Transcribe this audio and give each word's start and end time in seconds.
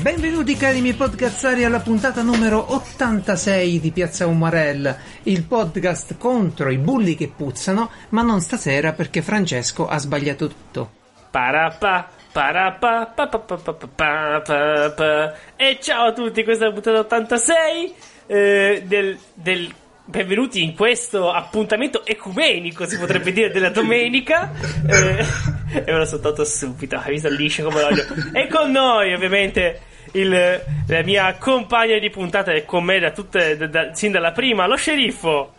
Benvenuti 0.00 0.56
cari 0.56 0.80
miei 0.80 0.94
podcastari 0.94 1.64
alla 1.64 1.80
puntata 1.80 2.22
numero 2.22 2.74
86 2.74 3.80
di 3.80 3.90
Piazza 3.92 4.26
Umarell, 4.26 4.96
il 5.24 5.44
podcast 5.44 6.16
contro 6.16 6.70
i 6.70 6.78
bulli 6.78 7.14
che 7.14 7.28
puzzano, 7.28 7.90
ma 8.10 8.22
non 8.22 8.40
stasera 8.40 8.92
perché 8.92 9.22
Francesco 9.22 9.86
ha 9.86 9.98
sbagliato 9.98 10.48
tutto. 10.48 10.90
Parapà, 11.30 12.08
parapà, 12.32 13.06
pa, 13.06 13.28
pa, 13.28 13.38
pa, 13.38 15.34
E 15.56 15.78
ciao 15.80 16.06
a 16.06 16.12
tutti, 16.12 16.44
questa 16.44 16.64
è 16.64 16.68
la 16.68 16.74
puntata 16.74 16.98
86 16.98 17.94
eh, 18.26 18.82
del, 18.86 19.18
del 19.34 19.74
Benvenuti 20.06 20.62
in 20.62 20.74
questo 20.74 21.30
appuntamento 21.32 22.04
ecumenico, 22.04 22.86
si 22.86 22.98
potrebbe 22.98 23.32
dire, 23.32 23.50
della 23.50 23.70
domenica. 23.70 24.52
Eh, 24.86 25.24
e 25.82 25.92
me 25.92 26.04
sono 26.04 26.20
tolto 26.20 26.44
subito, 26.44 26.96
hai 26.96 27.12
visto 27.12 27.30
liscio 27.30 27.64
come 27.64 27.80
l'olio. 27.80 28.04
E 28.32 28.46
con 28.46 28.70
noi, 28.70 29.14
ovviamente, 29.14 29.80
il, 30.12 30.60
la 30.86 31.02
mia 31.02 31.34
compagna 31.38 31.98
di 31.98 32.10
puntata 32.10 32.52
è 32.52 32.66
con 32.66 32.84
me 32.84 32.98
da 32.98 33.12
tutte, 33.12 33.56
da, 33.56 33.66
da, 33.66 33.94
sin 33.94 34.12
dalla 34.12 34.32
prima, 34.32 34.66
lo 34.66 34.76
sceriffo. 34.76 35.52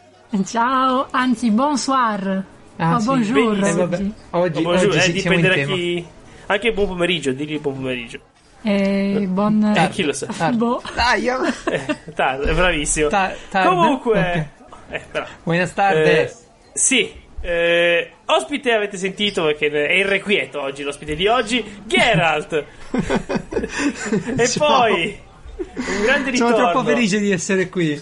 Ciao, 0.46 1.08
anzi, 1.10 1.50
bonsoir. 1.50 2.44
Ah, 2.76 2.96
oh, 2.96 3.00
sì, 3.00 3.06
bonjour. 3.08 3.64
eh, 3.64 3.72
oggi. 3.72 4.14
Oggi, 4.30 4.58
Oh, 4.58 4.62
buongiorno, 4.62 4.94
oggi 4.94 5.10
eh, 5.10 5.12
dipende 5.12 5.48
da 5.48 5.74
chi. 5.74 6.06
Anche 6.46 6.72
buon 6.72 6.88
pomeriggio, 6.90 7.32
digli 7.32 7.60
buon 7.60 7.76
pomeriggio. 7.78 8.20
Eh, 8.68 9.26
buon... 9.30 9.64
Eh, 9.76 9.90
chi 9.90 10.02
lo 10.04 10.12
sa? 10.12 10.26
Tardi. 10.26 10.58
Boh. 10.58 10.82
Dai, 10.96 11.22
io- 11.22 11.40
Eh, 11.76 12.54
bravissimo. 12.54 13.10
Ta-? 13.10 13.34
Comunque, 13.52 14.50
eh, 14.90 15.02
però. 15.12 15.26
Buenas 15.44 15.72
tardes. 15.74 16.32
Eh, 16.32 16.36
sì, 16.74 17.14
eh, 17.42 18.12
ospite 18.26 18.72
avete 18.72 18.98
sentito 18.98 19.44
perché 19.44 19.68
è 19.70 19.94
irrequieto 19.94 20.62
oggi 20.62 20.82
l'ospite 20.82 21.16
di 21.16 21.28
oggi, 21.28 21.64
Geralt. 21.86 22.66
e 24.36 24.48
Ciao. 24.48 24.68
poi 24.68 25.20
un 25.58 26.02
grande 26.04 26.32
ritorno. 26.32 26.56
Sono 26.56 26.72
troppo 26.72 26.88
felice 26.88 27.20
di 27.20 27.32
essere 27.32 27.70
qui. 27.70 28.02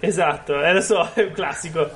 Esatto, 0.00 0.62
eh, 0.62 0.72
lo 0.74 0.80
so, 0.82 1.10
è 1.14 1.22
un 1.22 1.32
classico. 1.32 1.90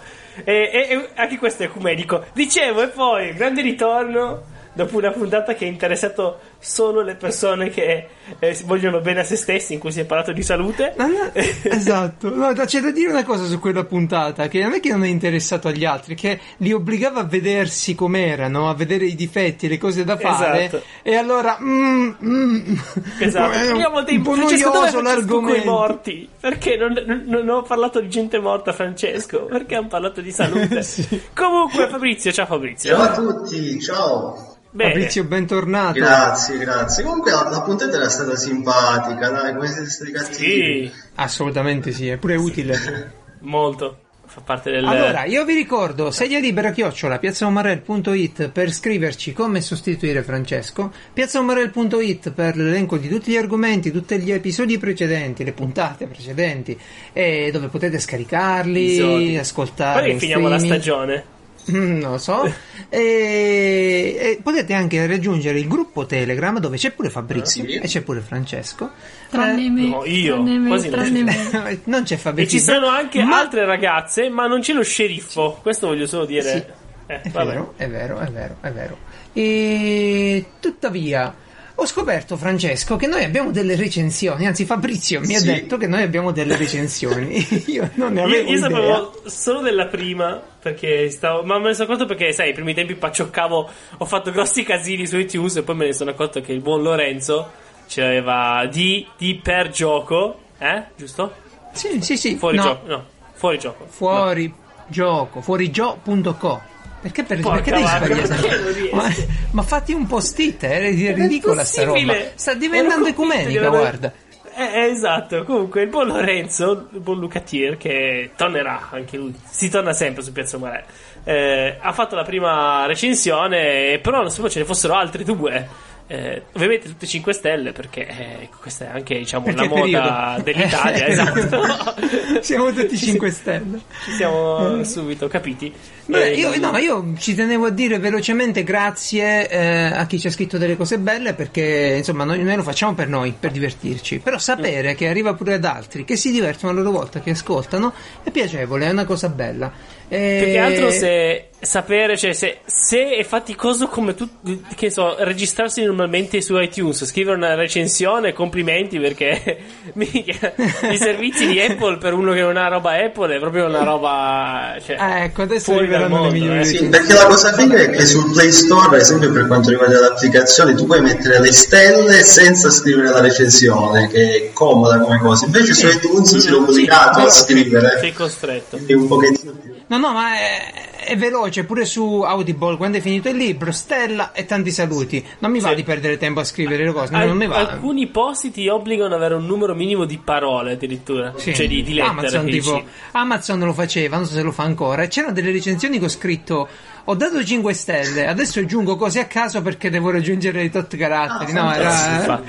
E, 0.45 0.70
e- 0.73 0.86
e 0.95 1.09
anche 1.17 1.36
questo 1.36 1.62
è 1.62 1.67
ecumenico. 1.67 2.25
Dicevo, 2.33 2.83
e 2.84 2.89
poi 2.89 3.34
grande 3.34 3.61
ritorno 3.61 4.56
dopo 4.73 4.97
una 4.97 5.11
puntata 5.11 5.55
che 5.55 5.64
ha 5.64 5.69
interessato 5.69 6.39
solo 6.61 7.03
le 7.03 7.14
persone 7.14 7.70
che 7.70 8.09
eh, 8.41 8.59
vogliono 8.64 9.01
bene 9.01 9.20
a 9.20 9.25
se 9.25 9.37
stessi, 9.37 9.75
in 9.75 9.78
cui 9.78 9.92
si 9.92 10.01
è 10.01 10.05
parlato 10.05 10.33
di 10.33 10.42
salute. 10.42 10.95
No, 10.97 11.06
no, 11.06 11.31
esatto, 11.33 12.34
no, 12.34 12.53
da- 12.53 12.64
c'è 12.64 12.81
da 12.81 12.91
dire 12.91 13.11
una 13.11 13.25
cosa 13.25 13.45
su 13.45 13.59
quella 13.61 13.84
puntata, 13.84 14.48
che 14.48 14.61
non 14.62 14.73
è 14.73 14.81
che 14.81 14.91
non 14.91 15.05
è 15.05 15.09
interessato 15.09 15.69
agli 15.69 15.84
altri, 15.84 16.14
che 16.14 16.39
li 16.59 16.73
obbligava 16.73 17.20
a 17.20 17.25
vedersi 17.25 17.95
com'erano, 17.95 18.69
a 18.69 18.75
vedere 18.75 19.06
i 19.06 19.14
difetti 19.14 19.67
e 19.67 19.69
le 19.69 19.79
cose 19.79 20.05
da 20.05 20.17
fare, 20.17 20.64
Esatto. 20.64 20.83
e 21.03 21.14
allora... 21.14 21.59
Mm, 21.61 22.11
mm, 22.25 22.75
Esatto, 23.20 23.53
è 23.53 23.70
un, 23.70 23.79
io 23.79 23.86
avevo 23.86 24.03
dei 24.03 24.17
un 24.17 24.23
po' 24.23 24.33
Francesco, 24.34 24.70
dov'è 24.70 24.79
noioso 24.79 24.98
Francesco 24.98 25.27
con 25.27 25.45
i 25.45 25.47
l'argomento. 25.53 25.70
morti? 25.70 26.29
Perché 26.41 26.77
non, 26.77 27.03
non- 27.06 27.25
non 27.27 27.48
ho 27.48 27.62
parlato 27.62 28.01
di 28.01 28.09
gente 28.09 28.39
morta, 28.41 28.73
Francesco? 28.73 29.45
Perché 29.47 29.75
hanno 29.77 29.89
parlato 29.89 30.20
di 30.20 30.31
salute? 30.33 30.83
Sì. 30.89 31.20
Comunque, 31.34 31.89
Fabrizio, 31.89 32.33
ciao 32.33 32.47
Fabrizio. 32.47 32.97
Ciao 32.97 33.03
a 33.05 33.14
tutti, 33.14 33.81
ciao. 33.81 34.56
Bene. 34.79 34.93
Fabrizio, 34.93 35.25
bentornato. 35.25 35.98
Grazie, 35.98 36.57
grazie. 36.57 37.03
Comunque 37.03 37.33
la, 37.33 37.48
la 37.51 37.62
puntata 37.62 37.97
era 37.97 38.09
stata 38.09 38.37
simpatica, 38.37 39.29
dai, 39.29 39.53
come 39.53 39.67
siete 39.67 39.91
stati 39.91 40.12
cattivi. 40.12 40.87
Sì, 40.87 40.93
Assolutamente 41.17 41.91
sì, 41.91 42.09
è 42.09 42.17
pure 42.17 42.37
utile. 42.37 43.12
molto. 43.43 44.03
Fa 44.27 44.41
parte 44.41 44.70
del... 44.70 44.85
Allora, 44.85 45.25
io 45.25 45.45
vi 45.45 45.55
ricordo, 45.55 46.12
sedia 46.12 46.39
libera 46.39 46.70
chiocciola, 46.70 47.19
piazzaomarel.it 47.19 48.51
per 48.51 48.70
scriverci 48.70 49.33
come 49.33 49.61
sostituire 49.62 50.23
Francesco, 50.23 50.92
piazzaomarel.it 51.13 52.31
per 52.31 52.57
l'elenco 52.57 52.98
di 52.98 53.08
tutti 53.08 53.33
gli 53.33 53.36
argomenti, 53.36 53.91
tutti 53.91 54.17
gli 54.20 54.31
episodi 54.31 54.79
precedenti, 54.79 55.42
le 55.42 55.55
puntate 55.55 56.07
precedenti, 56.07 56.79
e 57.13 57.51
dove 57.51 57.67
potete 57.67 57.98
scaricarli, 57.98 58.85
Episodi. 58.85 59.39
ascoltare. 59.39 60.13
Che 60.13 60.19
finiamo 60.19 60.47
la 60.47 60.58
stagione? 60.61 61.36
Mm, 61.70 61.98
Non 62.01 62.11
lo 62.12 62.18
so. 62.18 62.51
e, 62.89 64.17
e 64.20 64.40
potete 64.42 64.73
anche 64.74 65.06
raggiungere 65.06 65.58
il 65.58 65.68
gruppo 65.68 66.06
Telegram 66.06 66.58
dove 66.58 66.77
c'è 66.77 66.90
pure 66.92 67.11
Fabrizio 67.11 67.62
Ah, 67.64 67.67
sì? 67.67 67.74
e 67.74 67.80
c'è 67.86 68.01
pure 68.02 68.20
Francesco. 68.20 68.90
Tranne 69.30 69.67
Eh, 69.67 69.70
me, 69.70 69.89
no, 69.89 70.05
io, 70.07 70.34
tranne 70.36 70.58
me, 70.58 70.68
quasi 70.68 70.89
tranne 70.89 71.23
me. 71.23 71.80
non 71.84 72.02
c'è 72.05 72.14
E 72.14 72.18
Fabrizio. 72.18 72.58
ci 72.58 72.64
sono 72.64 72.86
anche 72.89 73.23
ma- 73.23 73.39
altre 73.40 73.64
ragazze, 73.67 74.28
ma 74.30 74.46
non 74.46 74.61
c'è 74.61 74.73
lo 74.73 74.83
sceriffo. 74.83 75.58
Questo 75.62 75.86
voglio 75.89 76.07
solo 76.07 76.24
dire. 76.24 76.42
Sì. 76.42 76.64
Eh, 77.11 77.20
È 77.23 77.28
vabbè. 77.30 77.46
vero, 77.51 77.73
è 77.77 77.89
vero, 77.89 78.18
è 78.18 78.27
vero, 78.30 78.57
è 78.61 78.70
vero. 78.70 78.98
E 79.33 80.45
tuttavia, 80.61 81.34
ho 81.80 81.86
scoperto, 81.86 82.36
Francesco, 82.36 82.96
che 82.96 83.06
noi 83.06 83.22
abbiamo 83.22 83.52
delle 83.52 83.77
recensioni. 83.77 84.46
Anzi, 84.46 84.64
Fabrizio 84.64 85.20
mi 85.20 85.36
ha 85.36 85.39
Sì. 85.39 85.46
detto 85.46 85.77
che 85.77 85.86
noi 85.86 86.02
abbiamo 86.02 86.33
delle 86.33 86.56
recensioni. 86.56 87.46
io 87.66 87.89
non 87.94 88.14
ne 88.14 88.20
Io, 88.22 88.27
avevo 88.27 88.50
io 88.50 88.56
idea. 88.56 88.68
sapevo 88.68 89.22
solo 89.27 89.61
della 89.61 89.86
prima 89.86 90.42
perché 90.61 91.08
stavo. 91.11 91.42
Ma 91.44 91.58
me 91.58 91.68
ne 91.68 91.74
sono 91.74 91.84
accorto 91.84 92.06
perché, 92.06 92.33
sai, 92.33 92.48
ai 92.48 92.52
primi 92.55 92.74
tempi 92.74 92.94
paccioccavo. 92.96 93.70
Ho 93.98 94.05
fatto 94.06 94.33
grossi 94.33 94.64
casini 94.64 95.06
su 95.06 95.16
iTunes 95.18 95.55
e 95.56 95.62
poi 95.62 95.77
me 95.77 95.86
ne 95.86 95.92
sono 95.92 96.11
accorto 96.11 96.40
che 96.40 96.52
il 96.52 96.61
buon 96.61 96.83
Lorenzo 96.83 97.50
c'aveva 97.89 98.66
di, 98.70 99.06
di 99.16 99.36
per 99.40 99.68
gioco. 99.70 100.40
Eh? 100.58 100.83
Giusto? 100.96 101.33
Sì, 101.72 102.02
sì, 102.02 102.16
sì. 102.16 102.36
Fuori 102.36 102.56
no, 102.56 102.62
gioco. 102.64 102.86
No, 102.89 103.05
fuori 103.34 103.58
gioco. 103.58 103.86
Fuori 103.89 104.52
gioco, 104.89 105.40
fuorigio.co. 105.40 106.67
Perché, 107.01 107.23
per, 107.23 107.41
perché 107.41 107.70
devi 107.70 107.86
sbagliare? 107.86 108.91
Ma, 108.92 109.14
ma 109.53 109.63
fatti 109.63 109.92
un 109.92 110.07
post-it, 110.07 110.64
è 110.64 110.81
ridicola 111.14 111.64
sta 111.64 111.85
roba. 111.85 112.14
Sta 112.35 112.55
diventando 112.55 113.09
ecumenica, 113.09 113.67
aver- 113.67 113.81
guarda. 113.81 114.13
Eh, 114.57 114.81
eh, 114.81 114.91
esatto, 114.91 115.45
comunque 115.45 115.83
il 115.83 115.89
buon 115.89 116.08
Lorenzo, 116.08 116.89
il 116.91 116.98
buon 116.98 117.20
Lucatier, 117.20 117.77
che 117.77 118.33
tornerà 118.37 118.89
anche 118.91 119.17
lui, 119.17 119.33
si 119.48 119.69
torna 119.70 119.92
sempre 119.92 120.25
su 120.25 120.33
Piazza 120.33 120.57
Umarell, 120.57 120.83
eh, 121.23 121.77
ha 121.81 121.92
fatto 121.92 122.17
la 122.17 122.25
prima 122.25 122.85
recensione, 122.87 124.01
però 124.03 124.17
non 124.17 124.31
sapevo 124.31 124.51
ce 124.51 124.58
ne 124.58 124.64
fossero 124.64 124.95
altre 124.95 125.23
due. 125.23 125.69
Eh, 126.11 126.42
ovviamente 126.55 126.89
tutte 126.89 127.07
5 127.07 127.35
stelle 127.35 127.73
perché 127.73 128.06
eh, 128.08 128.49
questa 128.62 128.87
è 128.87 128.88
anche 128.94 129.19
diciamo 129.19 129.44
Perché 129.44 129.61
la 129.61 129.69
moda 129.69 130.41
periodo. 130.43 130.43
dell'Italia 130.43 131.05
Eh, 131.05 131.11
esatto 131.12 131.94
Siamo 132.41 132.73
tutti 132.73 132.96
5 132.96 133.31
stelle. 133.31 133.81
ci 134.05 134.12
siamo 134.12 134.82
subito 134.85 135.29
capiti 135.29 135.70
Beh, 136.06 136.31
Eh, 136.31 136.35
io, 136.37 136.56
no, 136.58 136.79
io 136.79 137.12
ci 137.19 137.35
tenevo 137.35 137.67
a 137.67 137.70
dire 137.70 137.99
velocemente 137.99 138.64
grazie 138.64 139.50
eh, 139.50 139.85
a 139.93 140.06
chi 140.06 140.19
ci 140.19 140.29
ha 140.29 140.31
scritto 140.31 140.56
delle 140.56 140.79
cose 140.79 140.99
belle 140.99 141.35
perché 141.35 141.96
insomma 141.99 142.25
noi, 142.25 142.43
noi 142.43 142.56
lo 142.56 142.62
facciamo 142.62 142.94
per 142.94 143.08
noi, 143.08 143.35
per 143.38 143.50
divertirci. 143.50 144.19
Però 144.20 144.38
sapere 144.38 144.94
che 144.94 145.08
arriva 145.08 145.35
pure 145.35 145.52
ad 145.55 145.64
altri 145.67 146.05
che 146.06 146.17
si 146.17 146.31
divertono 146.31 146.73
a 146.73 146.75
loro 146.75 146.90
volta, 146.90 147.20
che 147.20 147.32
ascoltano, 147.32 147.93
è 148.23 148.31
piacevole, 148.31 148.87
è 148.87 148.90
una 148.90 149.05
cosa 149.05 149.29
bella. 149.29 149.70
Eh, 150.08 150.41
Più 150.43 150.52
che 150.52 150.58
altro 150.58 150.91
se 150.91 151.49
sapere, 151.61 152.17
cioè 152.17 152.32
se, 152.35 152.58
se 152.64 153.17
è 153.17 153.25
faticoso 153.25 153.88
come 153.88 154.14
tu, 154.14 154.29
che 154.76 154.91
so, 154.91 155.17
registrarsi 155.19 155.82
normalmente 155.82 156.41
su 156.41 156.56
iTunes, 156.56 157.05
scrivere 157.05 157.37
una 157.37 157.55
recensione, 157.55 158.32
complimenti 158.32 159.00
perché 159.00 159.58
mica, 159.94 160.52
i 160.91 160.96
servizi 160.96 161.46
di 161.46 161.61
Apple 161.61 161.99
per 161.99 162.14
uno 162.14 162.32
che 162.32 162.41
non 162.41 162.56
ha 162.56 162.69
roba 162.69 162.93
Apple 162.93 163.35
è 163.35 163.38
proprio 163.41 163.67
una 163.67 163.82
roba, 163.82 164.76
cioè, 164.85 164.96
Ah, 164.99 165.25
ecco, 165.25 165.43
adesso 165.43 165.73
fuori 165.73 165.88
dal 165.88 166.02
arriveranno 166.02 166.14
le 166.14 166.31
mondo, 166.31 166.32
migliori 166.32 166.61
eh. 166.61 166.64
Sì, 166.64 166.88
perché 166.88 167.12
la 167.12 167.26
cosa 167.26 167.52
figa 167.52 167.76
è 167.76 167.90
che 167.90 168.06
sul 168.06 168.31
Play 168.32 168.52
Store, 168.52 168.94
ad 168.94 169.00
esempio 169.00 169.32
per 169.32 169.46
quanto 169.46 169.70
riguarda 169.70 170.00
le 170.00 170.06
applicazioni, 170.06 170.75
tu 170.75 170.87
puoi 170.87 171.00
mettere 171.00 171.40
le 171.40 171.52
stelle 171.52 172.23
senza 172.25 172.70
scrivere 172.70 173.11
la 173.11 173.20
recensione, 173.20 174.08
che 174.08 174.32
è 174.32 174.52
comoda 174.52 175.00
come 175.00 175.19
cosa. 175.19 175.46
Invece 175.46 175.75
su 175.75 175.88
iTunes 175.88 176.37
sei 176.37 176.52
obbligato 176.52 177.20
a 177.20 177.31
scrivere. 177.31 177.99
Sei 177.99 178.12
costretto. 178.12 178.76
Quindi 178.76 178.93
un 178.94 179.08
pochettino 179.08 179.52
più. 179.60 179.68
No, 179.88 179.96
no, 179.96 180.12
ma 180.12 180.35
è, 180.38 181.05
è 181.06 181.17
veloce, 181.17 181.64
pure 181.64 181.85
su 181.87 182.20
Audible, 182.20 182.76
quando 182.76 182.99
è 182.99 183.00
finito 183.00 183.29
il 183.31 183.37
libro, 183.37 183.73
stella 183.73 184.32
e 184.32 184.44
tanti 184.44 184.70
saluti. 184.70 185.25
Non 185.38 185.50
mi 185.50 185.61
va 185.61 185.70
Sì. 185.70 185.76
di 185.76 185.82
perdere 185.82 186.19
tempo 186.19 186.40
a 186.40 186.44
scrivere 186.44 186.85
le 186.85 186.93
cose, 186.93 187.12
no, 187.12 187.19
Al- 187.19 187.29
non 187.29 187.37
mi 187.38 187.46
va. 187.46 187.56
alcuni 187.56 188.06
posti 188.08 188.50
ti 188.50 188.69
obbligano 188.69 189.14
ad 189.14 189.20
avere 189.20 189.35
un 189.35 189.46
numero 189.46 189.75
minimo 189.75 190.05
di 190.05 190.19
parole 190.19 190.73
addirittura, 190.73 191.32
Sì. 191.37 191.55
cioè 191.55 191.67
di, 191.67 191.82
di 191.82 191.94
lettere. 191.94 192.11
Amazon, 192.11 192.46
tipo. 192.46 192.85
Amazon 193.12 193.58
lo 193.61 193.73
faceva, 193.73 194.17
non 194.17 194.26
so 194.26 194.35
se 194.35 194.43
lo 194.43 194.52
fa 194.52 194.64
ancora. 194.64 195.02
E 195.02 195.08
c'erano 195.08 195.32
delle 195.32 195.50
recensioni 195.52 195.99
che 195.99 196.05
ho 196.05 196.08
scritto: 196.08 196.69
Ho 197.05 197.14
dato 197.14 197.43
5 197.43 197.73
stelle, 197.73 198.26
adesso 198.26 198.61
aggiungo 198.61 198.96
cose 198.96 199.20
a 199.20 199.25
caso 199.25 199.62
perché 199.62 199.88
devo 199.88 200.11
raggiungere 200.11 200.62
i 200.64 200.70
tot 200.70 200.94
caratteri. 200.96 201.52
Ah, 201.56 201.62
no, 201.62 201.73
era. 201.75 202.43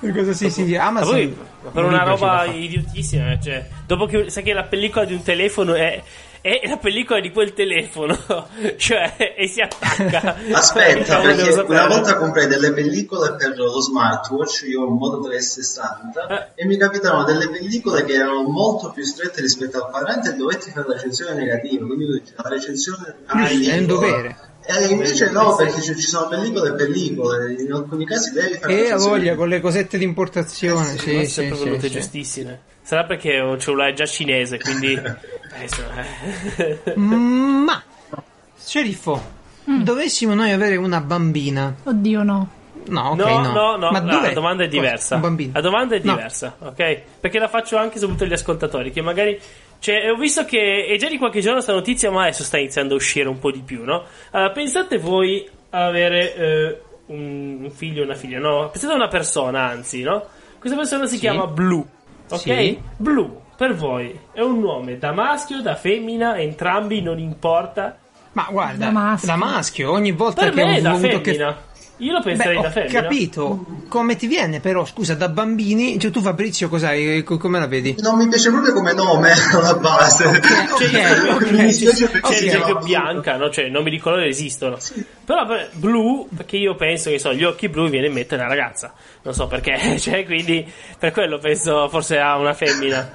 Una 0.00 0.12
cosa 0.12 0.32
sì, 0.34 0.50
sì, 0.50 0.76
Ma 0.76 0.84
Amazon. 0.86 1.12
poi, 1.12 1.36
per 1.72 1.82
un 1.84 1.92
una 1.94 2.02
roba 2.04 2.44
idiotissima, 2.44 3.38
cioè, 3.40 3.66
dopo 3.86 4.04
che 4.06 4.28
sai 4.28 4.42
che 4.42 4.52
la 4.52 4.64
pellicola 4.64 5.06
di 5.06 5.14
un 5.14 5.22
telefono 5.22 5.72
è, 5.74 6.02
è 6.44 6.60
la 6.68 6.76
pellicola 6.76 7.20
di 7.20 7.30
quel 7.30 7.54
telefono, 7.54 8.18
cioè, 8.76 9.34
e 9.34 9.48
si 9.48 9.62
attacca. 9.62 10.36
Aspetta, 10.52 11.20
perché 11.24 11.52
una 11.62 11.86
volta 11.86 12.16
comprai 12.16 12.46
delle 12.46 12.70
pellicole 12.74 13.34
per 13.36 13.56
lo 13.56 13.80
smartwatch, 13.80 14.64
io 14.68 14.82
ho 14.82 14.88
un 14.88 14.98
Moto 14.98 15.20
360, 15.22 16.26
Eh. 16.54 16.62
e 16.62 16.66
mi 16.66 16.76
capitavano 16.76 17.24
delle 17.24 17.48
pellicole 17.48 18.04
che 18.04 18.12
erano 18.12 18.42
molto 18.42 18.90
più 18.90 19.04
strette 19.04 19.40
rispetto 19.40 19.82
al 19.82 19.90
quadrante 19.90 20.30
e 20.30 20.34
dovetti 20.34 20.70
fare 20.70 20.86
la 20.86 20.94
recensione 20.96 21.32
negativa, 21.32 21.86
quindi 21.86 22.22
la 22.36 22.48
recensione 22.50 23.14
Ah, 23.24 23.48
È 23.48 23.78
un 23.78 23.86
dovere. 23.86 24.36
E 24.66 24.86
invece 24.88 25.30
no, 25.30 25.56
perché 25.56 25.80
ci, 25.80 25.94
sono 26.00 26.28
pellicole 26.28 26.70
e 26.70 26.74
pellicole, 26.74 27.52
in 27.54 27.72
alcuni 27.72 28.04
casi 28.04 28.32
devi 28.32 28.54
fare 28.58 28.72
E 28.72 28.76
a 28.76 28.94
attenzione. 28.94 29.16
voglia 29.18 29.34
con 29.34 29.48
le 29.48 29.60
cosette 29.62 29.96
di 29.96 30.04
importazione, 30.04 30.84
Sono 30.84 30.98
sì, 30.98 31.24
sì, 31.26 31.54
sì, 31.54 31.78
sì. 31.80 31.90
giustissime. 31.90 32.60
Sarà 32.82 33.04
perché 33.04 33.40
ho 33.40 33.52
un 33.52 33.58
cellulare 33.60 33.94
già 33.94 34.04
cinese, 34.04 34.58
quindi... 34.58 35.00
eh. 35.56 36.82
Mm, 36.98 37.64
Ma, 37.64 37.82
sceriffo, 38.56 39.22
dovessimo 39.64 40.34
noi 40.34 40.52
avere 40.52 40.76
una 40.76 41.00
bambina, 41.00 41.74
Oddio 41.84 42.22
no. 42.22 42.48
no, 42.86 43.10
ok, 43.10 43.16
no, 43.18 43.26
no, 43.40 43.52
no, 43.52 43.76
no, 43.76 43.90
Ma 43.90 44.00
no, 44.00 44.10
dov'è? 44.12 44.28
la 44.28 44.32
domanda 44.32 44.64
è 44.64 44.68
diversa. 44.68 45.14
Un 45.16 45.20
bambino? 45.22 45.50
La 45.54 45.60
domanda 45.60 45.94
è 45.96 46.00
No. 46.02 46.12
diversa, 46.14 46.56
ok? 46.58 47.00
Perché 47.20 47.38
la 47.38 47.48
faccio 47.48 47.76
anche 47.76 47.98
soprattutto 47.98 48.24
agli 48.24 48.32
ascoltatori, 48.34 48.90
che 48.90 49.00
magari... 49.02 49.40
Cioè, 49.78 50.10
ho 50.10 50.16
visto 50.16 50.46
che 50.46 50.86
è 50.86 50.96
già 50.96 51.08
di 51.10 51.18
qualche 51.18 51.40
giorno 51.40 51.60
sta 51.60 51.72
notizia, 51.74 52.10
ma 52.10 52.22
adesso 52.22 52.42
sta 52.42 52.56
iniziando 52.56 52.94
a 52.94 52.96
uscire 52.96 53.28
un 53.28 53.38
po' 53.38 53.50
di 53.50 53.60
più, 53.60 53.84
no? 53.84 54.04
Allora, 54.30 54.50
pensate 54.50 54.96
voi 54.96 55.46
a 55.70 55.84
avere 55.84 56.34
eh, 56.34 56.80
un, 57.06 57.58
un 57.64 57.70
figlio 57.70 58.00
o 58.00 58.04
una 58.04 58.14
figlia, 58.14 58.38
no? 58.38 58.70
Pensate 58.70 58.94
a 58.94 58.96
una 58.96 59.08
persona, 59.08 59.64
anzi, 59.68 60.00
no? 60.00 60.24
Questa 60.58 60.78
persona 60.78 61.04
si 61.06 61.14
Sì. 61.16 61.20
chiama 61.20 61.46
Blue, 61.48 61.84
ok? 62.30 62.38
Sì. 62.40 62.80
Blue, 62.96 63.30
per 63.56 63.74
voi, 63.74 64.18
è 64.32 64.40
un 64.40 64.60
nome 64.60 64.98
da 64.98 65.12
maschio, 65.12 65.60
da 65.62 65.74
femmina, 65.74 66.38
entrambi, 66.38 67.00
non 67.02 67.18
importa. 67.18 67.96
Ma 68.32 68.48
guarda, 68.50 68.86
Da 68.86 68.90
maschio. 68.90 69.28
da 69.28 69.36
maschio, 69.36 69.90
ogni 69.92 70.10
volta 70.12 70.42
Per 70.42 70.50
che 70.54 70.64
me 70.64 70.72
ho 70.72 70.76
è 70.76 70.80
da 70.80 70.90
avuto 70.90 71.20
che 71.20 71.32
femmina. 71.34 71.56
Io 71.98 72.10
lo 72.12 72.18
Beh, 72.18 72.24
penserei 72.24 72.56
ho 72.56 72.60
da 72.62 72.70
femmina. 72.70 73.02
capito 73.02 73.64
come 73.88 74.16
ti 74.16 74.26
viene, 74.26 74.58
però 74.58 74.84
scusa, 74.84 75.14
da 75.14 75.28
bambini, 75.28 75.96
cioè 76.00 76.10
tu 76.10 76.20
Fabrizio 76.20 76.68
cos'hai, 76.68 77.22
Co- 77.22 77.38
come 77.38 77.60
la 77.60 77.68
vedi? 77.68 77.94
Non 78.00 78.16
mi 78.16 78.26
piace 78.26 78.50
proprio 78.50 78.72
come 78.72 78.92
nome 78.92 79.30
alla 79.54 79.74
base. 79.76 80.26
Ok, 80.26 80.90
Cioè, 80.90 81.30
ok, 81.30 81.50
mi 81.52 81.72
sì, 81.72 81.84
dispiace 81.84 81.94
sì. 81.94 82.06
perché 82.08 82.34
C'è 82.34 82.46
esempio 82.46 82.74
no. 82.74 82.80
bianca, 82.80 83.36
no? 83.36 83.48
Cioè, 83.48 83.68
nomi 83.68 83.90
di 83.90 83.98
colore 84.00 84.26
esistono. 84.26 84.76
Però 85.24 85.46
beh, 85.46 85.68
blu, 85.74 86.26
perché 86.34 86.56
io 86.56 86.74
penso 86.74 87.10
che 87.10 87.18
so, 87.20 87.32
gli 87.32 87.44
occhi 87.44 87.68
blu 87.68 87.88
viene 87.88 88.08
in 88.08 88.12
mente 88.12 88.34
una 88.34 88.48
ragazza. 88.48 88.92
Non 89.22 89.32
so 89.32 89.46
perché, 89.46 89.96
cioè, 90.00 90.24
quindi 90.24 90.66
per 90.98 91.12
quello 91.12 91.38
penso 91.38 91.88
forse 91.88 92.18
a 92.18 92.36
una 92.38 92.54
femmina. 92.54 93.08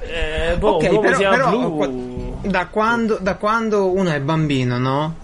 Eh, 0.00 0.56
boh, 0.56 0.76
Ok, 0.76 0.82
un 0.84 0.88
uomo 0.88 1.00
però, 1.00 1.12
si 1.12 1.20
chiama 1.20 1.36
però, 1.36 1.50
blu. 1.50 1.76
qua- 1.76 2.50
da, 2.50 2.66
quando, 2.68 3.18
da 3.20 3.36
quando 3.36 3.92
uno 3.92 4.10
è 4.10 4.20
bambino, 4.20 4.78
no? 4.78 5.14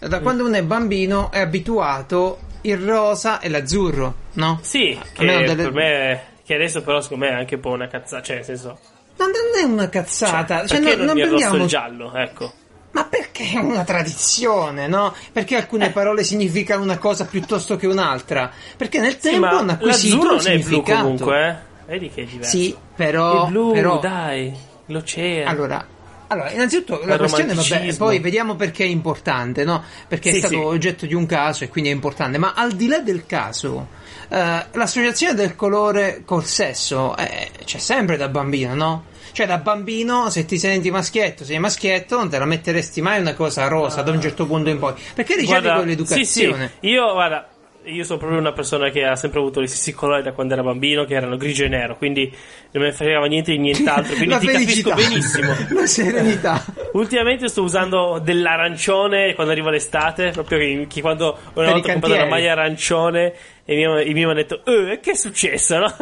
Da 0.00 0.20
quando 0.20 0.46
uno 0.46 0.56
è 0.56 0.62
bambino 0.62 1.30
è 1.30 1.40
abituato 1.40 2.38
il 2.62 2.78
rosa 2.78 3.38
e 3.40 3.48
l'azzurro, 3.48 4.14
no? 4.34 4.58
Sì, 4.62 4.98
che 5.12 5.24
delle- 5.24 5.54
per 5.54 5.72
me, 5.72 6.22
che 6.44 6.54
adesso 6.54 6.82
però 6.82 7.00
secondo 7.00 7.24
me 7.26 7.30
è 7.32 7.34
anche 7.34 7.56
un 7.56 7.60
po' 7.60 7.70
una 7.70 7.86
cazzata, 7.88 8.22
cioè, 8.22 8.36
nel 8.36 8.44
senso, 8.44 8.78
Ma 9.18 9.26
non 9.26 9.34
è 9.60 9.62
una 9.64 9.88
cazzata, 9.90 10.66
cioè, 10.66 10.78
no- 10.78 10.94
non, 10.94 11.04
non 11.06 11.14
prendiamo 11.16 11.56
il 11.56 11.66
giallo, 11.66 12.14
ecco. 12.14 12.52
Ma 12.92 13.04
perché 13.04 13.50
è 13.52 13.58
una 13.58 13.84
tradizione, 13.84 14.88
no? 14.88 15.14
Perché 15.32 15.56
alcune 15.56 15.90
parole 15.90 16.24
significano 16.24 16.82
una 16.82 16.98
cosa 16.98 17.24
piuttosto 17.26 17.76
che 17.76 17.86
un'altra? 17.86 18.50
Perché 18.76 18.98
nel 18.98 19.12
Sì, 19.20 19.30
tempo 19.30 19.46
hanno 19.46 19.72
acquisito 19.72 20.16
l'azzurro 20.16 20.34
un 20.34 20.36
non 20.42 20.46
è 20.46 20.54
blu 20.58 20.62
significato. 20.62 21.02
comunque, 21.02 21.48
eh? 21.48 21.92
Vedi 21.92 22.10
che 22.10 22.22
è 22.22 22.24
diverso. 22.24 22.56
Sì, 22.56 22.76
però... 22.96 23.44
il 23.44 23.50
blu, 23.50 23.72
però- 23.72 23.98
dai, 24.00 24.52
l'oceano. 24.86 25.50
Allora, 25.50 25.86
allora, 26.32 26.52
innanzitutto 26.52 27.00
la 27.04 27.18
questione, 27.18 27.54
vabbè, 27.54 27.96
poi 27.96 28.20
vediamo 28.20 28.54
perché 28.54 28.84
è 28.84 28.86
importante, 28.86 29.64
no? 29.64 29.82
Perché 30.06 30.30
Sì, 30.30 30.36
è 30.36 30.38
stato 30.38 30.54
sì. 30.54 30.60
oggetto 30.60 31.06
di 31.06 31.14
un 31.14 31.26
caso 31.26 31.64
e 31.64 31.68
quindi 31.68 31.90
è 31.90 31.92
importante, 31.92 32.38
ma 32.38 32.52
al 32.54 32.70
di 32.72 32.86
là 32.86 33.00
del 33.00 33.26
caso, 33.26 33.88
eh, 34.28 34.64
l'associazione 34.70 35.34
del 35.34 35.56
colore 35.56 36.22
col 36.24 36.44
sesso 36.44 37.16
eh, 37.16 37.50
c'è 37.64 37.78
sempre 37.78 38.16
da 38.16 38.28
bambino, 38.28 38.74
no? 38.76 39.04
Cioè, 39.32 39.46
da 39.46 39.58
bambino, 39.58 40.30
se 40.30 40.44
ti 40.44 40.56
senti 40.56 40.90
maschietto, 40.92 41.44
sei 41.44 41.58
maschietto, 41.58 42.16
non 42.16 42.28
te 42.28 42.38
la 42.38 42.44
metteresti 42.44 43.00
mai 43.00 43.20
una 43.20 43.34
cosa 43.34 43.66
rosa 43.66 44.02
da 44.02 44.12
un 44.12 44.20
certo 44.20 44.46
punto 44.46 44.70
in 44.70 44.78
poi. 44.78 44.94
Perché 45.14 45.34
ricevi 45.34 45.60
Guarda, 45.60 45.74
quell'educazione. 45.76 46.66
Sì, 46.66 46.78
sì. 46.80 46.88
Io, 46.88 47.12
guarda, 47.12 47.48
io 47.90 48.04
sono 48.04 48.18
proprio 48.18 48.38
una 48.38 48.52
persona 48.52 48.90
che 48.90 49.04
ha 49.04 49.16
sempre 49.16 49.40
avuto 49.40 49.60
gli 49.60 49.66
stessi 49.66 49.92
colori 49.92 50.22
da 50.22 50.32
quando 50.32 50.54
era 50.54 50.62
bambino, 50.62 51.04
che 51.04 51.14
erano 51.14 51.36
grigio 51.36 51.64
e 51.64 51.68
nero, 51.68 51.96
quindi 51.96 52.32
non 52.72 52.84
ne 52.84 52.92
fregava 52.92 53.26
niente 53.26 53.52
di 53.52 53.58
nient'altro, 53.58 54.14
quindi 54.16 54.38
ti 54.38 54.46
felicità, 54.48 54.90
capisco 54.90 54.94
benissimo. 54.94 55.56
la 55.80 55.86
serenità. 55.86 56.64
Ultimamente 56.92 57.48
sto 57.48 57.62
usando 57.62 58.20
dell'arancione 58.22 59.34
quando 59.34 59.52
arriva 59.52 59.70
l'estate, 59.70 60.30
proprio 60.30 60.58
che, 60.58 60.86
che 60.88 61.00
quando 61.00 61.36
una 61.54 61.72
volta 61.72 61.88
ho 61.88 61.92
comprato 61.92 62.14
una 62.14 62.26
maglia 62.26 62.52
arancione 62.52 63.32
e 63.64 63.74
i 63.74 63.76
miei, 63.76 64.08
i 64.10 64.12
miei 64.12 64.14
mi 64.14 64.22
hanno 64.24 64.34
detto 64.34 64.64
eh, 64.64 64.98
che 65.00 65.12
è 65.12 65.14
successo? 65.14 65.78
No? 65.78 65.94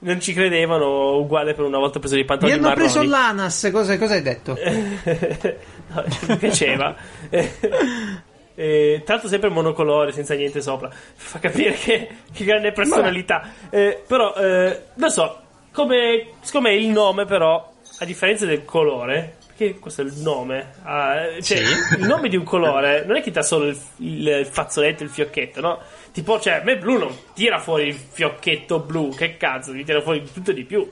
Non 0.00 0.20
ci 0.20 0.32
credevano, 0.32 1.16
uguale 1.18 1.54
per 1.54 1.64
una 1.64 1.78
volta 1.78 1.98
ho 1.98 2.00
preso 2.00 2.14
dei 2.14 2.22
Mi 2.22 2.28
pantaloni 2.28 2.58
hanno 2.58 2.68
marroni. 2.68 2.90
preso 2.92 3.08
l'ANAS, 3.08 3.68
cosa, 3.72 3.98
cosa 3.98 4.14
hai 4.14 4.22
detto? 4.22 4.56
no, 5.88 6.04
mi 6.28 6.36
piaceva. 6.36 6.96
Eh, 8.56 9.02
tra 9.04 9.14
l'altro 9.14 9.30
sempre 9.30 9.50
monocolore, 9.50 10.10
senza 10.10 10.34
niente 10.34 10.60
sopra. 10.60 10.90
Fa 10.90 11.38
capire 11.38 11.72
che, 11.74 12.08
che 12.32 12.44
grande 12.44 12.72
personalità. 12.72 13.52
Eh, 13.70 14.02
però, 14.06 14.34
eh, 14.34 14.80
non 14.94 15.10
so, 15.10 15.40
come, 15.72 16.30
siccome 16.40 16.74
il 16.74 16.88
nome 16.88 17.26
però, 17.26 17.72
a 17.98 18.04
differenza 18.04 18.46
del 18.46 18.64
colore, 18.64 19.36
perché 19.56 19.78
questo 19.78 20.02
è 20.02 20.04
il 20.04 20.14
nome, 20.16 20.72
ah, 20.82 21.40
cioè, 21.40 21.58
il 21.98 22.06
nome 22.06 22.28
di 22.28 22.36
un 22.36 22.44
colore 22.44 23.04
non 23.06 23.16
è 23.16 23.18
che 23.18 23.26
ti 23.26 23.30
dà 23.32 23.42
solo 23.42 23.66
il, 23.66 23.78
il, 23.98 24.46
fazzoletto, 24.50 25.02
il 25.02 25.08
fiocchetto, 25.08 25.60
no? 25.60 25.80
Tipo, 26.12 26.38
cioè, 26.40 26.54
a 26.54 26.62
me 26.62 26.76
blu 26.76 26.98
non 26.98 27.14
tira 27.34 27.58
fuori 27.58 27.88
il 27.88 27.94
fiocchetto 27.94 28.80
blu, 28.80 29.14
che 29.14 29.36
cazzo, 29.36 29.72
mi 29.72 29.84
tira 29.84 30.00
fuori 30.00 30.22
tutto 30.30 30.52
di 30.52 30.64
più 30.64 30.90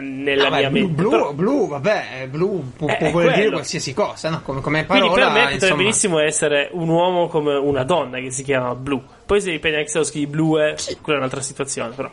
nella 0.00 0.46
Ah, 0.46 0.50
beh, 0.50 0.56
mia 0.58 0.70
blu, 0.70 0.78
mente. 0.80 0.94
blu, 1.02 1.10
Però- 1.10 1.32
blu, 1.32 1.68
vabbè, 1.68 2.28
blu 2.30 2.72
può, 2.76 2.88
Eh, 2.88 3.10
voler 3.10 3.34
dire 3.34 3.50
qualsiasi 3.50 3.92
cosa, 3.92 4.30
no? 4.30 4.40
Come, 4.42 4.60
come 4.60 4.86
Quindi 4.86 5.06
parola, 5.06 5.24
per 5.26 5.32
me 5.34 5.40
potrebbe 5.40 5.52
insomma. 5.54 5.76
benissimo 5.76 6.18
essere 6.20 6.68
un 6.72 6.88
uomo 6.88 7.28
come 7.28 7.54
una 7.54 7.84
donna 7.84 8.18
che 8.18 8.30
si 8.30 8.42
chiama 8.42 8.74
Blue. 8.74 9.02
Poi 9.26 9.40
se 9.40 9.50
dipende 9.50 9.78
anche 9.78 9.90
se 9.90 9.98
lo 9.98 10.04
scrivi 10.04 10.26
Blue, 10.26 10.72
è, 10.72 10.74
quella 11.02 11.18
è 11.18 11.20
un'altra 11.20 11.40
situazione. 11.42 11.94
Però. 11.94 12.10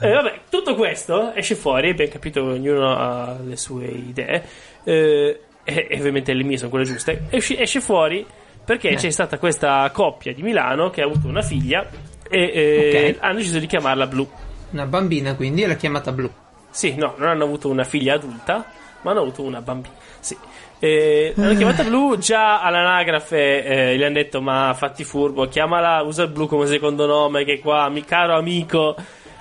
Eh, 0.00 0.10
vabbè, 0.10 0.40
tutto 0.48 0.74
questo 0.74 1.32
esce 1.34 1.54
fuori, 1.54 1.90
abbiamo 1.90 2.10
capito 2.10 2.42
che 2.42 2.50
ognuno 2.52 2.94
ha 2.96 3.36
le 3.44 3.56
sue 3.56 3.84
idee, 3.86 4.44
eh, 4.84 5.40
e, 5.62 5.86
e 5.90 5.98
ovviamente 5.98 6.32
le 6.32 6.42
mie 6.42 6.56
sono 6.58 6.70
quelle 6.70 6.84
giuste. 6.84 7.24
Esce, 7.30 7.58
esce 7.58 7.80
fuori 7.80 8.26
perché 8.64 8.88
Eh. 8.90 8.94
c'è 8.96 9.10
stata 9.10 9.38
questa 9.38 9.88
coppia 9.92 10.32
di 10.32 10.42
Milano 10.42 10.90
che 10.90 11.02
ha 11.02 11.04
avuto 11.04 11.26
una 11.28 11.42
figlia 11.42 11.86
e 12.28 12.50
eh, 12.54 13.10
Ok. 13.18 13.22
hanno 13.22 13.34
deciso 13.36 13.58
di 13.58 13.66
chiamarla 13.66 14.06
Blue. 14.06 14.26
Una 14.70 14.86
bambina, 14.86 15.34
quindi, 15.36 15.62
e 15.62 15.66
l'ha 15.68 15.76
chiamata 15.76 16.10
blu. 16.10 16.28
Sì, 16.74 16.96
no, 16.96 17.14
non 17.18 17.28
hanno 17.28 17.44
avuto 17.44 17.68
una 17.68 17.84
figlia 17.84 18.14
adulta, 18.14 18.66
ma 19.02 19.12
hanno 19.12 19.20
avuto 19.20 19.42
una 19.42 19.62
bambina. 19.62 19.94
Sì. 20.18 20.36
Eh, 20.80 21.32
l'hanno 21.36 21.54
chiamata 21.54 21.84
Blu 21.84 22.18
già 22.18 22.60
all'anagrafe 22.60 23.64
eh, 23.64 23.96
gli 23.96 24.02
hanno 24.02 24.14
detto 24.14 24.42
ma 24.42 24.74
fatti 24.76 25.04
furbo 25.04 25.46
chiamala 25.46 26.02
usa 26.02 26.24
il 26.24 26.30
blu 26.30 26.46
come 26.46 26.66
secondo 26.66 27.06
nome 27.06 27.44
che 27.44 27.60
qua 27.60 27.88
mi 27.88 28.04
caro 28.04 28.36
amico 28.36 28.96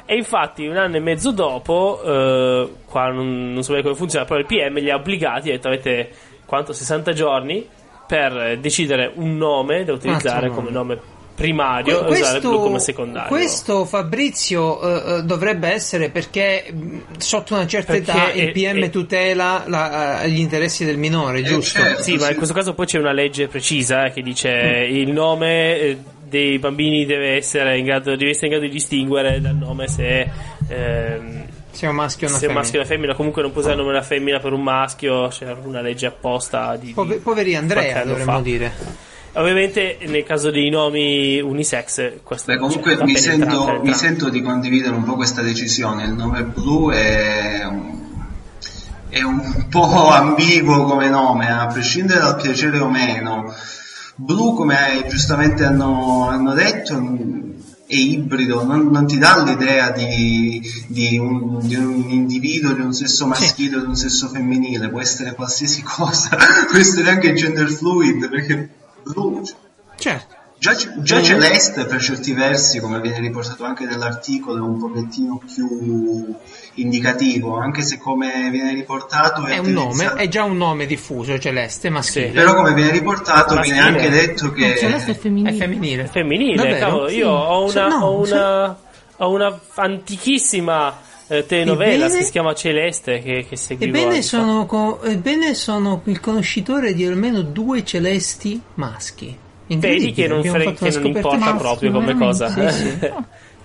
e 0.05 0.15
infatti 0.15 0.67
un 0.67 0.77
anno 0.77 0.97
e 0.97 0.99
mezzo 0.99 1.31
dopo 1.31 1.99
eh, 2.05 2.69
qua 2.85 3.07
non, 3.09 3.51
non 3.51 3.63
so 3.63 3.71
bene 3.71 3.83
come 3.83 3.95
funziona 3.95 4.25
però 4.25 4.39
il 4.39 4.45
PM 4.45 4.75
li 4.75 4.91
ha 4.91 4.95
obbligati 4.95 5.49
ha 5.49 5.53
detto 5.53 5.67
avete 5.67 6.11
quanto 6.45 6.71
60 6.71 7.13
giorni 7.13 7.67
per 8.05 8.37
eh, 8.37 8.59
decidere 8.59 9.11
un 9.15 9.37
nome 9.37 9.83
da 9.83 9.93
utilizzare 9.93 10.49
come 10.49 10.69
nome. 10.69 11.12
Primario 11.35 12.03
Que- 12.05 12.17
e 12.17 12.19
usare 12.21 12.37
il 12.37 12.43
blu 12.43 12.59
come 12.59 12.79
secondario 12.79 13.27
questo, 13.29 13.85
Fabrizio 13.85 14.81
eh, 14.81 15.17
eh, 15.17 15.23
dovrebbe 15.23 15.67
essere 15.69 16.09
perché 16.09 16.71
mh, 16.71 16.97
sotto 17.17 17.55
una 17.55 17.65
certa 17.65 17.93
Perché 17.93 18.11
età 18.11 18.31
il 18.33 18.47
è- 18.49 18.51
PM 18.51 18.83
è- 18.83 18.89
tutela 18.89 19.63
la- 19.67 20.21
eh, 20.21 20.29
gli 20.29 20.39
interessi 20.39 20.85
del 20.85 20.97
minore, 20.97 21.41
giusto? 21.41 21.79
certo. 21.79 22.03
Sì, 22.03 22.15
ma 22.17 22.29
in 22.29 22.35
questo 22.35 22.53
caso 22.53 22.73
poi 22.73 22.85
c'è 22.85 22.99
una 22.99 23.13
legge 23.13 23.47
precisa 23.47 24.09
che 24.09 24.21
dice 24.21 24.49
il 24.49 25.11
nome 25.11 25.79
eh, 25.79 25.97
dei 26.23 26.57
bambini 26.59 27.05
deve 27.05 27.35
essere 27.35 27.77
in 27.77 27.85
grado, 27.85 28.15
deve 28.15 28.29
essere 28.31 28.45
in 28.47 28.51
grado 28.53 28.65
di 28.67 28.71
distinguere 28.71 29.39
dal 29.41 29.55
nome 29.55 29.87
se, 29.87 30.27
ehm, 30.67 31.45
Se 31.71 31.85
è 31.85 31.89
un 31.89 31.95
maschio 31.95 32.27
o 32.27 32.29
una 32.29 32.39
femmina. 32.39 32.59
maschio 32.59 32.79
una 32.79 32.87
femmina. 32.87 33.15
Comunque 33.15 33.41
non 33.41 33.51
può 33.51 33.61
usare 33.61 33.75
il 33.75 33.81
nome 33.81 33.93
della 33.93 34.05
femmina 34.05 34.39
per 34.39 34.53
un 34.53 34.61
maschio, 34.61 35.27
c'è 35.29 35.51
una 35.63 35.81
legge 35.81 36.05
apposta 36.07 36.75
di... 36.75 36.91
Pove- 36.93 37.15
di 37.15 37.21
poveri 37.21 37.55
Andrea, 37.55 38.03
dovremmo 38.03 38.31
fa. 38.33 38.39
dire. 38.41 38.71
Ovviamente 39.35 39.97
nel 40.05 40.23
caso 40.23 40.51
dei 40.51 40.69
nomi 40.69 41.41
unisex 41.41 42.21
questo 42.21 42.51
Beh, 42.51 42.59
comunque 42.59 43.03
mi, 43.03 43.17
sento, 43.17 43.79
mi 43.81 43.93
sento 43.93 44.29
di 44.29 44.41
condividere 44.43 44.95
un 44.95 45.03
po' 45.03 45.15
questa 45.15 45.41
decisione. 45.41 46.03
Il 46.03 46.13
nome 46.13 46.43
blu 46.43 46.91
è 46.91 47.63
un, 47.65 47.99
è 49.09 49.21
un 49.23 49.65
po' 49.69 50.09
ambiguo 50.09 50.83
come 50.83 51.09
nome, 51.09 51.51
a 51.51 51.65
prescindere 51.65 52.19
dal 52.19 52.35
piacere 52.35 52.77
o 52.77 52.89
meno. 52.89 53.51
Blu, 54.15 54.53
come 54.53 55.03
giustamente 55.09 55.63
hanno, 55.63 56.27
hanno 56.29 56.53
detto, 56.53 56.95
è 57.87 57.95
ibrido, 57.95 58.63
non, 58.63 58.89
non 58.89 59.07
ti 59.07 59.17
dà 59.17 59.41
l'idea 59.43 59.89
di, 59.89 60.61
di 60.87 61.17
un, 61.17 61.57
di 61.59 61.75
un 61.75 62.05
individuo, 62.07 62.73
di 62.73 62.81
un 62.81 62.93
sesso 62.93 63.25
maschile 63.25 63.77
o 63.77 63.79
di 63.79 63.87
un 63.87 63.95
sesso 63.95 64.27
femminile, 64.27 64.89
può 64.89 65.01
essere 65.01 65.33
qualsiasi 65.33 65.81
cosa, 65.81 66.37
può 66.69 66.77
essere 66.77 67.09
anche 67.09 67.33
gender 67.33 67.67
fluid, 67.67 68.29
perché 68.29 68.69
blu 69.03 69.41
Certo. 69.97 70.35
Già, 70.57 70.73
già 71.01 71.19
Mm. 71.19 71.23
Celeste 71.23 71.85
per 71.85 72.01
certi 72.01 72.31
versi, 72.31 72.79
come 72.79 73.01
viene 73.01 73.19
riportato 73.19 73.65
anche 73.65 73.83
nell'articolo, 73.85 74.59
è 74.59 74.61
un 74.61 74.79
pochettino 74.79 75.41
più 75.53 76.33
indicativo, 76.75 77.57
anche 77.57 77.81
se 77.81 77.97
come 77.97 78.49
viene 78.49 78.73
riportato 78.73 79.45
È 79.45 79.57
un 79.57 79.71
nome, 79.73 80.13
è 80.13 80.27
già 80.29 80.43
un 80.45 80.55
nome 80.55 80.85
diffuso, 80.85 81.37
celeste, 81.37 81.89
maschile. 81.89 82.27
Sì. 82.27 82.31
Però 82.31 82.55
come 82.55 82.73
viene 82.73 82.91
riportato 82.91 83.59
viene 83.59 83.79
anche 83.81 84.09
detto 84.09 84.45
No, 84.45 84.51
che... 84.53 84.77
Celeste 84.77 85.11
è 85.11 85.15
È 85.15 85.17
femminile. 85.17 85.53
femminile. 85.57 86.05
Femminile, 86.07 86.55
Davvero? 86.55 86.77
cavolo, 86.79 87.07
Sì. 87.09 87.15
io 87.17 87.29
ho 87.29 87.69
una, 87.69 87.87
no, 87.89 88.05
ho 88.05 88.19
una, 88.21 88.77
ho 89.17 89.29
una 89.31 89.59
antichissima 89.75 90.97
eh, 91.27 91.45
telenovela 91.45 92.05
Ebbene- 92.05 92.19
che 92.19 92.25
si 92.25 92.31
chiama 92.31 92.53
Celeste 92.53 93.19
che, 93.19 93.45
che 93.47 93.55
seguivo 93.55 93.97
Ebbene 93.97 94.21
sono, 94.21 94.65
co- 94.65 95.01
ebbene 95.03 95.53
sono 95.53 96.01
il 96.05 96.19
conoscitore 96.19 96.93
di 96.93 97.05
almeno 97.05 97.41
due 97.41 97.83
celesti 97.83 98.61
maschi. 98.75 99.37
Vedi 99.67 100.11
che 100.11 100.27
non, 100.27 100.39
Abbiamo 100.39 100.57
fre- 100.57 100.73
fatto 100.73 100.85
che 100.85 100.99
non 100.99 101.05
importa 101.07 101.37
maschio, 101.37 101.57
proprio 101.57 101.91
come 101.91 102.15
cosa. 102.17 102.49
Sì, 102.49 102.69
sì. 102.69 102.99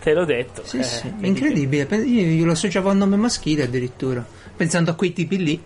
Te 0.00 0.12
l'ho 0.14 0.24
detto. 0.24 0.62
Sì, 0.64 0.78
eh, 0.78 0.82
sì, 0.84 1.12
incredibile. 1.20 1.86
Io, 1.96 2.22
io 2.22 2.44
lo 2.44 2.52
associavo 2.52 2.88
a 2.88 2.92
un 2.92 2.98
nome 2.98 3.16
maschile 3.16 3.64
addirittura, 3.64 4.24
pensando 4.56 4.92
a 4.92 4.94
quei 4.94 5.12
tipi 5.12 5.36
lì. 5.36 5.60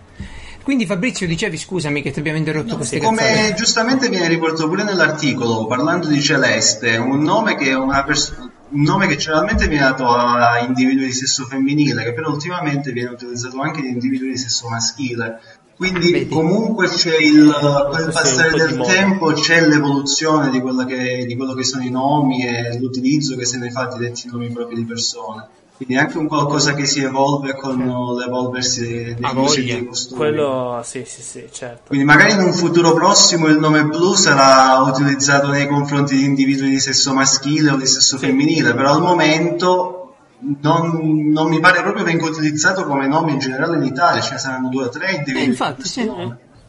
Quindi 0.63 0.87
Fabrizio 0.87 1.27
dicevi 1.27 1.57
scusami 1.59 2.03
che 2.03 2.13
ti 2.13 2.21
abbiamo 2.21 2.39
interrotto 2.39 2.77
queste 2.77 2.99
Come 2.99 3.17
cazzate. 3.19 3.55
giustamente 3.55 4.09
viene 4.09 4.29
riportato 4.29 4.69
pure 4.69 4.85
nell'articolo, 4.85 5.67
parlando 5.67 6.07
di 6.07 6.23
Celeste, 6.23 6.97
un 6.97 7.21
nome 7.21 7.57
che, 7.57 7.71
è 7.71 7.75
una 7.75 8.05
pers- 8.05 8.35
un 8.73 8.83
nome 8.83 9.07
che 9.07 9.17
generalmente 9.17 9.69
viene 9.69 9.85
dato 9.85 10.09
a 10.09 10.59
individui 10.61 11.07
di 11.07 11.13
sesso 11.13 11.45
femminile, 11.45 12.05
che 12.05 12.13
però 12.13 12.31
ultimamente 12.31 12.93
viene 12.93 13.11
utilizzato 13.11 13.61
anche 13.61 13.83
di 13.83 13.89
individui 13.89 14.31
di 14.31 14.39
sesso 14.39 14.69
maschile. 14.69 15.41
Quindi 15.77 16.13
Vedi. 16.13 16.29
comunque 16.29 16.89
c'è 16.89 17.17
il 17.17 17.53
col 17.61 18.13
passare 18.13 18.53
del 18.53 18.79
tempo, 18.79 19.33
c'è 19.33 19.67
l'evoluzione 19.67 20.51
di, 20.51 20.61
quella 20.61 20.85
che, 20.85 21.25
di 21.27 21.37
quello 21.37 21.55
che 21.55 21.65
sono 21.65 21.83
i 21.83 21.91
nomi 21.91 22.47
e 22.47 22.79
l'utilizzo 22.79 23.37
che 23.37 23.45
se 23.45 23.59
ne 23.59 23.71
fa 23.71 23.87
di 23.87 23.99
detti 23.99 24.29
nomi 24.31 24.51
propri 24.53 24.77
di 24.77 24.85
persone. 24.85 25.49
Quindi 25.85 25.95
è 25.95 25.99
anche 25.99 26.19
un 26.19 26.29
qualcosa 26.29 26.75
che 26.75 26.87
si 26.87 27.03
evolve 27.03 27.55
con 27.55 27.77
l'evolversi 28.17 29.15
dei 29.15 29.17
voglia. 29.35 29.75
dei 29.75 29.87
costumi. 29.87 30.19
Quello, 30.19 30.81
sì, 30.85 31.03
sì, 31.05 31.23
sì, 31.23 31.49
certo. 31.51 31.83
Quindi 31.89 32.05
magari 32.05 32.33
in 32.33 32.41
un 32.41 32.53
futuro 32.53 32.95
prossimo 32.95 33.49
il 33.49 33.59
nome 33.59 33.85
blu 33.85 34.15
sarà 34.15 34.79
utilizzato 34.81 35.49
nei 35.49 35.67
confronti 35.67 36.17
di 36.17 36.25
individui 36.25 36.71
di 36.71 36.81
sesso 36.81 37.13
maschile 37.13 37.71
o 37.71 37.77
di 37.77 37.87
sesso 37.87 38.17
femminile, 38.19 38.75
però 38.75 38.93
al 38.93 39.03
momento 39.03 40.15
non, 40.61 41.31
non 41.31 41.49
mi 41.49 41.61
pare 41.61 41.83
proprio 41.83 42.05
venga 42.05 42.27
utilizzato 42.27 42.85
come 42.85 43.07
nome 43.07 43.33
in 43.33 43.39
generale 43.39 43.77
in 43.77 43.85
Italia, 43.85 44.21
ce 44.21 44.33
ne 44.33 44.39
saranno 44.39 44.69
due 44.69 44.85
o 44.85 44.89
tre 44.89 45.13
individui. 45.13 45.43
Eh, 45.43 45.47
infatti, 45.47 45.87
sì. 45.87 46.11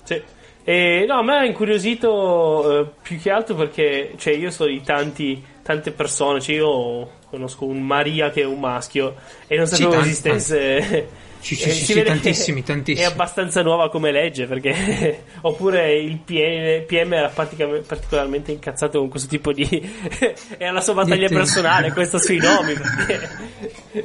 Sì. 0.04 0.22
E, 0.66 1.06
no, 1.08 1.20
a 1.20 1.24
me 1.24 1.38
ha 1.38 1.46
incuriosito 1.46 2.80
eh, 2.80 2.90
più 3.02 3.20
che 3.20 3.30
altro 3.30 3.56
perché 3.56 4.14
cioè, 4.18 4.34
io 4.34 4.50
so 4.50 4.66
di 4.66 4.82
tanti, 4.82 5.44
tante 5.64 5.92
persone, 5.92 6.40
cioè 6.42 6.56
io 6.56 7.10
conosco 7.30 7.66
un 7.66 7.82
Maria 7.82 8.30
che 8.30 8.42
è 8.42 8.46
un 8.46 8.60
maschio 8.60 9.16
e 9.48 9.58
non 9.58 9.66
sapevo 9.66 9.92
tanti, 9.92 10.10
esistesse. 10.10 11.08
Sì, 11.44 11.56
sì, 11.56 11.64
e 11.68 11.72
sì, 11.72 11.80
si 11.80 11.86
sì, 11.86 11.94
vede 11.96 12.08
tantissimi, 12.08 12.64
tantissimi. 12.64 13.06
È 13.06 13.12
abbastanza 13.12 13.62
nuova 13.62 13.90
come 13.90 14.12
legge 14.12 14.46
perché 14.46 15.24
oppure 15.42 15.94
il 16.00 16.18
PM, 16.20 16.86
PM 16.86 17.14
era 17.14 17.28
particolarmente 17.28 18.52
incazzato 18.52 19.00
con 19.00 19.10
questo 19.10 19.28
tipo 19.28 19.52
di 19.52 19.68
è 20.58 20.66
alla 20.66 20.80
sua 20.80 20.94
battaglia 20.94 21.28
Di- 21.28 21.34
personale 21.34 21.92
questo 21.92 22.18
sui 22.18 22.38
nomi 22.38 22.74
perché 22.74 23.30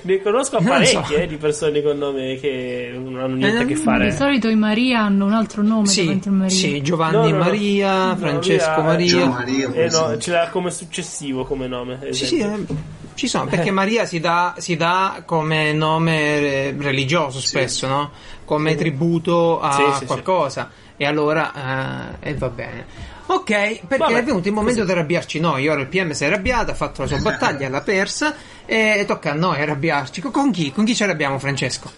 ne 0.02 0.21
conosco 0.21 0.57
lo 0.57 0.62
so. 0.62 0.68
parecchie 0.68 1.23
eh, 1.23 1.26
di 1.28 1.37
persone 1.37 1.80
con 1.80 1.97
nome 1.97 2.37
che 2.40 2.90
non 2.92 3.16
hanno 3.18 3.35
niente 3.37 3.59
Eh, 3.59 3.62
a 3.62 3.64
che 3.66 3.75
non- 3.75 3.83
fare 3.83 4.11
Di 4.11 4.16
solito 4.16 4.49
i 4.49 4.57
Maria 4.57 5.00
hanno 5.02 5.25
un 5.25 5.33
altro 5.33 5.62
nome 5.62 5.87
Sì, 5.87 6.21
sì, 6.49 6.83
Giovanni 6.83 7.12
No, 7.16 7.23
no, 7.23 7.30
no. 7.30 7.38
Maria, 7.45 8.07
No, 8.09 8.16
Francesco 8.16 8.75
Gio 8.75 8.83
Maria. 8.83 9.26
Maria, 9.28 9.73
Eh, 9.73 9.88
no, 9.90 10.18
ce 10.18 10.30
l'ha 10.33 10.49
come 10.50 10.71
successivo 10.73 11.45
come 11.45 11.66
nome. 11.68 11.99
Sì, 12.11 12.26
sì, 12.26 12.38
eh, 12.38 12.64
ci 13.18 13.26
sono, 13.28 13.44
perché 13.50 13.70
Maria 13.70 14.06
si 14.06 14.20
dà, 14.20 14.54
si 14.56 14.76
dà 14.76 15.22
come 15.26 15.72
nome 15.72 16.18
eh, 16.18 16.76
religioso 16.78 17.40
spesso, 17.40 17.87
no? 17.87 18.10
Come 18.44 18.76
tributo 18.76 19.60
a 19.60 19.72
Sì, 19.72 19.82
sì, 19.92 19.98
sì. 19.98 20.04
qualcosa. 20.06 20.70
E 20.96 21.04
allora, 21.04 22.16
eh, 22.22 22.30
e 22.30 22.34
va 22.34 22.48
bene. 22.48 22.87
Ok, 23.26 23.44
perché 23.87 23.96
Vabbè, 23.98 24.14
è 24.14 24.25
venuto 24.25 24.48
il 24.48 24.54
momento 24.54 24.84
di 24.84 24.90
arrabbiarci 24.90 25.38
noi. 25.38 25.68
Ora 25.68 25.80
il 25.80 25.87
PM 25.87 26.12
si 26.12 26.25
è 26.25 26.28
arrabbiato, 26.28 26.70
ha 26.70 26.75
fatto 26.75 27.02
la 27.02 27.08
sua 27.08 27.18
battaglia, 27.20 27.68
l'ha 27.68 27.82
persa. 27.82 28.34
E 28.64 29.04
tocca 29.06 29.32
a 29.32 29.34
noi 29.34 29.60
arrabbiarci. 29.60 30.22
Con 30.22 30.50
chi? 30.50 30.72
Con 30.72 30.84
chi 30.87 30.94
ci 30.94 31.02
arrabbiamo, 31.02 31.38
Francesco? 31.38 31.90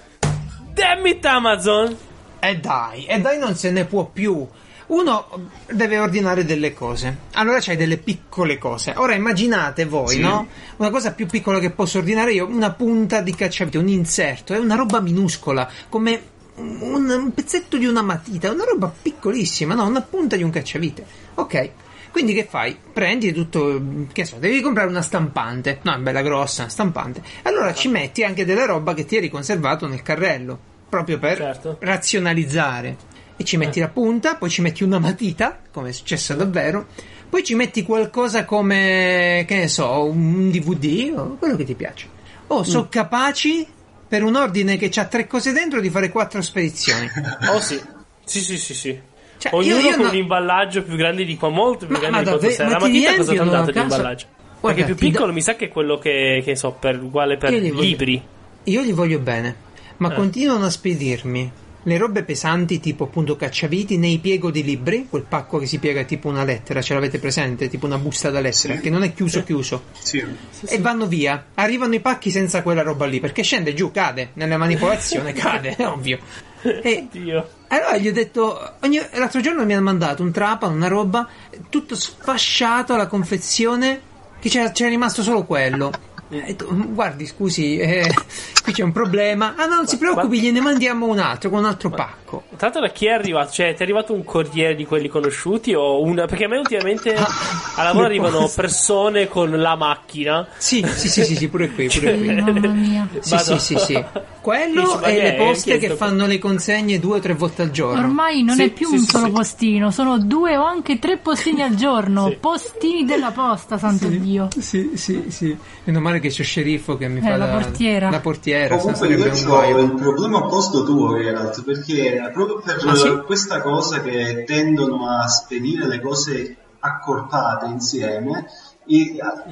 Damn 0.72 1.06
it, 1.06 1.24
Amazon! 1.24 1.96
E 2.40 2.56
dai, 2.56 3.04
e 3.04 3.20
dai, 3.20 3.38
non 3.38 3.54
se 3.54 3.70
ne 3.70 3.84
può 3.84 4.06
più. 4.06 4.46
Uno 4.90 5.50
deve 5.70 5.98
ordinare 5.98 6.44
delle 6.44 6.72
cose. 6.74 7.16
Allora 7.34 7.58
c'hai 7.60 7.76
delle 7.76 7.96
piccole 7.96 8.58
cose. 8.58 8.92
Ora 8.96 9.14
immaginate 9.14 9.84
voi, 9.84 10.14
Sì. 10.14 10.20
no? 10.20 10.48
Una 10.78 10.90
cosa 10.90 11.12
più 11.12 11.26
piccola 11.26 11.60
che 11.60 11.70
posso 11.70 11.98
ordinare 11.98 12.32
io, 12.32 12.46
una 12.46 12.72
punta 12.72 13.20
di 13.20 13.32
cacciavite, 13.32 13.78
un 13.78 13.86
inserto, 13.86 14.52
è 14.52 14.58
una 14.58 14.74
roba 14.74 15.00
minuscola, 15.00 15.70
come 15.88 16.20
un, 16.56 17.08
un 17.08 17.32
pezzetto 17.32 17.76
di 17.76 17.86
una 17.86 18.02
matita, 18.02 18.50
una 18.50 18.64
roba 18.64 18.92
piccolissima, 19.00 19.74
no? 19.74 19.86
Una 19.86 20.02
punta 20.02 20.34
di 20.34 20.42
un 20.42 20.50
cacciavite. 20.50 21.04
Ok. 21.34 21.70
Quindi 22.10 22.34
che 22.34 22.44
fai? 22.50 22.76
Prendi 22.92 23.32
tutto, 23.32 23.80
che 24.10 24.24
so, 24.24 24.38
devi 24.40 24.60
comprare 24.60 24.88
una 24.88 25.02
stampante, 25.02 25.78
no, 25.82 25.94
è 25.94 25.98
bella 25.98 26.22
grossa, 26.22 26.62
una 26.62 26.70
stampante. 26.70 27.22
Allora 27.42 27.72
ci 27.72 27.86
metti 27.86 28.24
anche 28.24 28.44
della 28.44 28.64
roba 28.64 28.94
che 28.94 29.04
ti 29.04 29.16
eri 29.16 29.30
conservato 29.30 29.86
nel 29.86 30.02
carrello, 30.02 30.58
proprio 30.88 31.20
per 31.20 31.36
Certo. 31.36 31.76
razionalizzare. 31.78 32.96
E 33.40 33.44
ci 33.44 33.56
metti 33.56 33.80
la 33.80 33.88
punta, 33.88 34.36
poi 34.36 34.50
ci 34.50 34.60
metti 34.60 34.82
una 34.84 34.98
matita, 34.98 35.58
come 35.72 35.88
è 35.88 35.92
successo 35.92 36.34
davvero, 36.34 36.88
poi 37.30 37.42
ci 37.42 37.54
metti 37.54 37.82
qualcosa 37.84 38.44
come, 38.44 39.46
che 39.48 39.56
ne 39.56 39.66
so, 39.66 40.04
un 40.04 40.50
DVD 40.50 41.14
o 41.16 41.36
quello 41.38 41.56
che 41.56 41.64
ti 41.64 41.74
piace. 41.74 42.06
Oh, 42.48 42.64
sono 42.64 42.88
capaci, 42.90 43.66
per 44.06 44.24
un 44.24 44.36
ordine 44.36 44.76
che 44.76 44.90
ha 45.00 45.06
tre 45.06 45.26
cose 45.26 45.52
dentro, 45.52 45.80
di 45.80 45.88
fare 45.88 46.10
quattro 46.10 46.42
spedizioni. 46.42 47.08
Oh 47.48 47.60
sì. 47.60 47.80
Sì, 48.26 48.40
sì, 48.40 48.58
sì, 48.58 48.74
sì. 48.74 49.00
Cioè, 49.38 49.54
Ognuno 49.54 49.78
io- 49.78 49.88
io 49.88 49.96
con 49.96 50.04
no- 50.04 50.10
un 50.10 50.16
imballaggio 50.16 50.82
più 50.82 50.96
grande 50.96 51.24
di 51.24 51.36
qua, 51.38 51.48
molto 51.48 51.86
più 51.86 51.94
Ma- 51.94 52.00
grande 52.00 52.16
ma 52.18 52.22
di 52.24 52.28
quanto 52.28 52.46
davvero- 52.46 52.64
ma 52.64 52.70
La 52.70 52.76
ti 52.76 52.82
matita 52.92 53.08
cosa 53.16 53.22
ti 53.30 53.36
riempiono 53.38 53.50
dato 53.58 53.70
di 53.72 53.78
imballaggio? 53.80 54.26
Guarda, 54.60 54.78
Perché 54.82 54.94
più 54.94 55.08
piccolo 55.08 55.32
mi 55.32 55.40
sa 55.40 55.54
che 55.56 55.64
è 55.64 55.68
quello 55.70 55.96
che, 55.98 56.42
che 56.44 56.56
so, 56.56 56.72
per 56.72 57.02
uguale 57.02 57.38
per 57.38 57.52
Io 57.54 57.58
gli 57.60 57.70
voglio- 57.72 57.80
libri. 57.80 58.22
Io 58.64 58.82
gli 58.82 58.92
voglio 58.92 59.18
bene, 59.18 59.56
ma 59.96 60.12
Eh. 60.12 60.14
continuano 60.14 60.66
a 60.66 60.70
spedirmi 60.70 61.52
le 61.84 61.96
robe 61.96 62.24
pesanti 62.24 62.78
tipo 62.78 63.04
appunto 63.04 63.36
cacciaviti 63.36 63.96
nei 63.96 64.18
piego 64.18 64.50
di 64.50 64.62
libri, 64.62 65.06
quel 65.08 65.24
pacco 65.28 65.58
che 65.58 65.66
si 65.66 65.78
piega 65.78 66.04
tipo 66.04 66.28
una 66.28 66.44
lettera, 66.44 66.82
ce 66.82 66.92
l'avete 66.94 67.18
presente? 67.18 67.68
Tipo 67.68 67.86
una 67.86 67.96
busta 67.98 68.30
da 68.30 68.40
lettera, 68.40 68.74
Sì. 68.74 68.80
che 68.80 68.90
non 68.90 69.02
è 69.02 69.14
chiuso 69.14 69.42
chiuso. 69.44 69.84
Sì. 69.98 70.22
e 70.66 70.78
vanno 70.78 71.06
via. 71.06 71.46
Arrivano 71.54 71.94
i 71.94 72.00
pacchi 72.00 72.30
senza 72.30 72.62
quella 72.62 72.82
roba 72.82 73.06
lì, 73.06 73.18
perché 73.20 73.42
scende 73.42 73.72
giù, 73.74 73.90
cade. 73.90 74.30
Nella 74.34 74.58
manipolazione 74.58 75.32
cade, 75.34 75.74
è 75.76 75.86
ovvio. 75.86 76.18
E 76.62 77.06
Dio. 77.10 77.48
allora 77.68 77.96
gli 77.96 78.08
ho 78.08 78.12
detto, 78.12 78.74
ogni- 78.82 79.00
l'altro 79.12 79.40
giorno 79.40 79.64
mi 79.64 79.72
hanno 79.72 79.82
mandato 79.84 80.22
un 80.22 80.30
trapano, 80.30 80.74
una 80.74 80.88
roba, 80.88 81.26
tutto 81.70 81.94
sfasciato 81.94 82.92
alla 82.92 83.06
confezione, 83.06 84.00
che 84.38 84.48
c'era, 84.50 84.70
c'era 84.70 84.90
rimasto 84.90 85.22
solo 85.22 85.44
quello. 85.44 85.90
E 86.32 86.36
ho 86.38 86.46
detto, 86.46 86.66
guardi, 86.70 87.26
scusi, 87.26 87.76
eh, 87.78 88.08
qui 88.62 88.72
c'è 88.72 88.82
un 88.84 88.92
problema. 88.92 89.54
Ah, 89.56 89.66
no, 89.66 89.74
non 89.76 89.86
si 89.88 89.98
preoccupi, 89.98 90.40
gliene 90.40 90.60
mandiamo 90.60 91.06
un 91.06 91.18
altro, 91.18 91.50
con 91.50 91.58
un 91.58 91.64
altro 91.64 91.90
pacco. 91.90 92.44
Tra 92.56 92.68
l'altro 92.68 92.80
da 92.80 92.88
chi 92.90 93.06
è 93.06 93.10
arrivato? 93.10 93.50
Cioè, 93.50 93.74
ti 93.74 93.80
è 93.80 93.82
arrivato 93.82 94.12
un 94.12 94.22
corriere 94.22 94.74
di 94.76 94.84
quelli 94.86 95.08
conosciuti 95.08 95.74
o 95.74 96.00
una... 96.02 96.26
Perché 96.26 96.44
a 96.44 96.48
me 96.48 96.58
ultimamente 96.58 97.14
a 97.14 97.82
lavoro 97.82 98.04
arrivano 98.06 98.38
cose. 98.38 98.60
persone 98.60 99.26
con 99.28 99.50
la 99.50 99.74
macchina. 99.74 100.46
Sì, 100.56 100.84
sì, 100.94 101.08
sì, 101.08 101.24
sì, 101.24 101.34
sì, 101.36 101.48
pure 101.48 101.70
qui, 101.70 101.88
pure 101.88 102.16
qui. 102.16 102.34
Mamma 102.40 102.68
mia. 102.68 103.08
Sì, 103.18 103.36
sì, 103.38 103.58
sì, 103.58 103.78
sì. 103.78 104.04
Quello 104.40 104.98
ma 105.00 105.08
e 105.08 105.14
che 105.14 105.22
le 105.22 105.34
è? 105.34 105.36
poste 105.36 105.78
che 105.78 105.96
fanno 105.96 106.26
le 106.26 106.38
consegne 106.38 106.98
due 107.00 107.16
o 107.16 107.20
tre 107.20 107.34
volte 107.34 107.62
al 107.62 107.70
giorno. 107.70 108.00
Ormai 108.00 108.42
non 108.44 108.54
Sì, 108.56 108.62
è 108.62 108.70
più 108.70 108.86
sì, 108.88 108.94
un 108.94 109.00
sì, 109.00 109.10
solo 109.10 109.26
sì. 109.26 109.30
postino, 109.32 109.90
sono 109.90 110.18
due 110.18 110.56
o 110.56 110.64
anche 110.64 110.98
tre 111.00 111.16
postini 111.18 111.62
al 111.62 111.74
giorno. 111.74 112.28
Sì. 112.28 112.36
Postini 112.36 113.04
della 113.04 113.32
posta, 113.32 113.76
santo 113.78 114.06
Dio. 114.06 114.48
Sì, 114.56 114.92
sì, 114.94 115.24
sì. 115.28 115.56
Meno 115.84 116.00
male 116.00 116.19
che 116.20 116.28
c'è 116.28 116.42
sceriffo 116.42 116.96
che 116.96 117.08
mi 117.08 117.18
Eh, 117.18 117.22
fa 117.22 117.36
la 117.36 117.46
da- 117.46 117.52
portiera. 117.58 118.10
La 118.10 118.20
portiera, 118.20 118.76
Comunque 118.76 119.08
io 119.08 119.16
un 119.16 119.50
ho 119.50 119.78
il 119.80 119.94
problema 119.94 120.38
opposto 120.44 120.84
tuo 120.84 121.16
Geralt, 121.18 121.64
perché 121.64 122.30
proprio 122.32 122.60
per 122.64 122.78
Ah, 122.86 122.94
sì? 122.94 123.22
questa 123.26 123.60
cosa 123.60 124.00
che 124.00 124.44
tendono 124.46 125.08
a 125.08 125.26
spedire 125.26 125.86
le 125.88 126.00
cose 126.00 126.56
accorpate 126.80 127.66
insieme, 127.66 128.46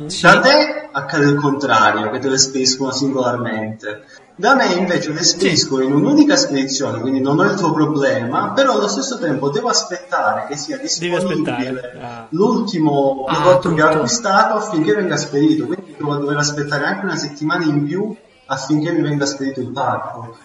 Sì. 0.07 0.23
da 0.23 0.41
te 0.41 0.89
accade 0.93 1.25
il 1.27 1.35
contrario, 1.37 2.11
che 2.11 2.19
te 2.19 2.29
le 2.29 2.39
spediscono 2.39 2.91
singolarmente. 2.93 4.03
Da 4.41 4.55
me 4.55 4.67
invece 4.75 5.11
le 5.13 5.25
spediscono 5.25 5.83
in 5.83 5.93
un'unica 5.93 6.37
spedizione, 6.37 7.01
quindi 7.01 7.21
non 7.21 7.41
ho 7.41 7.43
il 7.43 7.57
tuo 7.57 7.73
problema, 7.73 8.53
però 8.53 8.75
allo 8.75 8.87
stesso 8.87 9.19
tempo 9.19 9.51
devo 9.51 9.69
aspettare 9.69 10.47
che 10.49 10.57
sia 10.57 10.77
disponibile. 10.79 11.99
Ah. 12.01 12.27
l'ultimo 12.31 13.25
Ah, 13.27 13.35
prodotto 13.35 13.75
che 13.75 13.83
ho 13.83 13.87
tutto. 13.87 13.97
acquistato 13.97 14.59
affinché 14.59 14.95
venga 14.95 15.17
spedito, 15.17 15.67
quindi 15.67 15.93
devo 15.99 16.15
dover 16.19 16.37
aspettare 16.37 16.85
anche 16.85 17.05
una 17.07 17.17
settimana 17.17 17.65
in 17.65 17.85
più 17.85 18.15
affinché 18.47 18.93
mi 18.93 19.01
venga 19.03 19.27
spedito 19.27 19.59
il 19.59 19.73
pacco. 19.73 20.37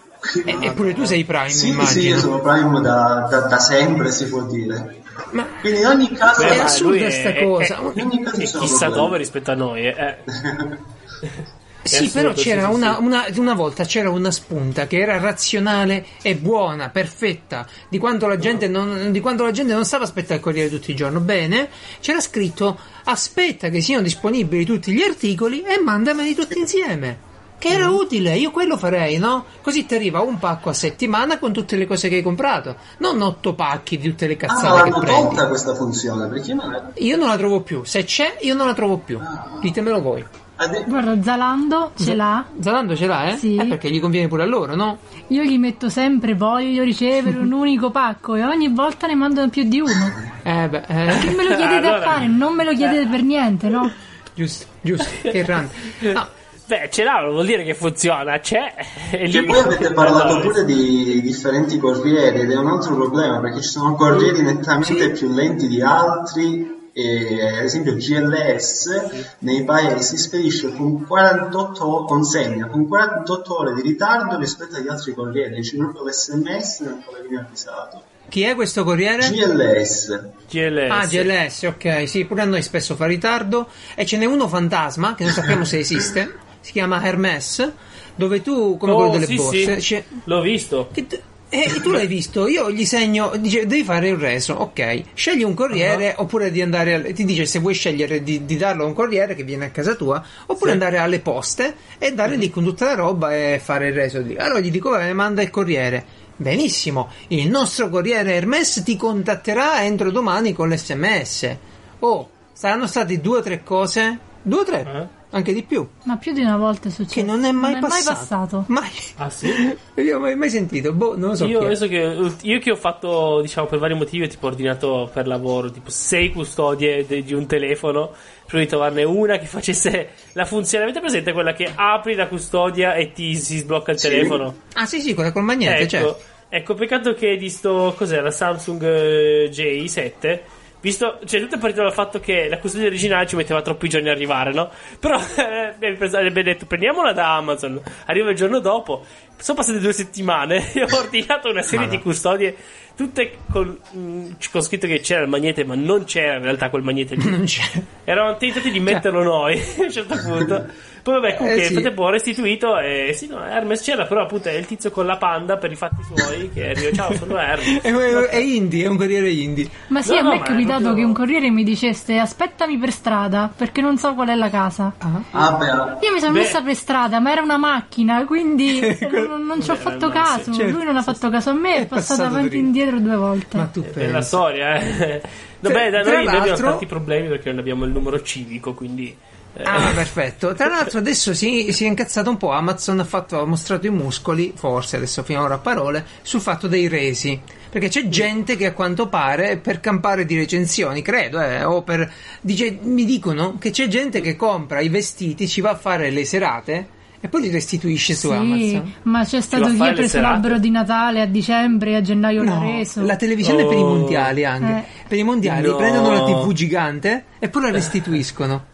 E- 0.44 0.56
Eppure 0.60 0.92
tu 0.94 1.04
sei 1.04 1.22
Prime, 1.24 1.48
Sì, 1.50 1.68
immagino. 1.68 1.90
sì, 2.00 2.06
io 2.08 2.18
sono 2.18 2.40
Prime 2.40 2.80
da, 2.80 3.28
da- 3.30 3.40
da 3.42 3.58
sempre, 3.60 4.10
si 4.10 4.26
può 4.26 4.42
dire. 4.42 5.02
Ma 5.30 5.46
Quindi 5.60 5.78
in 5.80 5.86
ogni 5.86 6.10
caso... 6.12 6.40
È 6.42 6.48
Beh, 6.48 6.56
ma 6.56 6.64
assurda 6.64 6.98
lui 6.98 7.10
sta 7.12 7.32
cosa. 7.34 7.76
È, 7.76 8.00
In 8.00 8.06
ogni 8.10 8.22
caso 8.24 8.36
è 8.40 8.42
chissà 8.44 8.58
problemi. 8.86 8.94
dove 8.94 9.16
rispetto 9.18 9.50
a 9.52 9.54
noi. 9.54 9.86
eh. 9.86 10.16
Sì, 11.84 12.06
È 12.06 12.10
però 12.10 12.32
c'era 12.32 12.68
una, 12.68 12.96
una- 12.98 13.26
una 13.36 13.52
volta 13.54 13.84
c'era 13.84 14.08
una 14.08 14.30
spunta 14.30 14.86
che 14.86 14.98
era 15.00 15.18
razionale 15.18 16.04
e 16.22 16.34
buona, 16.34 16.88
perfetta, 16.88 17.66
di 17.90 17.98
quanto 17.98 18.26
la 18.26 18.38
gente 18.38 18.68
non, 18.68 19.12
di 19.12 19.20
quanto 19.20 19.44
la 19.44 19.50
gente 19.50 19.74
non 19.74 19.84
stava 19.84 20.04
aspettare 20.04 20.36
il 20.36 20.40
Corriere 20.40 20.70
tutti 20.70 20.90
i 20.90 20.96
giorni. 20.96 21.18
Bene, 21.20 21.68
c'era 22.00 22.20
scritto 22.20 22.78
aspetta 23.04 23.68
che 23.68 23.80
siano 23.82 24.02
disponibili 24.02 24.64
tutti 24.64 24.92
gli 24.92 25.02
articoli 25.02 25.60
e 25.62 25.78
mandameli 25.78 26.34
tutti 26.34 26.58
insieme. 26.58 27.32
Che 27.56 27.68
era 27.68 27.88
Mm. 27.88 27.94
utile, 27.94 28.34
io 28.36 28.50
quello 28.50 28.76
farei, 28.76 29.16
no? 29.18 29.44
Così 29.62 29.86
ti 29.86 29.94
arriva 29.94 30.20
un 30.20 30.38
pacco 30.38 30.68
a 30.70 30.72
settimana 30.74 31.38
con 31.38 31.52
tutte 31.52 31.76
le 31.76 31.86
cose 31.86 32.08
che 32.08 32.16
hai 32.16 32.22
comprato, 32.22 32.76
non 32.98 33.22
otto 33.22 33.54
pacchi 33.54 33.96
di 33.96 34.08
tutte 34.08 34.26
le 34.26 34.36
Ah, 34.40 34.46
ma 34.46 34.52
cazzate 34.54 34.82
che 34.82 34.90
l'hanno 34.90 34.98
prendi. 35.00 35.22
tolta 35.28 35.48
questa 35.48 35.74
funzione, 35.74 36.28
perché 36.28 36.48
io 36.50 36.54
non 36.56 36.70
la- 36.72 36.90
Io 36.96 37.16
non 37.16 37.28
la 37.28 37.36
trovo 37.36 37.60
più, 37.60 37.84
se 37.84 38.04
c'è 38.04 38.38
io 38.40 38.54
non 38.54 38.66
la 38.66 38.74
trovo 38.74 38.98
più. 38.98 39.18
Ditemelo 39.60 40.00
voi. 40.02 40.24
Ade- 40.56 40.84
Guarda, 40.86 41.20
Zalando 41.22 41.90
ce 41.96 42.14
l'ha. 42.14 42.44
Zalando 42.60 42.94
ce 42.94 43.06
l'ha, 43.06 43.28
eh? 43.32 43.36
Sì. 43.36 43.56
Eh, 43.56 43.66
perché 43.66 43.90
gli 43.90 44.00
conviene 44.00 44.28
pure 44.28 44.44
a 44.44 44.46
loro, 44.46 44.76
no? 44.76 44.98
Io 45.28 45.42
gli 45.42 45.58
metto 45.58 45.88
sempre 45.88 46.34
voglio 46.34 46.82
ricevere 46.84 47.36
un 47.38 47.50
unico 47.52 47.90
pacco 47.90 48.36
e 48.36 48.44
ogni 48.44 48.68
volta 48.72 49.06
ne 49.08 49.14
mandano 49.16 49.48
più 49.48 49.64
di 49.64 49.80
uno. 49.80 50.12
Eh 50.44 50.68
beh, 50.68 50.84
eh. 50.86 51.18
Che 51.18 51.30
me 51.30 51.42
lo 51.48 51.56
chiedete 51.56 51.74
Allora- 51.88 51.96
a 51.96 52.00
fare? 52.12 52.26
Non 52.28 52.54
me 52.54 52.64
lo 52.64 52.72
chiedete 52.74 53.06
per 53.08 53.22
niente, 53.22 53.68
no? 53.68 53.90
Giusto, 54.34 54.66
giusto, 54.80 55.08
che 55.22 55.44
run. 55.44 55.68
No, 56.12 56.26
Beh, 56.66 56.88
ce 56.90 57.04
l'ha, 57.04 57.28
vuol 57.28 57.44
dire 57.44 57.62
che 57.62 57.74
funziona, 57.74 58.38
c'è. 58.38 58.74
Lì. 59.20 59.30
Che 59.30 59.44
poi 59.44 59.58
avete 59.58 59.92
parlato 59.92 60.40
pure 60.40 60.64
di 60.64 61.20
differenti 61.20 61.78
corrieri 61.78 62.40
ed 62.40 62.50
è 62.50 62.56
un 62.56 62.68
altro 62.68 62.94
problema 62.94 63.38
perché 63.40 63.60
ci 63.60 63.68
sono 63.68 63.94
corrieri 63.96 64.40
nettamente 64.42 65.10
più 65.10 65.28
lenti 65.34 65.68
di 65.68 65.82
altri 65.82 66.82
e 66.96 67.44
ad 67.58 67.64
esempio 67.64 67.94
GLS 67.96 69.34
nei 69.40 69.64
paesi 69.64 70.16
spedisce 70.16 70.72
con 70.72 71.04
48 71.04 71.84
o- 71.84 72.04
consegna 72.04 72.66
con 72.68 72.86
48 72.86 73.58
ore 73.58 73.74
di 73.74 73.82
ritardo 73.82 74.38
rispetto 74.38 74.76
agli 74.76 74.86
altri 74.88 75.12
corrieri, 75.12 75.60
c'è 75.60 75.76
proprio 75.76 76.04
l'SMS 76.04 76.80
non 76.80 77.02
può 77.04 77.12
venire 77.20 77.40
avvisato. 77.42 78.02
chi 78.28 78.42
è 78.42 78.54
questo 78.54 78.84
corriere? 78.84 79.28
GLS 79.28 80.20
GLS. 80.48 80.90
Ah, 80.90 81.06
GLS, 81.06 81.62
ok, 81.64 82.08
sì, 82.08 82.24
pure 82.26 82.42
a 82.42 82.44
noi 82.44 82.62
spesso 82.62 82.94
fa 82.94 83.06
ritardo. 83.06 83.68
E 83.96 84.06
ce 84.06 84.16
n'è 84.16 84.24
uno 84.24 84.46
fantasma, 84.46 85.14
che 85.16 85.24
non 85.24 85.32
sappiamo 85.32 85.64
se 85.64 85.78
esiste, 85.80 86.32
si 86.60 86.70
chiama 86.72 87.02
Hermes, 87.04 87.72
dove 88.14 88.40
tu, 88.40 88.76
come 88.76 88.92
Oh, 88.92 88.96
quello 88.96 89.10
delle 89.12 89.26
sì, 89.26 89.34
borse, 89.34 89.80
sì. 89.80 89.94
c'è- 89.94 90.04
L'ho 90.24 90.40
visto. 90.42 90.88
che 90.92 91.06
t- 91.08 91.20
eh, 91.62 91.80
tu 91.80 91.90
l'hai 91.90 92.06
visto, 92.06 92.46
io 92.48 92.70
gli 92.70 92.84
segno, 92.84 93.32
dice 93.36 93.66
devi 93.66 93.84
fare 93.84 94.10
un 94.10 94.18
reso, 94.18 94.54
ok, 94.54 95.02
scegli 95.14 95.42
un 95.42 95.54
corriere 95.54 96.14
oppure 96.16 96.50
di 96.50 96.60
andare, 96.60 96.94
al- 96.94 97.12
ti 97.12 97.24
dice 97.24 97.46
se 97.46 97.58
vuoi 97.60 97.74
scegliere 97.74 98.22
di, 98.22 98.44
di 98.44 98.56
darlo 98.56 98.84
a 98.84 98.86
un 98.86 98.92
corriere 98.92 99.34
che 99.34 99.44
viene 99.44 99.66
a 99.66 99.70
casa 99.70 99.94
tua, 99.94 100.22
oppure 100.46 100.70
Sì. 100.70 100.72
andare 100.72 100.98
alle 100.98 101.20
poste 101.20 101.74
e 101.98 102.12
dare 102.12 102.36
lì 102.36 102.50
con 102.50 102.64
tutta 102.64 102.86
la 102.86 102.94
roba 102.94 103.34
e 103.34 103.60
fare 103.62 103.88
il 103.88 103.94
reso. 103.94 104.18
Allora 104.38 104.58
gli 104.60 104.70
dico, 104.70 104.90
vabbè, 104.90 105.12
manda 105.12 105.42
il 105.42 105.50
corriere. 105.50 106.04
Benissimo, 106.36 107.10
il 107.28 107.48
nostro 107.48 107.88
corriere 107.88 108.34
Hermes 108.34 108.82
ti 108.84 108.96
contatterà 108.96 109.84
entro 109.84 110.10
domani 110.10 110.52
con 110.52 110.68
l'SMS. 110.68 111.56
Oh, 112.00 112.28
saranno 112.52 112.86
state 112.88 113.20
due 113.20 113.38
o 113.38 113.42
tre 113.42 113.62
cose, 113.62 114.18
due 114.44 114.60
o 114.60 114.64
tre, 114.64 114.80
Eh? 114.86 115.22
anche 115.36 115.52
di 115.52 115.62
più, 115.64 115.84
Ma 116.04 116.16
più 116.16 116.32
di 116.32 116.40
una 116.42 116.56
volta 116.56 116.88
è 116.88 116.90
successo. 116.92 117.14
che 117.14 117.22
non 117.26 117.44
è 117.44 117.50
mai 117.50 117.72
non 117.72 117.78
è 117.78 117.80
passato. 117.88 118.04
mai 118.10 118.14
passato. 118.14 118.64
Mai. 118.68 118.90
Ah, 119.16 119.30
sì? 119.30 119.48
Io 120.00 120.20
mai, 120.20 120.36
mai 120.36 120.48
sentito, 120.50 120.92
boh, 120.92 121.16
non 121.16 121.30
lo 121.30 121.34
so. 121.34 121.46
io, 121.46 121.58
chi 121.58 121.64
è. 121.64 121.66
adesso 121.66 121.88
che, 121.88 122.32
io 122.42 122.58
che 122.60 122.70
ho 122.70 122.76
fatto, 122.76 123.40
diciamo, 123.40 123.66
per 123.66 123.78
vari 123.80 123.94
motivi, 123.94 124.24
ho 124.24 124.28
tipo 124.28 124.46
ordinato 124.46 125.10
per 125.12 125.26
lavoro 125.26 125.70
tipo 125.72 125.90
sei 125.90 126.30
custodie 126.30 127.04
de- 127.06 127.22
di 127.24 127.34
un 127.34 127.46
telefono. 127.46 128.12
Prima 128.46 128.62
di 128.62 128.68
trovarne 128.68 129.02
una 129.04 129.38
che 129.38 129.46
facesse 129.46 130.10
la 130.34 130.44
funzione. 130.44 130.84
Avete 130.84 131.00
presente 131.00 131.32
quella 131.32 131.54
che 131.54 131.68
apri 131.74 132.14
la 132.14 132.28
custodia 132.28 132.94
e 132.94 133.10
ti 133.12 133.34
si 133.36 133.56
sblocca 133.58 133.90
il 133.92 133.98
Sì. 133.98 134.08
telefono? 134.10 134.54
Ah 134.74 134.84
sì 134.86 135.00
sì, 135.00 135.14
quella 135.14 135.32
col 135.32 135.42
magnete, 135.44 135.78
ecco, 135.78 135.88
certo. 135.88 136.18
ecco, 136.50 136.74
peccato 136.74 137.14
che 137.14 137.36
di 137.38 137.48
sto 137.48 137.94
cos'era 137.96 138.30
Samsung 138.30 138.82
eh, 138.82 139.48
J7. 139.50 140.40
Visto, 140.84 141.18
cioè, 141.24 141.40
tutto 141.40 141.54
è 141.54 141.58
partito 141.58 141.80
dal 141.80 141.94
fatto 141.94 142.20
che 142.20 142.46
la 142.46 142.58
custodia 142.58 142.88
originale 142.88 143.26
ci 143.26 143.36
metteva 143.36 143.62
troppi 143.62 143.88
giorni 143.88 144.10
ad 144.10 144.16
arrivare, 144.16 144.52
no? 144.52 144.70
Però 145.00 145.18
eh, 145.18 145.74
abbiamo 145.78 146.42
detto 146.42 146.66
prendiamola 146.66 147.14
da 147.14 147.36
Amazon, 147.36 147.80
arriva 148.04 148.28
il 148.28 148.36
giorno 148.36 148.58
dopo. 148.58 149.02
Sono 149.38 149.56
passate 149.56 149.80
due 149.80 149.94
settimane 149.94 150.56
e 150.74 150.82
ho 150.82 150.96
ordinato 150.98 151.48
una 151.48 151.62
serie 151.62 151.88
di 151.88 151.98
custodie, 152.00 152.54
tutte 152.94 153.38
con, 153.50 153.78
mm, 153.96 154.32
con 154.52 154.60
scritto 154.60 154.86
che 154.86 155.00
c'era 155.00 155.22
il 155.22 155.28
magnete, 155.30 155.64
ma 155.64 155.74
non 155.74 156.04
c'era 156.04 156.36
in 156.36 156.42
realtà 156.42 156.68
quel 156.68 156.82
magnete 156.82 157.14
lì. 157.14 157.22
Non 157.32 157.44
c'è. 157.44 157.62
Eravamo 158.04 158.36
tentati 158.36 158.70
di 158.70 158.80
metterlo 158.80 159.22
noi 159.22 159.58
a 159.58 159.84
un 159.84 159.90
certo 159.90 160.16
punto. 160.22 160.66
Poi 161.04 161.20
vabbè, 161.20 161.34
comunque 161.36 161.60
Eh, 161.62 161.66
sì. 161.66 161.72
frattempo 161.74 162.02
ho 162.04 162.08
restituito 162.08 162.78
e 162.78 163.10
sì, 163.14 163.26
no, 163.26 163.44
Hermes 163.44 163.82
c'era, 163.82 164.06
però 164.06 164.22
appunto 164.22 164.48
è 164.48 164.52
il 164.52 164.64
tizio 164.64 164.90
con 164.90 165.04
la 165.04 165.18
panda 165.18 165.58
per 165.58 165.70
i 165.70 165.76
fatti 165.76 166.02
suoi 166.02 166.48
che 166.50 166.70
arriva, 166.70 166.90
ciao, 166.92 167.12
sono 167.14 167.36
Hermes. 167.38 167.82
È, 167.84 167.92
è- 167.92 168.28
è 168.30 168.36
indie, 168.38 168.84
è 168.84 168.88
un 168.88 168.96
corriere 168.96 169.28
indie. 169.30 169.68
Ma 169.88 170.00
sì, 170.00 170.12
No, 170.14 170.18
a 170.20 170.22
no, 170.22 170.28
me 170.30 170.36
è 170.36 170.38
è 170.40 170.42
capitato 170.44 170.80
proprio- 170.80 170.94
che 170.94 171.04
un 171.04 171.12
corriere 171.12 171.50
mi 171.50 171.62
dicesse 171.62 172.16
aspettami 172.18 172.78
per 172.78 172.90
strada 172.90 173.52
perché 173.54 173.82
non 173.82 173.98
so 173.98 174.14
qual 174.14 174.28
è 174.28 174.34
la 174.34 174.48
casa. 174.48 174.94
Ah, 175.32 175.52
beh, 175.52 176.06
Io 176.06 176.12
mi 176.14 176.20
sono 176.20 176.32
Beh. 176.32 176.38
messa 176.38 176.62
per 176.62 176.74
strada, 176.74 177.20
ma 177.20 177.32
era 177.32 177.42
una 177.42 177.58
macchina, 177.58 178.24
quindi 178.24 178.80
non, 179.28 179.44
non 179.44 179.62
ci 179.62 179.70
ho 179.70 179.74
Beh, 179.74 179.80
fatto 179.80 180.08
caso. 180.08 180.54
certo. 180.54 180.72
Lui 180.74 180.84
non 180.84 180.96
ha 180.96 181.02
fatto 181.02 181.28
caso 181.28 181.50
a 181.50 181.52
me, 181.52 181.74
È 181.76 181.80
è 181.82 181.86
passato 181.86 182.22
passato 182.22 182.34
avanti 182.38 182.56
e 182.56 182.58
indietro 182.60 182.98
due 182.98 183.16
volte. 183.16 183.56
Ma 183.58 183.64
tu 183.66 183.82
È 183.82 183.90
bella 183.90 184.12
pensi. 184.12 184.26
storia, 184.28 184.74
eh. 184.80 185.20
Vabbè, 185.60 185.90
da 185.90 186.00
noi, 186.02 186.24
noi 186.24 186.36
abbiamo 186.36 186.56
tanti 186.56 186.86
problemi 186.86 187.28
perché 187.28 187.50
non 187.50 187.58
abbiamo 187.58 187.84
il 187.84 187.90
numero 187.90 188.22
civico, 188.22 188.72
quindi... 188.72 189.14
eh, 189.56 189.62
Ah, 189.64 189.90
perfetto. 189.94 190.52
Tra 190.54 190.68
l'altro, 190.68 190.98
adesso 190.98 191.32
si, 191.34 191.72
si 191.72 191.84
è 191.84 191.88
incazzato 191.88 192.28
un 192.30 192.36
po'. 192.36 192.50
Amazon 192.52 192.98
ha, 193.00 193.04
fatto, 193.04 193.40
ha 193.40 193.44
mostrato 193.46 193.86
i 193.86 193.90
muscoli, 193.90 194.52
forse 194.54 194.96
adesso 194.96 195.22
finora 195.22 195.54
a 195.54 195.58
parole, 195.58 196.04
sul 196.22 196.40
fatto 196.40 196.66
dei 196.66 196.88
resi. 196.88 197.40
Perché 197.70 197.88
c'è 197.88 198.08
gente 198.08 198.56
che 198.56 198.66
a 198.66 198.72
quanto 198.72 199.08
pare, 199.08 199.56
per 199.56 199.80
campare 199.80 200.24
di 200.24 200.36
recensioni, 200.36 201.02
credo, 201.02 201.40
eh, 201.40 201.64
o 201.64 201.82
per. 201.82 202.08
Dice, 202.40 202.78
mi 202.82 203.04
dicono 203.04 203.56
che 203.58 203.70
c'è 203.70 203.88
gente 203.88 204.20
che 204.20 204.36
compra 204.36 204.80
i 204.80 204.88
vestiti, 204.88 205.48
ci 205.48 205.60
va 205.60 205.70
a 205.70 205.74
fare 205.76 206.10
le 206.10 206.24
serate 206.24 206.88
e 207.20 207.28
poi 207.28 207.40
li 207.40 207.50
restituisce 207.50 208.14
su 208.14 208.28
Sì, 208.28 208.34
Amazon. 208.34 208.94
ma 209.04 209.24
c'è 209.24 209.40
stato 209.40 209.72
chi 209.72 209.80
ha 209.82 209.92
preso 209.92 210.20
l'albero 210.20 210.58
di 210.58 210.70
Natale 210.70 211.20
a 211.22 211.26
dicembre 211.26 211.92
e 211.92 211.94
a 211.96 212.00
gennaio 212.02 212.42
l'ha 212.44 212.54
No, 212.58 212.60
reso. 212.76 213.02
la 213.02 213.16
televisione 213.16 213.64
per 213.64 213.78
i 213.78 213.80
Oh. 213.80 213.88
mondiali 213.88 214.44
anche. 214.44 214.72
Eh. 214.72 214.84
Per 215.08 215.18
i 215.18 215.22
mondiali 215.24 215.66
No. 215.66 215.76
prendono 215.76 216.12
la 216.12 216.22
TV 216.22 216.52
gigante 216.52 217.24
e 217.38 217.48
poi 217.48 217.62
la 217.62 217.70
restituiscono. 217.72 218.66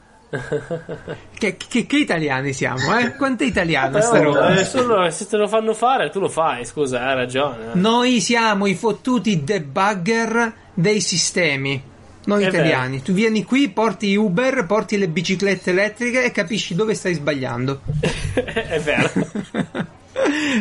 Che, 1.38 1.56
che- 1.56 1.86
che 1.86 1.96
italiani 1.96 2.52
siamo, 2.52 2.96
eh? 2.98 3.14
Quanto 3.16 3.42
è 3.42 3.46
italiano 3.46 4.00
sta 4.00 4.10
però, 4.12 4.32
roba? 4.34 4.58
eh, 4.60 4.64
solo 4.64 5.10
se 5.10 5.26
te 5.26 5.36
lo 5.36 5.48
fanno 5.48 5.74
fare, 5.74 6.10
tu 6.10 6.20
lo 6.20 6.28
fai, 6.28 6.64
scusa, 6.64 7.04
hai 7.06 7.14
ragione. 7.14 7.72
eh. 7.72 7.78
Noi 7.78 8.20
siamo 8.20 8.66
i 8.66 8.74
fottuti 8.74 9.42
debugger 9.42 10.52
dei 10.74 11.00
sistemi. 11.00 11.82
Noi 12.22 12.44
È 12.44 12.48
italiani. 12.48 13.02
Tu 13.02 13.12
vieni 13.12 13.44
qui, 13.44 13.70
porti 13.70 14.14
Uber, 14.14 14.66
porti 14.66 14.98
le 14.98 15.08
biciclette 15.08 15.70
elettriche 15.70 16.22
e 16.24 16.30
capisci 16.30 16.74
dove 16.74 16.94
stai 16.94 17.14
sbagliando. 17.14 17.80
è 18.34 18.78
vero. 18.80 19.10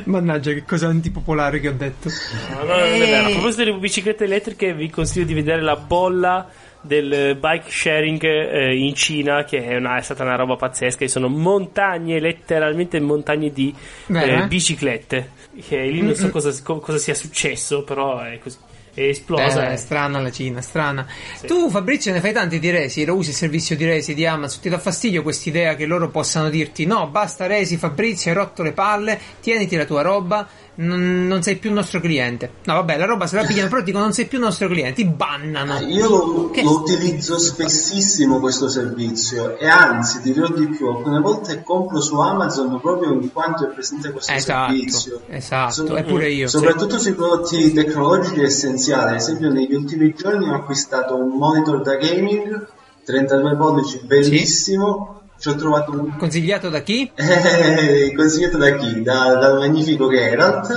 Mannaggia, 0.06 0.54
che 0.54 0.64
cosa 0.64 0.88
antipopolare 0.88 1.60
che 1.60 1.68
ho 1.68 1.74
detto. 1.74 2.10
No, 2.52 2.64
no, 2.64 2.78
non 2.78 2.80
è 2.80 2.98
vero. 3.00 3.26
A 3.26 3.30
Eh, 3.30 3.34
proposito 3.34 3.64
di 3.66 3.74
biciclette 3.74 4.24
elettriche, 4.24 4.74
vi 4.74 4.90
consiglio 4.90 5.26
di 5.26 5.34
vedere 5.34 5.62
la 5.62 5.76
bolla 5.76 6.48
del 6.82 7.36
bike 7.40 7.70
sharing 7.70 8.24
eh, 8.24 8.76
in 8.76 8.94
Cina, 8.96 9.44
che 9.44 9.64
è, 9.64 9.76
una- 9.76 9.98
è 9.98 10.02
stata 10.02 10.24
una 10.24 10.36
roba 10.36 10.56
pazzesca. 10.56 11.00
Ci 11.00 11.12
sono 11.12 11.28
montagne, 11.28 12.20
letteralmente 12.20 13.00
montagne 13.00 13.52
di 13.52 13.74
eh, 14.08 14.30
eh? 14.30 14.48
biciclette. 14.48 15.32
Che 15.68 15.78
lì 15.82 16.02
non 16.02 16.16
so 16.16 16.30
cosa, 16.30 16.52
co- 16.64 16.80
cosa 16.80 16.98
sia 16.98 17.14
successo, 17.14 17.84
però 17.84 18.20
è 18.20 18.40
così. 18.40 18.58
È 18.92 19.02
esplosa. 19.02 19.70
Eh, 19.70 19.74
eh. 19.74 19.78
strana 19.78 20.20
la 20.20 20.32
Cina, 20.32 20.62
strana. 20.62 21.06
Tu, 21.46 21.70
Fabrizio, 21.70 22.12
ne 22.12 22.20
fai 22.22 22.34
tanti 22.34 22.60
di 22.60 22.70
resi, 22.70 23.06
lo 23.06 23.16
usi 23.16 23.30
il 23.30 23.36
servizio 23.36 23.76
di 23.76 23.86
resi 23.86 24.14
di 24.14 24.26
Amazon. 24.26 24.62
Ti 24.62 24.70
dà 24.70 24.80
fastidio 24.80 25.22
quest'idea 25.22 25.76
che 25.76 25.86
loro 25.86 26.10
possano 26.10 26.50
dirti: 26.50 26.86
no, 26.86 27.08
basta 27.08 27.46
resi, 27.46 27.78
Fabrizio, 27.78 28.32
hai 28.32 28.38
rotto 28.38 28.64
le 28.64 28.72
palle, 28.72 29.20
tieniti 29.42 29.76
la 29.76 29.86
tua 29.86 30.02
roba, 30.02 30.48
non, 30.82 31.28
non 31.28 31.42
sei 31.44 31.58
più 31.58 31.74
nostro 31.74 32.00
cliente. 32.00 32.52
No, 32.66 32.76
vabbè, 32.76 32.98
la 32.98 33.06
roba 33.06 33.28
se 33.28 33.36
la 33.36 33.44
pigliano, 33.44 33.70
però 33.70 33.82
dicono 33.82 34.04
non 34.06 34.14
sei 34.14 34.26
più 34.28 34.40
nostro 34.40 34.68
cliente, 34.68 35.06
bannano. 35.06 35.80
Io 35.80 36.10
lo, 36.10 36.50
Che- 36.52 36.64
lo 36.64 36.80
utilizzo 36.80 37.38
spessissimo 37.38 38.40
questo 38.40 38.70
servizio 38.70 39.58
e 39.58 39.68
anzi 39.68 40.22
dirò 40.22 40.48
di 40.50 40.68
più, 40.68 40.88
alcune 40.88 41.20
volte 41.20 41.64
compro 41.64 42.00
su 42.02 42.18
Amazon 42.20 42.80
proprio 42.80 43.12
in 43.14 43.32
quanto 43.32 43.66
è 43.66 43.74
presente 43.74 44.12
questo 44.12 44.32
Esatto, 44.32 44.72
servizio. 44.72 45.22
esatto, 45.28 45.72
So- 45.88 45.96
e 45.98 46.04
pure 46.04 46.30
io. 46.32 46.48
Soprattutto 46.48 46.98
sui 46.98 47.14
prodotti 47.14 47.74
tecnologici 47.74 48.42
essenziali, 48.42 49.10
ad 49.12 49.16
esempio 49.16 49.50
negli 49.50 49.74
ultimi 49.74 50.14
giorni 50.16 50.50
ho 50.50 50.54
acquistato 50.56 51.16
un 51.16 51.38
monitor 51.38 51.82
da 51.82 51.96
gaming 51.96 52.68
32 53.06 53.56
pollici 53.56 54.00
bellissimo 54.06 55.19
ci 55.40 55.48
ho 55.50 55.56
trovato 55.56 55.92
un 55.92 56.16
Consigliato 56.18 56.70
da 56.70 56.82
chi? 56.82 57.10
Eh, 57.18 58.14
consigliato 58.16 58.58
da 58.58 58.76
chi? 58.76 59.02
Da- 59.02 59.36
dal 59.36 59.58
magnifico 59.58 60.10
Geralt. 60.10 60.68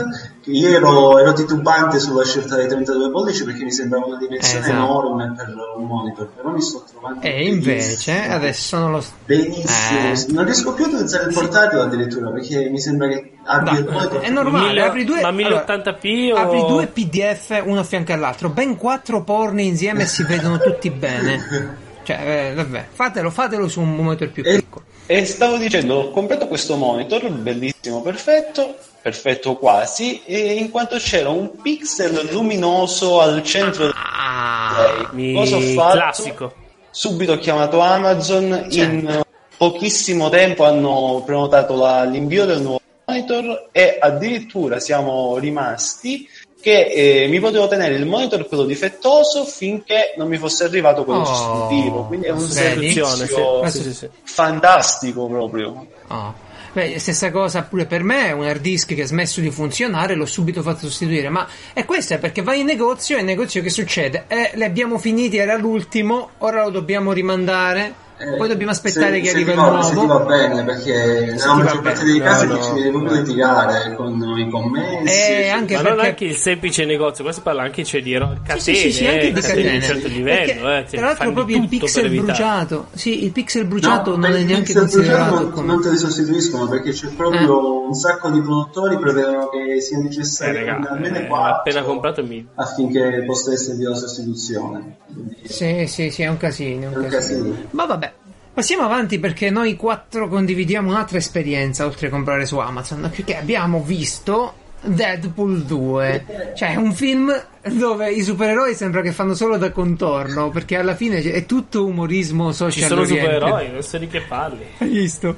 che 0.42 0.51
Io 0.51 0.68
ero, 0.68 1.18
ero 1.18 1.33
titubante 1.33 1.98
sulla 1.98 2.25
scelta 2.25 2.57
dei 2.57 2.66
32 2.68 3.11
pollici 3.11 3.44
perché 3.44 3.64
mi 3.64 3.70
sembrava 3.72 4.07
una 4.07 4.18
dimensione 4.18 4.64
Esatto. 4.64 4.77
enorme 4.77 5.35
per 5.37 5.55
un 5.77 5.85
monitor, 5.87 6.29
però 6.35 6.51
mi 6.51 6.61
sto 6.61 6.85
trovando 6.90 7.20
E 7.22 7.46
invece 7.46 8.12
benissimo. 8.12 8.35
adesso 8.35 8.79
non 8.79 8.90
lo 8.92 9.05
benissimo. 9.27 9.68
Eh. 9.68 10.27
Non 10.33 10.44
riesco 10.44 10.72
più 10.75 10.85
a 10.85 10.88
utilizzare 10.88 11.29
il 11.29 11.35
portatile 11.35 11.81
addirittura 11.83 12.31
perché 12.31 12.68
mi 12.70 12.81
sembra 12.81 13.09
che 13.09 13.33
abbia 13.44 13.81
No, 13.81 14.20
è 14.20 14.31
normale, 14.31 14.66
Mille- 14.68 14.83
apri 14.83 15.05
due, 15.05 15.20
ma 15.20 15.29
allora, 15.29 15.64
1080p 15.66 16.33
o- 16.33 16.37
apri 16.37 16.64
due 16.66 16.87
PDF 16.87 17.62
uno 17.64 17.81
a 17.81 17.85
fianco 17.85 18.12
all'altro, 18.12 18.48
ben 18.48 18.77
quattro 18.77 19.22
porni 19.22 19.66
insieme 19.66 20.03
e 20.03 20.07
si 20.07 20.25
vedono 20.25 20.59
tutti 20.59 20.90
bene. 20.90 21.90
Cioè, 22.03 22.51
eh, 22.51 22.55
vabbè, 22.55 22.87
fatelo, 22.93 23.31
fatelo 23.31 23.69
su 23.69 23.81
un 23.81 23.95
monitor 23.95 24.31
più 24.31 24.43
E, 24.45 24.57
piccolo. 24.57 24.85
e 25.07 25.25
stavo 25.25 25.57
dicendo, 25.57 25.95
ho 25.97 26.11
comprato 26.11 26.49
questo 26.49 26.77
monitor, 26.77 27.29
bellissimo, 27.31 28.03
perfetto, 28.03 28.77
perfetto 29.01 29.57
quasi, 29.57 30.23
e 30.25 30.55
in 30.55 30.71
quanto 30.71 30.97
c'era 30.97 31.29
un 31.31 31.61
pixel 31.61 32.29
luminoso 32.33 33.21
al 33.21 33.43
centro 33.43 33.85
del 33.85 33.93
Ah, 33.95 35.09
Mi- 35.12 35.35
Cosa 35.35 35.57
ho 35.57 35.61
fatto? 35.61 35.93
Classico. 35.97 36.55
Subito 36.91 37.33
ho 37.33 37.38
chiamato 37.38 37.81
Amazon, 37.81 38.67
in 38.71 39.21
pochissimo 39.57 40.29
tempo 40.29 40.65
hanno 40.65 41.23
prenotato 41.25 41.77
la- 41.77 42.05
l'invio 42.05 42.45
del 42.47 42.61
nuovo 42.61 42.81
monitor 43.07 43.69
e 43.73 43.99
addirittura 44.01 44.81
siamo 44.81 45.37
rimasti 45.38 46.27
che 46.62 47.25
eh, 47.25 47.27
mi 47.29 47.40
potevo 47.40 47.66
tenere 47.66 47.96
il 47.96 48.07
monitor 48.07 48.46
quello 48.46 48.64
difettoso 48.64 49.44
finché 49.44 50.14
non 50.16 50.29
mi 50.29 50.38
fosse 50.38 50.64
arrivato 50.64 51.05
quello 51.05 51.20
Oh, 51.20 51.25
sostitutivo. 51.25 52.07
Quindi 52.07 52.27
è 52.27 52.31
un 52.31 52.40
servizio 52.40 53.05
sì, 53.07 53.83
sì, 53.83 53.92
sì, 53.92 54.09
fantastico 54.22 55.27
proprio. 55.27 55.87
oh. 56.09 56.51
Beh, 56.75 56.98
stessa 56.98 57.31
cosa 57.31 57.64
pure 57.64 57.85
per 57.85 58.03
me, 58.03 58.33
un 58.33 58.44
hard 58.46 58.62
disk 58.62 58.94
che 58.94 59.03
ha 59.03 59.07
smesso 59.07 59.42
di 59.42 59.51
funzionare, 59.51 60.14
l'ho 60.14 60.25
subito 60.25 60.62
fatto 60.62 60.87
sostituire. 60.88 61.29
Ma 61.29 61.46
questo 61.85 62.14
è 62.14 62.18
perché 62.18 62.40
vai 62.40 62.61
in 62.61 62.66
negozio 62.66 63.18
e 63.18 63.20
in 63.20 63.27
negozio 63.27 63.61
che 63.61 63.68
succede? 63.68 64.25
Eh, 64.27 64.53
li 64.55 64.64
abbiamo 64.64 64.96
finiti, 64.96 65.37
era 65.37 65.55
l'ultimo, 65.59 66.31
ora 66.38 66.64
lo 66.64 66.70
dobbiamo 66.70 67.12
rimandare, 67.12 67.92
Eh, 68.22 68.37
poi 68.37 68.46
dobbiamo 68.48 68.70
aspettare 68.70 69.16
se- 69.16 69.20
che 69.20 69.32
ti 69.44 69.50
il 69.50 69.56
va- 69.56 69.82
Se 69.82 69.90
ti 69.90 69.96
va 69.96 70.02
nuovo. 70.04 70.24
bene, 70.26 70.62
perché 70.64 71.24
nella 71.35 71.54
maggior 71.54 71.80
parte 71.82 72.04
dei 72.04 72.20
casi 72.20 72.46
No, 72.46 72.56
ti 72.56 72.62
ci 72.62 72.68
no. 72.68 72.74
devi 72.76 72.90
proprio 72.90 73.12
litigare 73.20 73.94
con 73.96 74.38
i 74.38 74.48
commessi. 74.50 75.32
Eh, 75.32 75.48
anche 75.48 75.74
Ma 75.74 75.80
non 75.82 75.92
perché- 75.94 76.08
anche 76.11 76.24
il 76.26 76.37
semplice 76.37 76.85
negozio, 76.85 77.24
qua 77.24 77.32
si 77.32 77.40
parla 77.40 77.62
anche 77.62 77.85
cioè, 77.85 78.00
di 78.02 78.12
catene, 78.12 78.61
Sì, 78.61 78.74
sì, 78.74 78.80
sì, 78.80 78.92
sì, 78.92 79.06
anche 79.06 79.28
eh, 79.28 79.32
di 79.32 79.40
catene 79.40 79.70
di 79.70 79.76
un 79.76 79.82
certo 79.82 80.06
livello. 80.08 80.44
Perché, 80.44 80.52
eh, 80.52 80.85
cioè, 80.88 80.98
tra 80.98 81.06
l'altro 81.06 81.32
proprio 81.32 81.56
il 81.56 81.68
pixel 81.68 82.11
bruciato, 82.11 82.87
sì, 82.94 83.24
il 83.24 83.32
pixel 83.32 83.64
bruciato 83.64 84.11
No, 84.11 84.16
non 84.16 84.37
è 84.37 84.38
il 84.38 84.46
neanche 84.46 84.72
pixel 84.72 84.82
bruciato 84.85 84.96
considerato 85.02 85.35
non, 85.42 85.50
come... 85.50 85.66
non 85.66 85.82
te 85.82 85.90
li 85.90 85.96
sostituiscono 85.96 86.68
perché 86.68 86.90
c'è 86.92 87.08
proprio 87.08 87.87
un 87.87 87.94
sacco 87.94 88.30
di 88.30 88.40
produttori 88.40 88.98
prevedono 88.98 89.48
che 89.48 89.80
sia 89.80 89.98
Eh, 89.98 90.02
necessario 90.02 90.64
raga, 90.64 90.90
almeno 90.90 91.16
eh, 91.18 91.26
4 91.26 91.54
appena 91.56 91.82
comprato 91.82 92.24
mi... 92.24 92.46
affinché 92.54 93.24
possa 93.26 93.52
esservi 93.52 93.82
la 93.82 93.94
sostituzione. 93.96 94.96
Quindi, 95.12 95.37
Sì, 95.44 95.87
sì, 95.88 96.11
sì, 96.11 96.22
è 96.22 96.28
un 96.28 96.37
casino. 96.37 96.90
È 96.92 96.96
un 96.96 97.06
casino. 97.08 97.54
Ma 97.70 97.85
vabbè. 97.87 98.12
Passiamo 98.55 98.83
avanti 98.83 99.19
perché 99.19 99.49
noi 99.49 99.77
quattro 99.77 100.29
condividiamo 100.29 100.91
un'altra 100.91 101.17
esperienza 101.17 101.87
oltre 101.87 102.09
a 102.09 102.11
comprare 102.11 102.45
su 102.45 102.59
Amazon. 102.59 103.11
Perché 103.11 103.35
abbiamo 103.35 103.83
visto 103.83 104.53
Deadpool 104.83 105.62
2. 105.62 106.53
Cioè, 106.55 106.75
un 106.75 106.93
film 106.93 107.33
dove 107.62 108.12
i 108.12 108.23
supereroi 108.23 108.75
sembra 108.75 109.01
che 109.01 109.11
fanno 109.12 109.33
solo 109.33 109.57
da 109.57 109.71
contorno. 109.71 110.51
Perché 110.51 110.77
alla 110.77 110.95
fine 110.95 111.23
è 111.23 111.47
tutto 111.47 111.87
umorismo 111.87 112.53
social. 112.53 112.73
Ci 112.73 112.88
sono 112.88 113.01
oriented. 113.01 113.33
supereroi, 113.33 113.71
non 113.71 113.83
so 113.83 113.97
di 113.97 114.07
che 114.07 114.21
parli. 114.21 114.67
Hai 114.77 114.88
visto? 114.88 115.35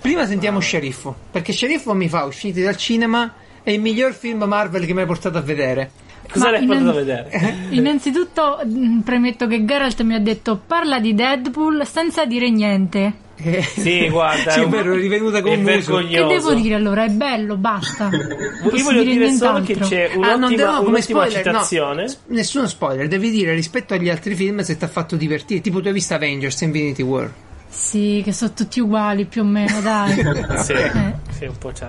Prima 0.00 0.24
sentiamo 0.24 0.60
Sceriffo. 0.60 1.12
Perché 1.32 1.52
Sceriffo 1.52 1.92
mi 1.92 2.08
fa 2.08 2.22
usciti 2.22 2.62
dal 2.62 2.76
cinema. 2.76 3.34
È 3.64 3.70
il 3.70 3.80
miglior 3.80 4.12
film 4.12 4.44
Marvel 4.44 4.86
che 4.86 4.94
mi 4.94 5.00
hai 5.00 5.06
portato 5.06 5.38
a 5.38 5.40
vedere. 5.40 5.90
Cosa 6.34 6.46
Ma 6.46 6.50
l'hai 6.50 6.66
portato 6.66 6.88
a 6.88 6.92
innan- 7.00 7.04
vedere? 7.04 7.56
Innanzitutto 7.70 8.58
mh, 8.64 9.00
premetto 9.00 9.46
che 9.46 9.64
Geralt 9.64 10.02
mi 10.02 10.14
ha 10.14 10.20
detto 10.20 10.60
parla 10.66 10.98
di 10.98 11.14
Deadpool 11.14 11.86
senza 11.86 12.24
dire 12.26 12.50
niente. 12.50 13.12
Eh, 13.36 13.62
Sì, 13.62 14.08
guarda, 14.10 14.50
sì, 14.52 14.60
è 14.60 14.64
un- 14.64 14.70
vero, 14.70 14.92
è 14.94 14.96
rivenuta 14.96 15.42
con 15.42 15.62
vergognoso. 15.64 16.28
Che 16.28 16.34
devo 16.34 16.54
dire 16.54 16.74
allora? 16.74 17.04
È 17.04 17.08
bello, 17.08 17.56
basta. 17.56 18.08
Io 18.12 18.82
voglio 18.84 19.02
dire 19.02 19.32
solo 19.32 19.58
nient'altro. 19.58 19.64
che 19.64 19.74
c'è 19.80 20.10
Ah, 20.12 20.16
non 20.16 20.24
un'ottima, 20.36 20.56
devo- 20.56 20.76
come 20.76 20.88
un'ottima 20.88 21.02
spoiler, 21.26 21.44
no. 21.46 21.52
citazione. 21.52 22.08
S- 22.08 22.18
Nessuno 22.26 22.66
spoiler, 22.68 23.08
devi 23.08 23.30
dire 23.30 23.54
rispetto 23.54 23.94
agli 23.94 24.08
altri 24.08 24.34
film 24.36 24.60
se 24.60 24.76
ti 24.76 24.84
ha 24.84 24.88
fatto 24.88 25.16
divertire. 25.16 25.60
Tipo, 25.60 25.80
tu 25.80 25.88
hai 25.88 25.92
visto 25.92 26.14
Avengers 26.14 26.60
Infinity 26.60 27.02
War. 27.02 27.32
Sì, 27.68 28.20
che 28.24 28.32
sono 28.32 28.52
tutti 28.54 28.78
uguali 28.78 29.24
più 29.24 29.42
o 29.42 29.44
meno, 29.44 29.80
dai. 29.80 30.14
Sì, 30.62 30.72
Eh. 30.72 31.14
sì, 31.36 31.44
un 31.46 31.58
po' 31.58 31.72
c'ha. 31.74 31.88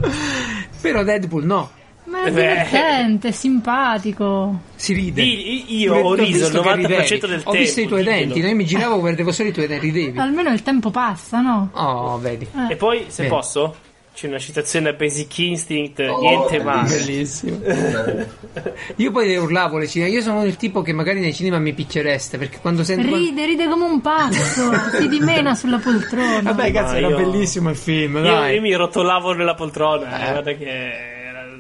Però 0.82 1.04
Deadpool 1.04 1.46
no. 1.46 1.70
Ma 2.06 2.20
è 2.24 2.32
Beh. 2.32 2.42
divertente, 2.42 3.32
simpatico. 3.32 4.60
Si 4.76 4.94
ride. 4.94 5.22
Di- 5.22 5.78
io 5.80 5.96
ho 5.96 6.14
riso 6.14 6.46
il 6.48 6.52
visto 6.52 6.62
che 6.62 6.70
90% 6.70 6.76
ridevi. 6.76 7.20
del 7.28 7.42
Ho 7.46 7.52
visto 7.52 7.80
i 7.80 7.84
tempo, 7.88 7.90
tuoi 7.90 8.04
denti, 8.04 8.40
no? 8.42 8.48
Io 8.48 8.56
mi 8.56 8.66
giravo, 8.66 9.02
vedevo 9.02 9.32
solo 9.32 9.50
i 9.50 9.52
tuoi 9.52 9.68
denti, 9.68 9.86
ridevi. 9.90 10.18
Almeno 10.20 10.50
il 10.52 10.62
tempo 10.62 10.92
passa, 10.92 11.42
no? 11.42 11.70
Oh, 11.74 12.18
vedi. 12.20 12.48
Eh. 12.70 12.74
E 12.74 12.76
poi, 12.76 13.06
se 13.08 13.24
Bene. 13.24 13.34
posso, 13.36 13.76
c'è 14.14 14.28
una 14.28 14.38
citazione 14.38 14.90
a 14.90 14.94
Basic 14.94 15.38
Instinct, 15.40 16.00
Oh, 16.00 16.20
niente 16.20 16.64
male. 16.64 16.88
Bellissimo. 16.90 17.60
Io 18.98 19.12
poi 19.12 19.28
le 19.28 19.38
urlavo 19.38 19.78
alle 19.78 19.88
cinema. 19.88 20.12
Io 20.12 20.22
sono 20.22 20.46
il 20.46 20.56
tipo 20.58 20.82
che 20.84 20.94
magari 20.94 21.20
nei 21.20 21.34
cinema 21.34 21.58
mi 21.58 21.74
picchereste 21.74 22.38
perché 22.38 22.60
quando 22.60 22.84
sento. 22.84 23.14
Ride, 23.14 23.46
ride 23.46 23.68
come 23.68 23.86
un 23.86 24.00
pazzo. 24.02 24.72
si 25.00 25.08
dimena 25.10 25.56
sulla 25.56 25.80
poltrona. 25.80 26.42
Vabbè, 26.42 26.72
cazzo, 26.72 26.96
era 26.96 27.08
io- 27.10 27.18
bellissimo 27.18 27.70
il 27.72 27.76
film. 27.76 28.18
Io, 28.18 28.22
Dai. 28.24 28.56
io 28.56 28.62
mi 28.62 28.74
rotolavo 28.76 29.34
nella 29.34 29.56
poltrona, 29.56 30.20
Eh. 30.28 30.32
guarda 30.32 30.54
che 30.54 31.14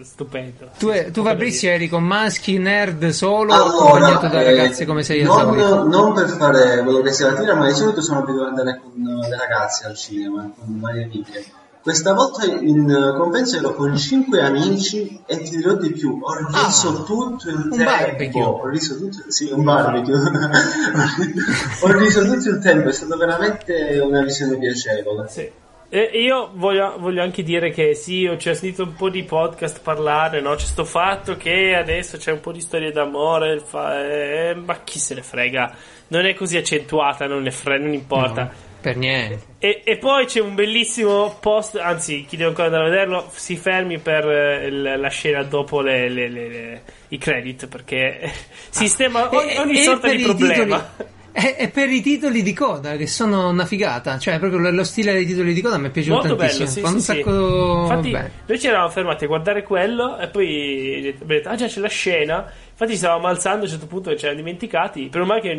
stupendo. 0.05 0.69
Tu, 0.77 0.89
tu 1.11 1.23
Fabrizio 1.23 1.69
eri 1.69 1.89
con 1.89 2.03
maschi 2.03 2.57
nerd 2.57 3.07
solo 3.09 3.53
o 3.53 3.55
Allora, 3.55 3.69
accompagnato 3.75 4.27
da 4.27 4.41
eh, 4.41 4.43
ragazze 4.43 4.85
come 4.85 5.03
sei 5.03 5.23
non, 5.23 5.87
non 5.89 6.13
per 6.13 6.29
fare 6.29 6.81
quello 6.83 7.01
che 7.01 7.11
sia 7.11 7.31
la 7.31 7.39
tira, 7.39 7.55
ma 7.55 7.67
di 7.67 7.73
solito 7.73 8.01
sono 8.01 8.19
abituato 8.19 8.51
ad 8.51 8.57
andare 8.59 8.79
con 8.81 8.91
eh, 9.23 9.27
le 9.29 9.35
ragazze 9.37 9.85
al 9.87 9.95
cinema, 9.95 10.49
con 10.55 10.79
varie 10.79 11.03
amiche. 11.03 11.45
Questa 11.81 12.13
volta 12.13 12.45
in 12.45 12.89
eh, 12.89 13.15
compenso 13.15 13.57
ero 13.57 13.75
con 13.75 13.95
cinque 13.95 14.41
amici 14.41 15.21
e 15.25 15.37
ti 15.37 15.55
dirò 15.57 15.73
di 15.75 15.91
più, 15.91 16.19
ho 16.19 16.33
riso 16.47 16.89
Ah, 16.89 17.03
tutto 17.03 17.47
il 17.47 17.55
un 17.55 17.69
tempo. 17.69 17.83
barbecue. 17.83 18.41
Ho 18.41 18.67
riso 18.69 18.97
tutto, 18.97 19.17
sì, 19.27 19.51
un 19.51 19.63
barbecue. 19.63 20.15
ho 21.81 21.91
riso 21.91 22.23
tutto 22.23 22.49
il 22.49 22.59
tempo, 22.59 22.89
è 22.89 22.91
stata 22.91 23.15
veramente 23.15 23.99
una 24.03 24.23
visione 24.23 24.57
piacevole. 24.57 25.27
Sì. 25.29 25.51
E 25.95 26.09
io 26.19 26.49
voglio, 26.55 26.95
voglio 26.99 27.21
anche 27.21 27.41
dire 27.41 27.69
che 27.69 27.93
sì, 27.95 28.25
ho 28.25 28.35
c'è 28.35 28.53
sentito 28.53 28.83
un 28.83 28.95
po' 28.95 29.07
di 29.09 29.23
podcast 29.23 29.81
parlare, 29.81 30.41
no? 30.41 30.53
C'è 30.55 30.65
sto 30.65 30.83
fatto 30.83 31.37
che 31.37 31.73
adesso 31.73 32.17
c'è 32.17 32.33
un 32.33 32.41
po' 32.41 32.51
di 32.51 32.59
storie 32.59 32.91
d'amore, 32.91 33.61
fa- 33.61 34.05
eh, 34.05 34.55
ma 34.55 34.81
chi 34.83 34.99
se 34.99 35.13
ne 35.15 35.21
frega? 35.21 35.73
Non 36.07 36.25
è 36.25 36.33
così 36.33 36.57
accentuata, 36.57 37.27
non, 37.27 37.43
ne 37.43 37.51
fre- 37.51 37.77
non 37.79 37.93
importa. 37.93 38.51
Per 38.81 38.97
niente. 38.97 39.39
E, 39.57 39.83
e 39.85 39.97
poi 39.97 40.25
c'è 40.25 40.41
un 40.41 40.53
bellissimo 40.53 41.37
post, 41.39 41.77
anzi, 41.77 42.25
chi 42.27 42.35
deve 42.35 42.49
ancora 42.49 42.67
andare 42.67 42.87
a 42.87 42.89
vederlo, 42.89 43.31
si 43.33 43.55
fermi 43.55 43.97
per 43.97 44.27
eh, 44.29 44.69
la 44.97 45.07
scena 45.09 45.43
dopo 45.43 45.79
le- 45.79 46.09
le- 46.09 46.27
le- 46.29 46.81
i 47.07 47.17
credit, 47.17 47.67
perché 47.67 48.19
sistema 48.69 49.33
ogni, 49.33 49.53
E- 49.53 49.59
ogni 49.59 49.79
e 49.79 49.83
sorta 49.83 50.09
di 50.09 50.21
problema. 50.23 50.77
titoli- 50.81 51.13
E, 51.37 51.55
e 51.59 51.67
per 51.67 51.89
i 51.89 51.99
titoli 52.01 52.41
di 52.41 52.53
coda 52.53 52.95
che 52.95 53.07
sono 53.07 53.49
una 53.49 53.65
figata, 53.65 54.17
cioè 54.17 54.39
proprio 54.39 54.71
lo, 54.71 54.83
stile 54.85 55.11
dei 55.11 55.25
titoli 55.25 55.53
di 55.53 55.59
coda 55.61 55.77
mi 55.77 55.87
è 55.87 55.91
piaciuto 55.91 56.15
Molto 56.27 56.35
tantissimo. 56.37 56.63
bello, 56.65 56.71
sì, 56.71 56.79
Fa 56.79 56.87
un 56.87 56.99
sì, 56.99 57.05
sacco 57.05 57.81
Infatti, 57.81 58.09
bene. 58.11 58.31
noi 58.45 58.59
ci 58.59 58.67
eravamo 58.67 58.89
fermati 58.89 59.23
a 59.25 59.27
guardare 59.27 59.63
quello 59.63 60.17
e 60.17 60.27
poi 60.29 60.97
abbiamo 61.09 61.25
detto, 61.25 61.49
ah 61.49 61.55
già 61.55 61.67
c'è 61.67 61.81
la 61.81 61.89
scena. 61.89 62.49
Infatti, 62.71 62.91
ci 62.91 62.97
stavamo 62.97 63.27
alzando 63.27 63.59
a 63.59 63.63
un 63.63 63.69
certo 63.69 63.85
punto 63.87 64.11
e 64.11 64.17
ci 64.17 64.23
eravamo 64.25 64.45
dimenticati. 64.45 65.07
Per 65.09 65.23
male 65.25 65.41
che 65.41 65.51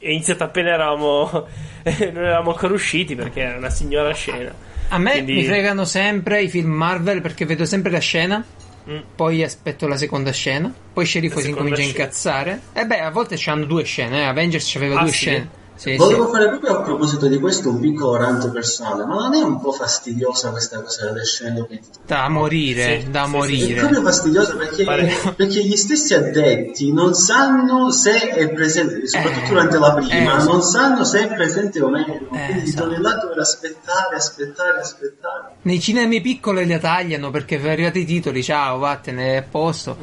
è 0.00 0.08
iniziato 0.08 0.42
appena 0.42 0.70
eravamo, 0.70 1.30
non 1.84 2.16
eravamo 2.24 2.50
ancora 2.50 2.74
usciti 2.74 3.14
perché 3.14 3.42
era 3.42 3.58
una 3.58 3.70
signora 3.70 4.12
scena. 4.12 4.52
A 4.88 4.98
me 4.98 5.12
Quindi- 5.12 5.34
mi 5.34 5.44
fregano 5.44 5.84
sempre 5.84 6.42
i 6.42 6.48
film 6.48 6.72
Marvel 6.72 7.20
perché 7.20 7.46
vedo 7.46 7.64
sempre 7.64 7.92
la 7.92 8.00
scena, 8.00 8.44
Mm. 8.90 8.98
poi 9.14 9.42
aspetto 9.44 9.86
la 9.86 9.96
seconda 9.96 10.32
scena, 10.32 10.72
poi 10.92 11.04
Sceriffo 11.04 11.38
si 11.40 11.50
incomincia 11.50 11.82
a 11.82 11.84
incazzare. 11.84 12.60
E 12.72 12.84
beh, 12.84 13.00
a 13.00 13.10
volte 13.10 13.36
c'hanno 13.38 13.64
due 13.64 13.84
scene, 13.84 14.22
eh. 14.22 14.24
Avengers 14.24 14.70
c'aveva 14.72 14.98
Ah, 14.98 15.02
due 15.02 15.10
sì? 15.12 15.16
scene. 15.18 15.48
Sì, 15.82 15.96
Volevo 15.96 16.26
sì. 16.26 16.30
fare 16.34 16.48
proprio 16.48 16.76
a 16.78 16.82
proposito 16.82 17.26
di 17.26 17.40
questo 17.40 17.70
un 17.70 17.80
piccolo 17.80 18.14
rant 18.14 18.48
personale, 18.52 19.04
ma 19.04 19.14
non 19.16 19.34
è 19.34 19.40
un 19.40 19.60
po' 19.60 19.72
fastidiosa 19.72 20.50
questa 20.50 20.80
cosa 20.80 21.06
delle 21.06 21.24
scene? 21.24 21.66
Da 22.06 22.28
morire, 22.28 23.00
Sì, 23.00 23.10
da 23.10 23.24
sì, 23.24 23.26
È 23.26 23.36
morire. 23.36 23.80
proprio 23.80 24.02
fastidioso 24.02 24.56
perché, 24.56 24.84
perché 25.34 25.64
gli 25.64 25.74
stessi 25.76 26.14
addetti 26.14 26.92
non 26.92 27.14
sanno 27.14 27.90
se 27.90 28.28
è 28.28 28.48
presente, 28.52 29.08
soprattutto 29.08 29.44
Eh, 29.44 29.48
durante 29.48 29.78
la 29.78 29.92
prima, 29.94 30.40
eh, 30.40 30.44
non 30.44 30.62
sanno 30.62 31.02
se 31.02 31.28
è 31.28 31.34
presente 31.34 31.82
o 31.82 31.88
meno. 31.88 32.14
Eh, 32.32 32.44
Quindi 32.46 32.62
esatto. 32.68 32.86
trovi 32.86 33.02
là 33.02 33.14
dover 33.16 33.38
aspettare, 33.40 34.14
aspettare, 34.14 34.78
aspettare. 34.78 35.54
Nei 35.62 35.80
cinemi 35.80 36.20
piccoli 36.20 36.64
le 36.64 36.78
tagliano 36.78 37.30
perché 37.30 37.58
sono 37.58 37.72
arrivati 37.72 37.98
i 38.02 38.04
titoli, 38.04 38.40
ciao, 38.44 38.78
vattene, 38.78 39.32
è 39.32 39.36
a 39.38 39.44
posto. 39.50 39.96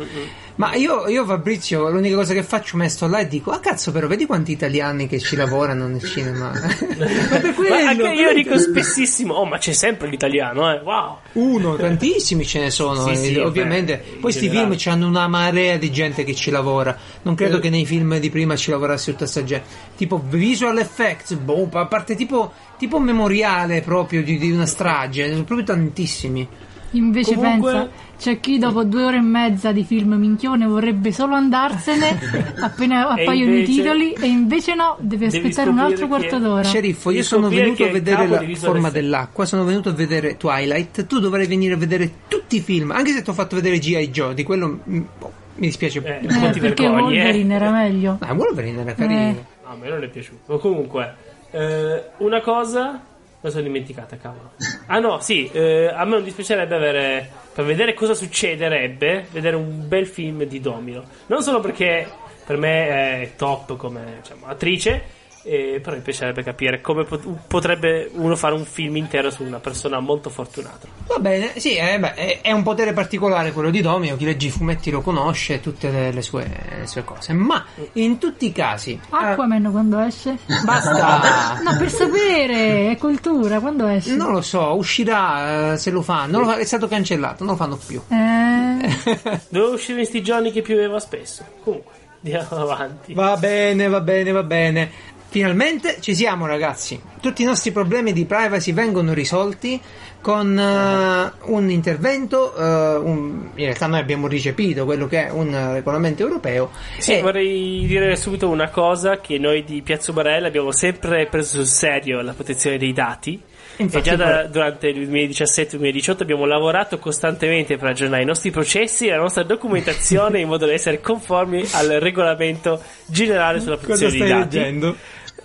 Ma 0.59 0.75
io, 0.75 1.07
io, 1.07 1.23
Fabrizio, 1.23 1.89
l'unica 1.89 2.15
cosa 2.15 2.33
che 2.33 2.43
faccio, 2.43 2.75
me 2.75 2.89
sto 2.89 3.07
là 3.07 3.19
e 3.19 3.29
dico, 3.29 3.51
ah 3.51 3.59
cazzo 3.61 3.93
però, 3.93 4.07
vedi 4.07 4.25
quanti 4.25 4.51
italiani 4.51 5.07
che 5.07 5.17
ci 5.17 5.37
lavorano 5.37 5.87
nel 5.87 6.03
cinema. 6.03 6.51
ma 6.51 7.37
per 7.39 7.53
quello, 7.55 7.75
Ma 7.75 7.89
anche 7.89 8.09
io 8.09 8.33
dico 8.33 8.57
spessissimo, 8.57 9.35
oh 9.35 9.45
ma 9.45 9.57
c'è 9.57 9.71
sempre 9.71 10.09
l'italiano, 10.09 10.69
eh, 10.69 10.81
wow. 10.83 11.19
Uno, 11.31 11.77
tantissimi 11.77 12.45
ce 12.45 12.59
ne 12.59 12.71
sono, 12.71 13.05
Sì, 13.05 13.11
eh, 13.11 13.15
sì, 13.15 13.35
ovviamente. 13.37 14.03
beh, 14.05 14.17
Poi 14.19 14.33
sti 14.33 14.47
generale. 14.49 14.75
film 14.77 14.91
hanno 14.93 15.07
una 15.07 15.27
marea 15.29 15.77
di 15.77 15.91
gente 15.93 16.25
che 16.25 16.35
ci 16.35 16.51
lavora. 16.51 16.93
Non 17.21 17.35
credo 17.35 17.55
Eh. 17.55 17.59
che 17.61 17.69
nei 17.69 17.85
film 17.85 18.17
di 18.19 18.29
prima 18.29 18.57
ci 18.57 18.69
lavorasse 18.71 19.11
tutta 19.13 19.27
sta 19.27 19.45
gente. 19.45 19.65
Tipo 19.95 20.21
visual 20.27 20.77
effects, 20.77 21.35
boh, 21.35 21.69
a 21.71 21.85
parte 21.85 22.15
tipo, 22.15 22.51
tipo 22.77 22.99
memoriale 22.99 23.79
proprio 23.79 24.21
di, 24.23 24.37
di 24.37 24.51
una 24.51 24.65
strage, 24.65 25.29
sono 25.31 25.45
proprio 25.45 25.65
tantissimi. 25.67 26.45
Invece 26.93 27.35
Comunque- 27.35 27.71
pensa, 27.71 27.89
c'è 28.19 28.39
chi 28.41 28.57
dopo 28.59 28.83
due 28.83 29.05
ore 29.05 29.17
e 29.17 29.21
mezza 29.21 29.71
di 29.71 29.85
film 29.85 30.15
minchione 30.15 30.65
vorrebbe 30.67 31.13
solo 31.13 31.35
andarsene 31.35 32.19
appena 32.59 33.07
appaiono 33.07 33.53
i 33.53 33.59
invece- 33.59 33.71
titoli 33.71 34.13
e 34.13 34.27
invece 34.27 34.75
no, 34.75 34.97
deve 34.99 35.29
Devi 35.29 35.37
aspettare 35.37 35.69
un 35.69 35.79
altro 35.79 36.07
quarto 36.07 36.35
che- 36.35 36.41
d'ora. 36.43 36.63
Sceriffo, 36.63 37.11
io 37.11 37.23
sono 37.23 37.47
venuto 37.47 37.83
a 37.85 37.89
vedere 37.89 38.27
la 38.27 38.43
forma 38.55 38.89
dell'acqua, 38.89 39.45
sono 39.45 39.63
venuto 39.63 39.89
a 39.89 39.93
vedere 39.93 40.35
Twilight. 40.37 41.05
Tu 41.05 41.19
dovrai 41.19 41.47
venire 41.47 41.73
a 41.75 41.77
vedere 41.77 42.11
tutti 42.27 42.57
i 42.57 42.61
film, 42.61 42.91
anche 42.91 43.11
se 43.11 43.21
ti 43.21 43.29
ho 43.29 43.33
fatto 43.33 43.55
vedere 43.55 43.79
G.I. 43.79 44.09
Joe, 44.09 44.33
di 44.33 44.43
quello 44.43 44.79
boh, 44.83 45.31
mi 45.55 45.67
dispiace. 45.67 46.01
Eh, 46.03 46.19
Eh, 46.25 46.51
ti 46.51 46.59
perché 46.59 46.83
vergogni, 46.89 47.15
eh. 47.17 47.21
Wolverine 47.23 47.53
era 47.55 47.71
meglio. 47.71 48.17
Ah, 48.19 48.33
Wolverine 48.33 48.81
era 48.81 48.93
carino. 48.93 49.19
Eh. 49.19 49.33
No, 49.63 49.71
a 49.71 49.75
me 49.75 49.87
non 49.89 50.03
è 50.03 50.07
piaciuto. 50.09 50.57
Comunque, 50.59 51.15
eh, 51.51 52.03
una 52.17 52.41
cosa. 52.41 53.01
Me 53.41 53.49
sono 53.49 53.63
dimenticata, 53.63 54.17
cavolo. 54.17 54.51
Ah 54.87 54.99
no, 54.99 55.19
sì, 55.19 55.49
eh, 55.51 55.87
a 55.87 56.03
me 56.03 56.11
non 56.11 56.23
dispiacerebbe 56.23 56.75
avere. 56.75 57.29
Per 57.53 57.63
vedere 57.63 57.93
cosa 57.93 58.13
succederebbe, 58.13 59.27
vedere 59.31 59.55
un 59.55 59.87
bel 59.87 60.07
film 60.07 60.43
di 60.43 60.59
Domino. 60.59 61.03
Non 61.27 61.41
solo 61.41 61.59
perché 61.59 62.07
per 62.45 62.57
me 62.57 63.21
è 63.21 63.31
top 63.37 63.77
come 63.77 64.17
diciamo, 64.21 64.45
attrice, 64.47 65.03
eh, 65.49 65.79
però 65.81 65.95
mi 65.95 66.01
piacerebbe 66.01 66.43
capire 66.43 66.79
come 66.79 67.03
pot- 67.05 67.25
potrebbe 67.47 68.09
uno 68.13 68.35
fare 68.35 68.53
un 68.53 68.65
film 68.65 68.97
intero 68.97 69.31
su 69.31 69.43
una 69.43 69.59
persona 69.59 69.99
molto 69.99 70.29
fortunata. 70.29 70.87
Va 71.07 71.17
bene, 71.17 71.53
sì, 71.59 71.75
eh, 71.75 71.97
beh, 71.97 72.41
è, 72.41 72.51
un 72.51 72.61
potere 72.61 72.93
particolare 72.93 73.51
quello 73.51 73.71
di 73.71 73.81
Domino, 73.81 74.15
chi 74.15 74.25
legge 74.25 74.47
i 74.47 74.51
fumetti 74.51 74.91
lo 74.91 75.01
conosce, 75.01 75.59
tutte 75.59 75.89
le, 75.89 76.11
le 76.11 76.21
sue, 76.21 76.47
le 76.79 76.85
sue 76.87 77.03
cose. 77.03 77.33
Ma 77.33 77.65
in 77.93 78.19
tutti 78.19 78.45
i 78.45 78.51
casi... 78.51 78.91
eh, 78.91 78.99
Aquaman 79.09 79.69
quando 79.71 79.99
esce? 79.99 80.37
basta! 80.63 81.57
No, 81.69 81.75
per 81.77 81.89
sapere, 81.89 82.91
è 82.91 82.97
cultura, 82.97 83.59
quando 83.59 83.87
esce? 83.87 84.15
Non 84.15 84.31
lo 84.31 84.41
so, 84.41 84.75
uscirà 84.75 85.73
eh, 85.73 85.77
se 85.77 85.89
lo 85.91 86.01
fanno. 86.01 86.37
Non 86.37 86.41
lo 86.41 86.47
fa- 86.53 86.57
è 86.57 86.63
stato 86.65 86.87
cancellato, 86.87 87.43
non 87.43 87.53
lo 87.53 87.59
fanno 87.59 87.77
più. 87.77 88.01
Eh, 88.09 89.39
Dovevo 89.49 89.73
uscire 89.73 89.99
in 90.01 90.05
sti 90.05 90.21
giorni 90.21 90.51
che 90.51 90.61
pioveva 90.61 90.99
spesso. 90.99 91.43
Comunque, 91.63 91.91
andiamo 92.23 92.47
avanti. 92.61 93.13
Va 93.13 93.35
bene, 93.37 93.87
va 93.87 94.01
bene, 94.01 94.31
va 94.31 94.43
bene. 94.43 94.91
Finalmente 95.31 95.97
ci 95.99 96.15
siamo 96.15 96.47
ragazzi. 96.47 96.99
Tutti 97.21 97.43
i 97.43 97.45
nostri 97.45 97.71
problemi 97.71 98.13
di 98.13 98.25
privacy 98.25 98.73
vengono 98.73 99.13
risolti 99.13 99.79
con 100.21 100.57
eh, 100.57 101.31
un 101.51 101.69
intervento. 101.69 102.55
eh, 102.55 102.95
un- 102.97 103.49
in 103.53 103.65
realtà 103.65 103.85
noi 103.85 103.99
abbiamo 103.99 104.27
recepito 104.27 104.85
quello 104.85 105.05
che 105.05 105.27
è 105.27 105.29
un 105.31 105.73
regolamento 105.73 106.23
europeo. 106.23 106.71
Sì, 106.97 107.13
e- 107.17 107.21
vorrei 107.21 107.85
dire 107.85 108.15
subito 108.15 108.49
una 108.49 108.69
cosa 108.69 109.19
che 109.19 109.37
noi 109.37 109.63
di 109.63 109.81
Piazza 109.83 110.11
Barella 110.13 110.47
abbiamo 110.47 110.71
sempre 110.71 111.27
preso 111.27 111.57
sul 111.57 111.67
serio 111.67 112.21
la 112.21 112.33
protezione 112.33 112.79
dei 112.79 112.91
dati. 112.93 113.39
Infatti, 113.79 114.09
e 114.09 114.11
già 114.11 114.15
da- 114.15 114.43
durante 114.47 114.87
il 114.89 115.09
2017-2018 115.09 116.21
abbiamo 116.21 116.45
lavorato 116.45 116.97
costantemente 116.99 117.77
per 117.77 117.89
aggiornare 117.89 118.23
i 118.23 118.25
nostri 118.25 118.51
processi 118.51 119.07
e 119.07 119.11
la 119.11 119.17
nostra 119.17 119.43
documentazione 119.43 120.39
in 120.41 120.47
modo 120.47 120.65
da 120.65 120.73
essere 120.73 120.99
conformi 120.99 121.63
al 121.71 121.87
regolamento 121.99 122.81
generale 123.05 123.59
sulla 123.59 123.77
protezione 123.77 124.11
dei 124.11 124.27
dati. 124.27 124.57
leggendo? 124.57 124.95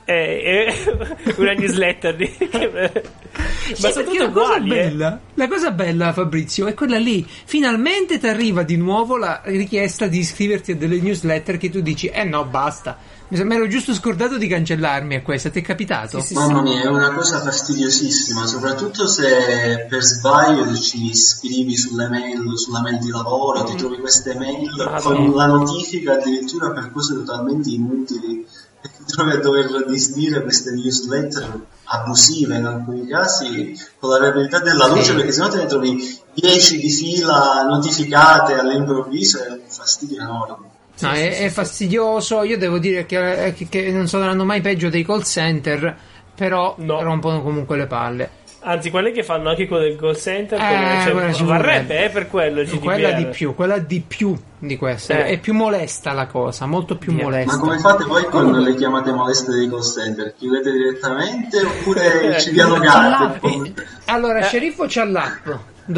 È, 0.05 0.13
è 0.13 1.35
una 1.39 1.53
newsletter 1.53 2.17
di... 2.17 2.31
Sì, 3.65 3.81
ma 3.81 3.91
sono 3.91 4.05
perché 4.05 4.11
tutte 4.11 4.19
la 4.19 4.31
cosa 4.31 4.45
uguali, 4.55 4.71
eh. 4.71 4.75
bella, 4.75 5.21
la 5.35 5.49
cosa 5.49 5.71
bella, 5.71 6.13
Fabrizio, 6.13 6.67
è 6.67 6.75
quella 6.75 6.99
lì. 6.99 7.27
Finalmente 7.27 8.19
ti 8.19 8.27
arriva 8.27 8.63
di 8.63 8.77
nuovo 8.77 9.17
la 9.17 9.41
richiesta 9.45 10.07
di 10.07 10.19
iscriverti 10.19 10.73
a 10.73 10.77
delle 10.77 11.01
newsletter 11.01 11.57
che 11.57 11.71
tu 11.71 11.81
dici, 11.81 12.09
eh 12.09 12.25
no, 12.25 12.45
basta. 12.45 12.99
Mi 13.29 13.55
ero 13.55 13.67
giusto 13.67 13.95
scordato 13.95 14.37
di 14.37 14.47
cancellarmi 14.47 15.15
a 15.15 15.23
questa, 15.23 15.49
ti 15.49 15.61
è 15.61 15.63
capitato? 15.63 16.21
Sì, 16.21 16.27
sì, 16.27 16.35
Mamma 16.35 16.61
mia, 16.61 16.83
è 16.83 16.87
una 16.89 17.13
cosa 17.15 17.41
fastidiosissima, 17.41 18.47
soprattutto 18.47 19.09
se 19.09 19.87
per 19.89 20.03
sbaglio 20.03 20.77
ci 20.77 21.07
iscrivi 21.07 21.75
sulle 21.75 22.09
mail, 22.09 22.57
sulla 22.59 22.83
mail 22.83 22.99
di 22.99 23.09
lavoro, 23.09 23.65
ti 23.65 23.77
trovi 23.77 23.97
queste 23.97 24.35
mail 24.35 24.71
Madonna. 24.77 25.01
con 25.01 25.35
la 25.35 25.47
notifica 25.47 26.13
addirittura 26.13 26.71
per 26.71 26.93
cose 26.93 27.15
totalmente 27.15 27.71
inutili 27.71 28.47
e 28.85 28.89
ti 28.97 29.05
trovi 29.07 29.31
a 29.33 29.39
dover 29.39 29.87
disdire 29.87 30.43
queste 30.43 30.73
newsletter 30.73 31.59
abusive 31.85 32.57
in 32.57 32.65
alcuni 32.67 33.07
casi 33.07 33.75
con 33.99 34.11
la 34.11 34.19
realtà 34.31 34.59
della 34.61 34.87
luce 34.89 35.05
Sì. 35.05 35.15
perché 35.15 35.33
sennò 35.33 35.49
te 35.49 35.57
ne 35.57 35.67
trovi 35.67 36.19
10 36.35 36.79
di 36.79 36.91
fila 36.91 37.63
notificate 37.67 38.55
all'improvviso 38.55 39.43
è 39.43 39.49
un 39.51 39.61
fastidio 39.67 40.21
enorme. 40.21 40.67
No, 41.01 41.11
è, 41.11 41.39
è 41.39 41.49
fastidioso. 41.49 42.43
Io 42.43 42.57
devo 42.59 42.79
dire 42.79 43.05
che, 43.07 43.53
che- 43.57 43.69
che 43.69 43.91
non 43.91 44.07
saranno 44.07 44.45
mai 44.45 44.61
peggio 44.61 44.89
dei 44.91 45.05
call 45.05 45.23
center, 45.23 45.97
però 46.35 46.75
No. 46.79 47.03
rompono 47.03 47.43
comunque 47.43 47.77
le 47.77 47.87
palle. 47.87 48.31
Anzi, 48.67 48.91
quelli 48.91 49.13
che 49.13 49.23
fanno 49.23 49.51
anche 49.51 49.69
quello 49.69 49.83
del 49.83 49.97
call 49.97 50.15
center, 50.17 50.59
Eh, 50.59 50.65
come- 50.67 51.01
cioè, 51.03 51.13
quella 51.13 51.33
ci 51.35 51.45
varrebbe 51.45 51.73
vorrebbe. 51.83 52.05
eh, 52.05 52.09
per 52.09 52.29
quello 52.29 52.61
il 52.63 52.67
GDPR. 52.67 52.81
Quella 52.83 53.11
di 53.13 53.27
più, 53.27 53.55
quella 53.55 53.79
di 53.79 54.01
più 54.07 54.35
di 54.59 54.77
questa. 54.79 55.19
Eh. 55.19 55.25
È 55.27 55.39
più 55.39 55.53
molesta 55.53 56.13
la 56.13 56.27
cosa, 56.27 56.65
molto 56.65 56.97
più 56.97 57.13
Via. 57.13 57.25
molesta. 57.25 57.53
Ma 57.57 57.59
come 57.61 57.79
fate 57.79 58.05
voi 58.05 58.25
con 58.25 58.51
le 58.53 58.75
chiamate 58.75 59.13
moleste 59.13 59.53
dei 59.53 59.69
call 59.69 59.83
center? 59.83 60.35
Chiudete 60.35 60.73
direttamente 60.73 61.61
oppure 61.61 62.39
ci 62.41 62.53
dialogate? 62.53 63.75
Allora, 64.07 64.39
Eh. 64.39 64.43
sceriffo 64.45 64.87
c'ha 64.89 65.05
l'app 65.05 65.47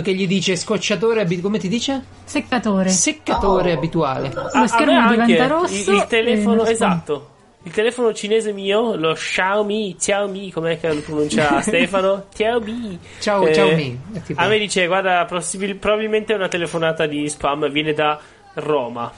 che 0.02 0.12
gli 0.14 0.26
dice 0.26 0.57
scocciatore 0.57 1.20
abituale. 1.20 1.42
Come 1.42 1.59
ti 1.59 1.68
dice? 1.68 2.02
seccatore. 2.24 2.88
Seccatore 2.88 3.72
Oh. 3.72 3.76
abituale. 3.76 4.33
Lo 4.55 4.66
schermo 4.66 5.09
diventa 5.09 5.46
rosso 5.46 5.92
Il, 5.92 5.96
il 5.98 6.07
telefono, 6.09 6.64
esatto. 6.64 7.31
Il 7.66 7.72
telefono 7.72 8.12
cinese 8.14 8.52
mio, 8.52 8.94
lo 8.94 9.12
Xiaomi, 9.14 9.96
Xiaomi, 9.98 10.52
com'è 10.52 10.79
che 10.79 10.92
lo 10.94 11.00
pronuncia 11.00 11.61
Stefano? 11.66 12.26
Xiaomi. 12.33 12.96
Ciao, 13.18 13.42
Xiaomi. 13.44 14.00
È 14.12 14.22
tipo- 14.22 14.40
A 14.40 14.46
me 14.46 14.57
dice, 14.59 14.87
guarda, 14.87 15.24
possibil- 15.24 15.74
probabilmente 15.74 16.33
è 16.33 16.37
una 16.37 16.46
telefonata 16.46 17.07
di 17.07 17.29
spam, 17.29 17.68
viene 17.68 17.92
da 17.92 18.20
Roma. 18.55 19.11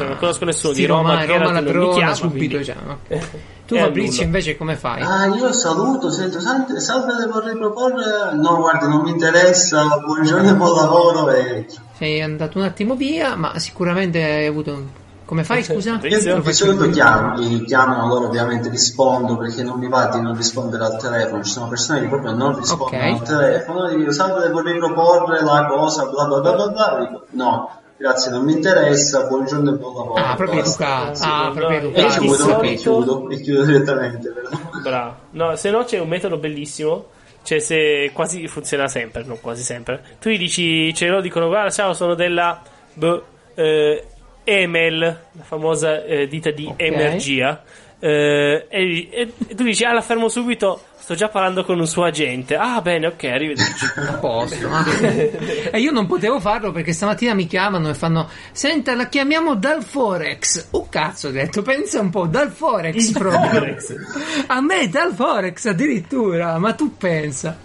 non 0.00 0.16
conosco 0.18 0.44
nessuno 0.44 0.72
Sì, 0.74 0.80
di 0.80 0.86
Roma, 0.86 1.10
Roma, 1.12 1.20
che 1.26 1.38
Roma 1.38 1.52
la 1.52 1.62
trona 1.62 1.94
chiama, 1.94 2.14
subito. 2.14 2.56
quindi- 2.56 2.64
cioè, 2.64 2.76
ok. 2.88 3.28
Tu 3.66 3.74
È 3.74 3.78
Fabrizio 3.80 4.22
invece 4.24 4.56
come 4.56 4.74
fai? 4.76 5.02
Ah, 5.02 5.26
io 5.26 5.52
saluto, 5.52 6.10
sento, 6.10 6.40
salve, 6.40 6.78
salve, 6.80 7.14
le 7.18 7.26
vorrei 7.26 7.56
proporre... 7.56 8.32
No, 8.34 8.56
guarda, 8.58 8.86
non 8.88 9.02
mi 9.02 9.10
interessa, 9.10 10.00
buongiorno 10.04 10.50
e 10.50 10.54
buon 10.54 10.74
lavoro 10.76 11.30
e... 11.32 11.66
Sei 11.98 12.20
andato 12.20 12.58
un 12.58 12.64
attimo 12.64 12.94
via, 12.94 13.34
ma 13.36 13.58
sicuramente 13.58 14.22
hai 14.22 14.46
avuto... 14.46 14.72
un- 14.72 14.86
Come 15.26 15.42
fai, 15.42 15.64
scusa? 15.64 15.98
Io 16.02 16.18
di 16.20 16.28
lo 16.30 16.52
solito 16.52 16.88
chiamo, 16.90 17.34
li 17.38 17.64
chiamano 17.64 18.06
loro 18.06 18.26
ovviamente 18.26 18.68
rispondo 18.68 19.36
perché 19.36 19.64
non 19.64 19.78
mi 19.78 19.88
va 19.88 20.06
di 20.06 20.20
non 20.20 20.36
rispondere 20.36 20.84
al 20.84 20.96
telefono, 20.98 21.42
ci 21.42 21.50
sono 21.50 21.66
persone 21.68 22.00
che 22.02 22.06
proprio 22.06 22.32
non 22.32 22.56
rispondono 22.56 22.96
Ok. 23.02 23.20
al 23.20 23.22
telefono, 23.22 23.88
dico 23.88 24.12
salve 24.12 24.48
vorrei 24.50 24.78
proporre 24.78 25.42
la 25.42 25.66
cosa 25.68 26.06
bla 26.06 26.26
bla 26.26 26.40
bla 26.40 26.52
bla 26.52 26.68
bla, 26.68 26.98
dico 27.00 27.24
no, 27.30 27.70
grazie 27.96 28.30
non 28.30 28.44
mi 28.44 28.52
interessa, 28.52 29.26
buongiorno 29.26 29.70
e 29.70 29.74
buon 29.74 29.94
lavoro. 29.96 30.14
Ah, 30.22 30.34
proprio 30.36 30.60
educato. 30.60 31.18
Ah, 31.24 31.50
proprio 31.52 31.70
E 31.70 31.74
educato. 31.76 32.20
di 32.20 32.26
chiudo, 32.28 32.34
e 32.34 32.36
solito- 32.38 32.76
chiudo, 32.80 33.30
e 33.30 33.40
chiudo 33.40 33.64
direttamente 33.64 34.28
però. 34.30 34.48
Bravo. 34.80 35.14
No, 35.30 35.56
se 35.56 35.70
no 35.70 35.82
c'è 35.84 35.98
un 35.98 36.08
metodo 36.08 36.36
bellissimo. 36.38 37.06
Cioè, 37.42 37.60
se 37.60 38.10
quasi 38.12 38.48
funziona 38.48 38.88
sempre, 38.88 39.22
non 39.24 39.40
quasi 39.40 39.62
sempre. 39.62 40.02
Tu 40.20 40.30
gli 40.30 40.38
dici, 40.38 40.92
cioè 40.94 41.08
loro 41.08 41.20
dicono, 41.20 41.46
guarda, 41.46 41.70
ciao, 41.70 41.92
sono 41.94 42.14
della 42.14 42.60
boh, 42.94 43.24
eh, 43.54 44.04
Emel, 44.48 44.98
la 45.32 45.42
famosa 45.42 46.04
eh, 46.04 46.28
ditta 46.28 46.52
di 46.52 46.66
Ok. 46.66 46.80
energia. 46.80 47.64
Eh, 47.98 48.66
e, 48.68 49.08
e- 49.10 49.54
tu 49.56 49.64
dici, 49.64 49.82
ah, 49.82 49.92
la 49.92 50.02
fermo 50.02 50.28
subito, 50.28 50.82
sto 50.96 51.14
già 51.14 51.28
parlando 51.28 51.64
con 51.64 51.80
un 51.80 51.86
suo 51.88 52.04
agente. 52.04 52.54
Ah, 52.54 52.80
bene, 52.80 53.08
ok, 53.08 53.24
arrivederci. 53.24 53.86
A 54.06 54.12
posto. 54.18 54.54
e 55.72 55.80
io 55.80 55.90
non 55.90 56.06
potevo 56.06 56.38
farlo 56.38 56.70
perché 56.70 56.92
stamattina 56.92 57.34
mi 57.34 57.46
chiamano 57.48 57.88
e 57.88 57.94
fanno: 57.94 58.28
Senta, 58.52 58.94
la 58.94 59.08
chiamiamo 59.08 59.56
dal 59.56 59.82
Forex. 59.82 60.68
Oh 60.72 60.88
cazzo, 60.88 61.28
ho 61.28 61.30
detto, 61.32 61.62
pensa 61.62 61.98
un 62.00 62.10
po', 62.10 62.26
dal 62.26 62.50
Forex 62.52 63.10
proprio. 63.12 63.48
Forex. 63.50 63.94
A 64.46 64.60
me 64.60 64.88
dal 64.88 65.12
Forex 65.12 65.64
addirittura, 65.66 66.56
ma 66.58 66.72
tu 66.74 66.96
pensa. 66.96 67.58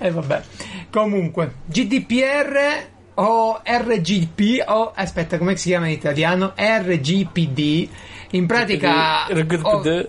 E 0.00 0.10
vabbè. 0.10 0.42
Comunque, 0.90 1.52
GDPR 1.66 2.92
o 3.14 3.60
RGP 3.64 4.64
o 4.66 4.92
aspetta, 4.94 5.38
come 5.38 5.56
si 5.56 5.68
chiama 5.68 5.86
in 5.86 5.92
italiano? 5.92 6.52
RGPD. 6.56 7.88
In 8.30 8.46
pratica 8.46 9.26
ov- 9.62 10.08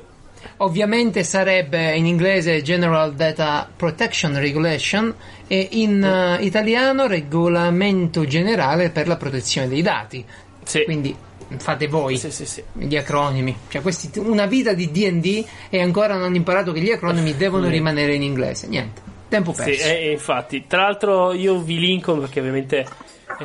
ovviamente 0.58 1.24
sarebbe 1.24 1.96
in 1.96 2.06
inglese 2.06 2.62
General 2.62 3.14
Data 3.14 3.70
Protection 3.76 4.38
Regulation 4.40 5.14
e 5.48 5.68
in 5.72 6.04
eh, 6.04 6.44
italiano 6.44 7.06
Regolamento 7.06 8.26
generale 8.26 8.90
per 8.90 9.08
la 9.08 9.18
protezione 9.18 9.68
dei 9.68 9.82
dati. 9.82 10.26
Sì. 10.64 10.84
Quindi 10.84 11.16
fate 11.58 11.88
voi 11.88 12.18
Sì, 12.18 12.32
sì, 12.32 12.46
sì. 12.46 12.64
gli 12.74 12.98
acronimi. 12.98 13.56
Cioè, 13.68 13.82
questi, 13.82 14.10
una 14.18 14.48
vita 14.48 14.74
di 14.74 14.90
D&D 14.90 15.46
e 15.70 15.82
ancora 15.82 16.16
non 16.16 16.24
hanno 16.24 16.36
imparato 16.36 16.72
che 16.72 16.82
gli 16.82 16.92
acronimi 16.92 17.36
devono 17.38 17.68
rimanere 17.68 18.16
in 18.16 18.24
inglese. 18.24 18.68
Niente, 18.68 19.02
tempo 19.28 19.54
Sì, 19.54 19.64
perso. 19.64 19.88
eh, 19.88 20.12
infatti, 20.12 20.66
tra 20.68 20.82
l'altro 20.84 21.34
io 21.34 21.60
vi 21.60 21.80
linko 21.80 22.18
perché 22.18 22.40
ovviamente 22.40 22.86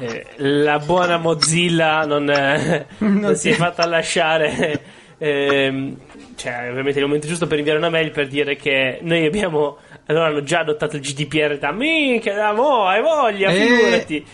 eh, 0.01 0.27
la 0.37 0.79
buona 0.79 1.17
Mozilla 1.19 2.05
non, 2.07 2.29
eh, 2.31 2.87
non 2.99 3.35
si 3.37 3.51
è 3.51 3.55
fatta 3.55 3.87
lasciare. 3.87 4.81
ehm, 5.19 5.97
cioè, 6.37 6.69
ovviamente 6.71 6.99
è 6.99 7.03
il 7.03 7.07
momento 7.07 7.27
giusto 7.27 7.47
per 7.47 7.59
inviare 7.59 7.79
una 7.79 7.91
mail 7.91 8.11
per 8.13 8.27
dire 8.29 8.57
che 8.57 8.99
noi 9.03 9.27
abbiamo. 9.27 9.79
Allora 10.07 10.27
hanno 10.27 10.43
già 10.43 10.61
adottato 10.61 10.97
il 10.97 11.03
GDPR 11.03 11.59
da 11.59 11.71
minchia, 11.71 12.35
da 12.35 12.53
mo, 12.53 12.87
hai 12.87 13.01
voglia, 13.03 13.51
Eh. 13.51 13.55
figurati. 13.55 14.27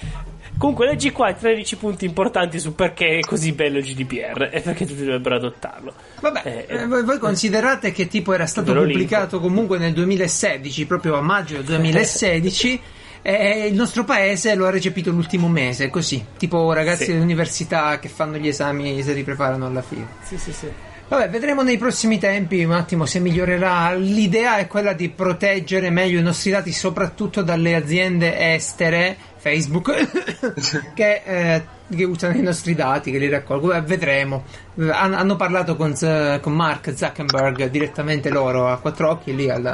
Comunque 0.59 0.87
leggi 0.87 1.13
qua 1.13 1.29
i 1.31 1.37
13 1.37 1.77
punti 1.77 2.05
importanti 2.07 2.59
su 2.59 2.75
perché 2.75 3.19
è 3.19 3.21
così 3.21 3.53
bello 3.53 3.77
il 3.79 3.85
GDPR 3.85 4.49
e 4.51 4.61
perché 4.63 4.87
tutti 4.87 5.05
dovrebbero 5.05 5.37
adottarlo. 5.37 5.93
Vabbè, 6.21 6.65
Eh, 6.69 6.75
eh, 6.75 6.87
voi, 6.87 7.05
voi 7.05 7.19
considerate 7.19 7.93
che 7.93 8.09
tipo 8.09 8.33
era 8.33 8.47
stato 8.47 8.73
pubblicato 8.73 9.39
comunque 9.39 9.77
nel 9.79 9.93
2016, 9.93 10.87
proprio 10.87 11.17
a 11.17 11.21
maggio 11.21 11.57
del 11.57 11.65
2016, 11.65 12.81
e 13.21 13.67
il 13.67 13.75
nostro 13.75 14.05
paese 14.05 14.55
lo 14.55 14.67
ha 14.67 14.71
recepito 14.71 15.11
l'ultimo 15.11 15.49
mese, 15.49 15.91
così. 15.91 16.25
Tipo 16.39 16.73
ragazzi 16.73 17.05
Sì. 17.05 17.13
dell'università 17.13 17.99
che 17.99 18.09
fanno 18.09 18.39
gli 18.39 18.49
esami 18.49 18.99
e 18.99 19.03
si 19.03 19.13
ripreparano 19.13 19.67
alla 19.67 19.83
fine. 19.83 20.07
Sì, 20.23 20.39
sì, 20.39 20.53
sì. 20.53 20.69
Vabbè, 21.09 21.29
vedremo 21.31 21.63
nei 21.63 21.77
prossimi 21.77 22.19
tempi 22.19 22.65
un 22.65 22.73
attimo 22.73 23.05
se 23.07 23.21
migliorerà. 23.21 23.95
L'idea 23.95 24.57
è 24.57 24.67
quella 24.67 24.93
di 24.93 25.09
proteggere 25.09 25.89
meglio 25.91 26.19
i 26.19 26.23
nostri 26.23 26.51
dati, 26.51 26.73
soprattutto 26.73 27.43
dalle 27.43 27.77
aziende 27.77 28.55
estere, 28.55 29.17
Facebook, 29.51 29.95
che, 30.95 31.23
eh, 31.25 31.63
che 31.95 32.03
usano 32.05 32.35
i 32.35 32.43
nostri 32.43 32.75
dati, 32.75 33.13
che 33.13 33.19
li 33.19 33.29
raccolgono. 33.29 33.75
Beh, 33.75 33.83
vedremo. 33.87 34.43
Eh, 34.77 34.91
han- 34.91 35.15
hanno 35.15 35.37
parlato 35.37 35.77
con, 35.77 35.95
con 36.41 36.53
Mark 36.53 36.93
Zuckerberg 36.97 37.69
direttamente 37.71 38.29
loro 38.29 38.67
a 38.67 38.79
quattro 38.79 39.11
occhi 39.11 39.37
lì 39.37 39.49
al, 39.49 39.65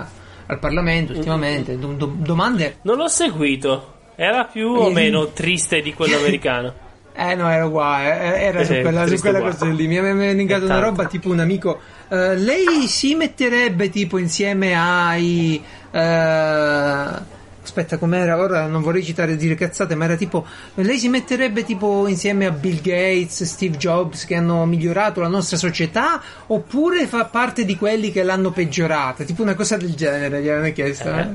al 0.46 0.58
Parlamento 0.58 1.12
ultimamente. 1.14 1.78
Do- 1.78 1.94
do- 1.94 2.12
domande? 2.14 2.76
Non 2.82 2.96
l'ho 2.98 3.08
seguito. 3.08 3.94
Era 4.14 4.44
più 4.44 4.68
o 4.68 4.88
Eh, 4.90 4.92
meno 4.92 5.28
triste 5.28 5.80
di 5.80 5.94
quello 5.94 6.16
americano. 6.18 6.74
Eh 7.14 7.34
no, 7.34 7.46
era 7.50 7.66
uguale, 7.66 8.38
eh, 8.38 8.42
era 8.44 8.64
su 8.64 8.72
Eh, 8.72 8.80
quella, 8.80 9.06
su 9.06 9.18
quella 9.18 9.40
cosa 9.42 9.66
lì. 9.66 9.86
Mi 9.86 9.98
aveva 9.98 10.24
indicato 10.30 10.64
una 10.64 10.78
roba 10.78 11.04
tipo 11.04 11.28
un 11.28 11.40
amico. 11.40 11.78
eh, 12.08 12.36
lei 12.36 12.86
si 12.86 13.14
metterebbe 13.14 13.90
tipo 13.90 14.16
insieme 14.16 14.74
ai. 14.74 15.62
eh, 15.90 17.30
aspetta, 17.62 17.96
com'era? 17.98 18.38
Ora 18.38 18.66
non 18.66 18.82
vorrei 18.82 19.02
citare 19.02 19.32
e 19.32 19.36
dire 19.36 19.54
cazzate, 19.54 19.94
ma 19.94 20.04
era 20.04 20.16
tipo. 20.16 20.44
Lei 20.74 20.98
si 20.98 21.08
metterebbe 21.08 21.64
tipo 21.64 22.06
insieme 22.08 22.46
a 22.46 22.50
Bill 22.50 22.80
Gates, 22.82 23.44
Steve 23.44 23.76
Jobs 23.76 24.24
che 24.24 24.34
hanno 24.34 24.64
migliorato 24.66 25.20
la 25.20 25.28
nostra 25.28 25.56
società? 25.56 26.20
Oppure 26.48 27.06
fa 27.06 27.24
parte 27.26 27.64
di 27.64 27.76
quelli 27.76 28.10
che 28.12 28.22
l'hanno 28.22 28.50
peggiorata? 28.50 29.24
Tipo 29.24 29.42
una 29.42 29.54
cosa 29.54 29.76
del 29.76 29.94
genere, 29.94 30.42
gli 30.42 30.48
avevano 30.48 30.72
chiesto. 30.72 31.08
eh? 31.14 31.28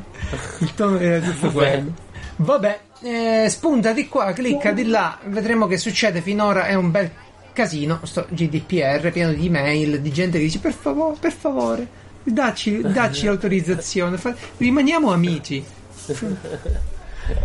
Il 0.60 0.74
tono 0.76 0.98
era 1.00 1.20
tutto 1.26 1.52
quello. 1.52 1.92
Vabbè, 2.38 2.80
eh, 3.02 3.48
spunta 3.50 3.94
di 3.94 4.08
qua, 4.08 4.32
clicca 4.34 4.72
di 4.72 4.86
là, 4.86 5.18
vedremo 5.26 5.66
che 5.66 5.78
succede. 5.78 6.22
Finora 6.22 6.68
è 6.68 6.76
un 6.76 6.92
bel 6.92 7.10
casino. 7.54 8.00
Sto 8.04 8.28
GDPR 8.30 9.10
pieno 9.12 9.34
di 9.34 9.48
email, 9.48 10.02
di 10.02 10.12
gente 10.12 10.38
che 10.38 10.44
dice 10.44 10.60
per 10.60 10.74
favore, 10.74 11.16
per 11.20 11.32
favore, 11.32 11.88
dacci, 12.24 12.82
dacci 12.82 13.26
l'autorizzazione, 13.28 14.20
rimaniamo 14.58 15.12
amici. 15.12 15.64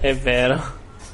È 0.01 0.15
vero. 0.15 0.61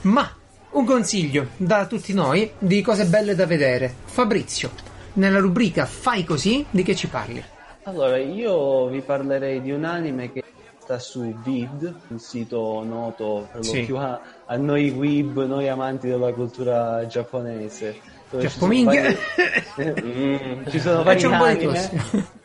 Ma 0.03 0.31
un 0.71 0.85
consiglio 0.85 1.49
da 1.57 1.87
tutti 1.87 2.13
noi 2.13 2.51
di 2.59 2.83
cose 2.83 3.05
belle 3.07 3.35
da 3.35 3.47
vedere. 3.47 3.93
Fabrizio, 4.05 4.71
nella 5.15 5.39
rubrica 5.39 5.87
Fai 5.87 6.25
così, 6.25 6.65
di 6.71 6.83
che 6.83 6.95
ci 6.95 7.07
parli? 7.09 7.43
Allora, 7.85 8.19
io 8.19 8.87
vi 8.89 9.01
parlerei 9.01 9.63
di 9.63 9.71
un 9.71 9.85
anime 9.85 10.31
che 10.31 10.43
sta 10.79 10.99
su 10.99 11.35
Vid, 11.43 11.95
un 12.09 12.19
sito 12.19 12.83
noto 12.85 13.49
per 13.51 13.57
lo 13.65 13.73
Sì. 13.73 13.83
più 13.85 13.97
a, 13.97 14.21
a 14.47 14.57
noi 14.57 14.91
weeb, 14.91 15.47
noi 15.47 15.69
amanti 15.69 16.09
della 16.09 16.33
cultura 16.33 17.07
giapponese. 17.07 17.97
dove 18.31 18.43
ci 18.43 18.59
sono 18.59 18.71
Giappominghia. 18.73 19.03
vari- 19.03 19.17
Mm, 19.79 20.67
ci 20.69 20.81
sono 20.81 21.03
vari 21.05 21.23
anime, 21.25 21.91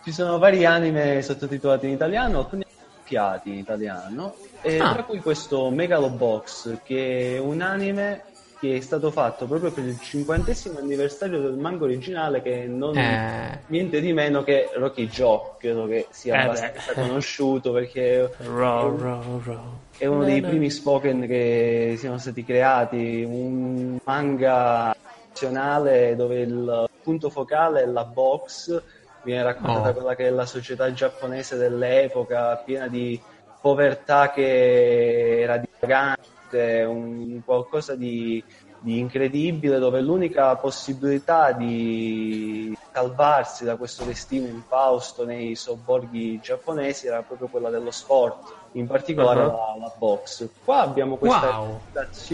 ci 0.04 0.12
sono 0.14 0.38
vari 0.38 0.66
anime 0.66 1.22
sottotitolati 1.24 1.88
in 1.88 1.94
italiano, 1.94 2.40
alcuni 2.40 2.64
doppiati 3.08 3.50
in 3.50 3.58
italiano, 3.58 4.36
e 4.62 4.80
Ah. 4.80 4.94
tra 4.94 5.04
cui 5.04 5.20
questo 5.20 5.70
Megalobox, 5.70 6.80
che 6.84 7.36
è 7.36 7.38
un 7.38 7.62
anime 7.62 8.24
che 8.60 8.78
è 8.78 8.80
stato 8.80 9.12
fatto 9.12 9.46
proprio 9.46 9.72
per 9.74 9.84
il 9.84 10.00
cinquantesimo 10.00 10.80
anniversario 10.80 11.42
del 11.42 11.58
manga 11.58 11.84
originale, 11.84 12.42
che 12.42 12.66
non 12.66 12.98
Eh. 12.98 13.60
niente 13.68 14.00
di 14.00 14.14
meno 14.14 14.42
che 14.44 14.70
Rocky 14.76 15.08
Joe, 15.08 15.56
credo 15.60 15.86
che 15.86 16.08
sia 16.12 16.36
Eh 16.40 16.44
abbastanza 16.46 16.94
beh. 16.94 17.02
conosciuto 17.02 17.74
perché 17.74 18.32
Row, 18.38 18.98
row, 18.98 19.42
row. 19.44 19.80
è 19.98 20.06
uno 20.06 20.20
No, 20.20 20.24
dei 20.26 20.40
no. 20.40 20.48
primi 20.48 20.70
spoken 20.70 21.28
che 21.28 21.96
siano 21.98 22.18
stati 22.18 22.46
creati, 22.46 23.24
un 23.28 23.98
manga 24.06 24.96
nazionale 25.28 26.16
dove 26.16 26.40
il 26.42 26.86
punto 27.04 27.30
focale 27.30 27.82
è 27.82 27.86
la 27.86 28.06
box, 28.06 28.82
viene 29.24 29.44
raccontata 29.44 29.90
Oh. 29.90 29.94
quella 29.94 30.16
che 30.16 30.28
è 30.28 30.30
la 30.30 30.46
società 30.46 30.92
giapponese 30.94 31.56
dell'epoca, 31.58 32.56
piena 32.58 32.88
di 32.88 33.20
povertà 33.62 34.30
che 34.32 35.40
era 35.42 35.58
dilagante, 35.58 36.84
un 36.84 37.42
qualcosa 37.44 37.96
di, 37.96 38.44
di 38.80 39.00
incredibile 39.00 39.80
dove 39.80 40.02
l'unica 40.02 40.56
possibilità 40.58 41.52
di 41.54 42.76
salvarsi 42.92 43.64
da 43.64 43.76
questo 43.76 44.04
destino 44.04 44.46
infausto 44.46 45.26
nei 45.26 45.56
sobborghi 45.56 46.40
giapponesi 46.40 47.08
era 47.08 47.22
proprio 47.22 47.48
quella 47.48 47.70
dello 47.70 47.90
sport, 47.92 48.54
in 48.74 48.86
particolare 48.86 49.40
Uh-huh. 49.42 49.48
la, 49.48 49.76
la 49.80 49.92
box. 49.98 50.48
Qua 50.64 50.82
abbiamo 50.82 51.16
questa 51.16 51.60
Wow. 51.60 51.80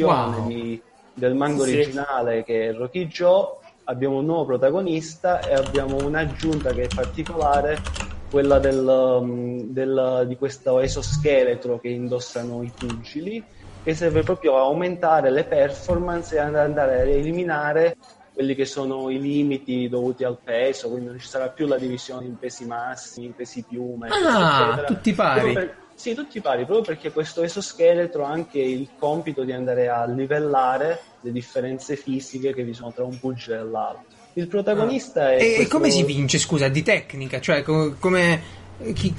Wow. 0.01 0.47
di- 0.47 0.81
del 1.13 1.35
manga 1.35 1.63
Sì. 1.65 1.73
originale 1.73 2.43
che 2.43 2.69
è 2.69 2.73
Rocky 2.73 3.07
Joe, 3.07 3.57
abbiamo 3.89 4.17
un 4.19 4.25
nuovo 4.25 4.45
protagonista 4.45 5.43
e 5.43 5.53
abbiamo 5.55 5.97
un'aggiunta 5.97 6.73
che 6.73 6.83
è 6.85 6.89
particolare, 6.89 7.81
quella 8.29 8.59
del, 8.59 8.85
um, 8.85 9.63
del- 9.71 10.25
di 10.27 10.35
questo 10.37 10.79
esoscheletro 10.79 11.79
che 11.79 11.87
indossano 11.87 12.61
i 12.61 12.71
pugili, 12.77 13.43
che 13.83 13.95
serve 13.95 14.21
proprio 14.21 14.57
a 14.57 14.61
aumentare 14.61 15.31
le 15.31 15.45
performance 15.45 16.35
e 16.35 16.39
ad 16.39 16.55
andare 16.55 17.01
a 17.01 17.03
eliminare 17.05 17.97
quelli 18.31 18.53
che 18.53 18.65
sono 18.65 19.09
i 19.09 19.19
limiti 19.19 19.89
dovuti 19.89 20.23
al 20.23 20.37
peso, 20.43 20.89
quindi 20.89 21.07
non 21.07 21.17
ci 21.19 21.27
sarà 21.27 21.49
più 21.49 21.65
la 21.65 21.77
divisione 21.77 22.25
in 22.25 22.37
pesi 22.37 22.65
massimi, 22.65 23.25
in 23.25 23.33
pesi 23.33 23.65
eccetera, 24.07 24.37
Ah, 24.37 24.63
eccetera. 24.67 24.87
tutti 24.87 25.13
pari. 25.13 25.53
Per- 25.53 25.75
sì, 25.99 26.13
tutti 26.15 26.39
pari, 26.39 26.63
proprio 26.63 26.85
perché 26.85 27.11
questo 27.11 27.43
esoscheletro 27.43 28.23
ha 28.23 28.29
anche 28.29 28.59
il 28.59 28.87
compito 28.97 29.43
di 29.43 29.51
andare 29.51 29.89
a 29.89 30.05
livellare 30.05 30.97
le 31.19 31.31
differenze 31.33 31.97
fisiche 31.97 32.53
che 32.53 32.63
vi 32.63 32.73
sono 32.73 32.93
tra 32.93 33.03
un 33.03 33.19
pugile 33.19 33.57
e 33.57 33.63
l'altro. 33.63 34.03
Il 34.33 34.47
protagonista 34.47 35.33
è... 35.33 35.41
E, 35.41 35.55
questo- 35.55 35.75
come 35.75 35.89
si 35.89 36.03
vince, 36.03 36.37
scusa, 36.37 36.69
di 36.69 36.83
tecnica? 36.83 37.41
Cioè, 37.41 37.63
co- 37.63 37.95
come, 37.99 38.41
chi- 38.93 39.13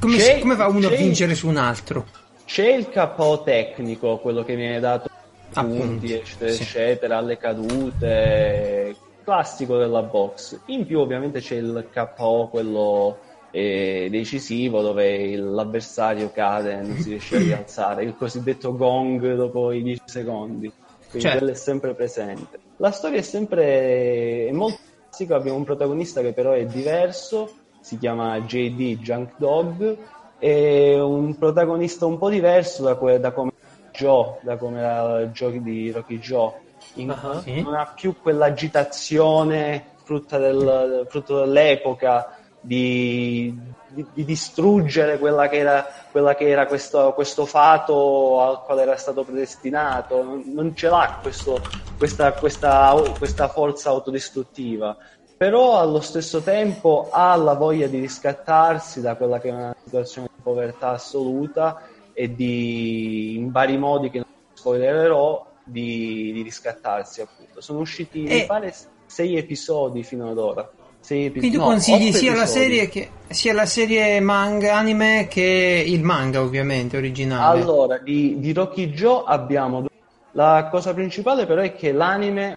come, 0.00 0.18
si- 0.18 0.38
come 0.40 0.56
va 0.56 0.68
uno 0.68 0.86
a 0.86 0.90
vincere 0.90 1.34
su 1.34 1.48
un 1.48 1.58
altro? 1.58 2.06
C'è 2.46 2.66
il 2.72 2.88
KO 2.88 3.42
tecnico, 3.44 4.16
quello 4.18 4.42
che 4.42 4.56
viene 4.56 4.80
dato 4.80 5.10
Appunto, 5.52 5.84
punti, 5.84 6.12
eccetera, 6.14 6.50
sì. 6.52 6.62
eccetera, 6.62 7.16
alle 7.18 7.36
cadute, 7.36 8.96
classico 9.22 9.76
della 9.76 10.02
box. 10.02 10.58
In 10.66 10.86
più 10.86 10.98
ovviamente 10.98 11.40
c'è 11.40 11.56
il 11.56 11.88
KO, 11.92 12.48
quello 12.48 13.18
eh, 13.52 14.08
decisivo, 14.10 14.80
dove 14.82 15.14
il- 15.14 15.50
l'avversario 15.52 16.30
cade 16.32 16.72
e 16.72 16.80
non 16.80 16.96
si 16.96 17.10
riesce 17.10 17.36
a 17.36 17.38
rialzare, 17.44 18.02
il 18.02 18.16
cosiddetto 18.16 18.74
gong 18.74 19.34
dopo 19.34 19.70
i 19.70 19.82
10 19.82 20.00
secondi. 20.06 20.72
Quindi 21.10 21.20
Certo. 21.28 21.38
quello 21.38 21.52
è 21.52 21.56
sempre 21.56 21.94
presente. 21.94 22.58
La 22.78 22.90
storia 22.90 23.18
è 23.18 23.22
sempre 23.22 24.46
è 24.48 24.50
molto 24.52 24.78
classica, 25.08 25.36
abbiamo 25.36 25.58
un 25.58 25.64
protagonista 25.64 26.22
che 26.22 26.32
però 26.32 26.52
è 26.52 26.64
diverso, 26.64 27.52
si 27.80 27.98
chiama 27.98 28.40
JD 28.40 28.98
Junk 28.98 29.32
Dog, 29.36 29.96
è 30.38 30.98
un 30.98 31.36
protagonista 31.36 32.06
un 32.06 32.16
po' 32.18 32.30
diverso 32.30 32.82
da, 32.82 32.94
que- 32.94 33.20
da 33.20 33.30
come 33.32 33.50
Joe, 33.92 34.38
da 34.40 34.56
come 34.56 34.78
era 34.80 35.30
gioco 35.30 35.58
di 35.58 35.90
Rocky 35.90 36.18
Joe. 36.18 36.52
In-. 36.94 37.14
Sì. 37.42 37.60
Non 37.60 37.74
ha 37.74 37.92
più 37.94 38.14
quell'agitazione 38.20 39.84
frutta 40.02 40.38
del- 40.38 41.06
frutto 41.08 41.40
dell'epoca 41.40 42.38
di, 42.62 43.54
di- 43.88 44.06
di 44.12 44.24
distruggere 44.24 45.18
quella 45.18 45.48
che 45.48 45.56
era, 45.58 45.84
quella 46.10 46.34
che 46.34 46.48
era 46.48 46.66
questo, 46.66 47.12
questo 47.14 47.44
fato 47.46 48.40
al 48.40 48.62
quale 48.62 48.82
era 48.82 48.96
stato 48.96 49.24
predestinato. 49.24 50.22
Non, 50.22 50.42
non 50.46 50.74
ce 50.74 50.88
l'ha 50.88 51.18
questo- 51.20 51.62
questa, 51.96 52.32
questa, 52.34 53.14
questa 53.18 53.48
forza 53.48 53.90
autodistruttiva 53.90 54.96
però 55.36 55.80
allo 55.80 56.00
stesso 56.00 56.40
tempo 56.40 57.08
ha 57.10 57.34
la 57.34 57.54
voglia 57.54 57.88
di 57.88 57.98
riscattarsi 57.98 59.00
da 59.00 59.16
quella 59.16 59.40
che 59.40 59.48
è 59.48 59.52
una 59.52 59.74
situazione 59.82 60.28
di 60.32 60.40
povertà 60.40 60.90
assoluta 60.90 61.82
e 62.12 62.32
di 62.32 63.34
in 63.38 63.50
vari 63.50 63.76
modi 63.76 64.08
che 64.08 64.18
non 64.18 64.26
spoilererò 64.52 65.44
di, 65.64 66.30
di 66.32 66.42
riscattarsi, 66.42 67.22
appunto. 67.22 67.60
Sono 67.60 67.80
usciti, 67.80 68.24
E- 68.24 68.34
mi 68.40 68.46
pare, 68.46 68.72
sei 69.04 69.36
episodi 69.36 70.04
fino 70.04 70.30
ad 70.30 70.38
ora. 70.38 70.70
Epi- 71.06 71.38
Quindi 71.38 71.56
tu 71.56 71.62
no, 71.62 71.64
consigli 71.68 72.08
otto 72.08 72.16
sia 72.18 72.34
la, 72.34 72.46
serie 72.46 72.88
che, 72.88 73.08
sia 73.28 73.52
la 73.52 73.66
serie 73.66 74.20
manga 74.20 74.76
anime 74.76 75.26
che 75.28 75.84
il 75.86 76.02
manga, 76.02 76.40
ovviamente, 76.40 76.96
originale. 76.96 77.60
Allora, 77.60 77.98
di, 77.98 78.36
di 78.38 78.52
Rocky 78.52 78.90
Joe 78.90 79.24
abbiamo... 79.26 79.86
La 80.34 80.68
cosa 80.70 80.94
principale 80.94 81.44
però 81.44 81.60
è 81.60 81.74
che 81.74 81.92
l'anime 81.92 82.56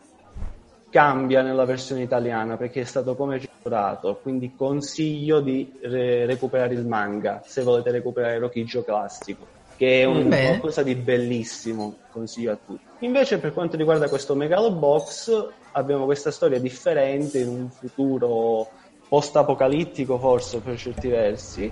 cambia 0.96 1.42
nella 1.42 1.66
versione 1.66 2.04
italiana 2.04 2.56
perché 2.56 2.80
è 2.80 2.86
stato 2.86 3.16
come 3.16 3.38
censurato, 3.38 4.18
quindi 4.22 4.54
consiglio 4.56 5.42
di 5.42 5.70
re- 5.82 6.26
recuperare 6.26 6.74
il 6.74 6.86
manga 6.86 7.42
se 7.46 7.64
volete 7.64 7.92
recuperare 7.92 8.38
Rocky 8.40 8.64
Joe 8.64 8.86
classico, 8.86 9.46
che 9.78 10.02
è 10.02 10.04
un 10.06 10.30
Bene. 10.30 10.48
qualcosa 10.48 10.84
di 10.84 10.96
bellissimo, 10.96 11.96
consiglio 12.12 12.54
a 12.54 12.58
tutti. 12.64 12.84
Invece 13.00 13.40
per 13.40 13.54
quanto 13.54 13.78
riguarda 13.78 14.08
questo 14.08 14.36
Megalobox 14.36 15.48
abbiamo 15.74 16.06
questa 16.06 16.32
storia 16.32 16.60
differente 16.60 17.40
in 17.40 17.50
un 17.50 17.70
futuro 17.70 18.70
post-apocalittico 19.08 20.18
forse 20.18 20.60
per 20.60 20.78
certi 20.78 21.10
versi 21.10 21.72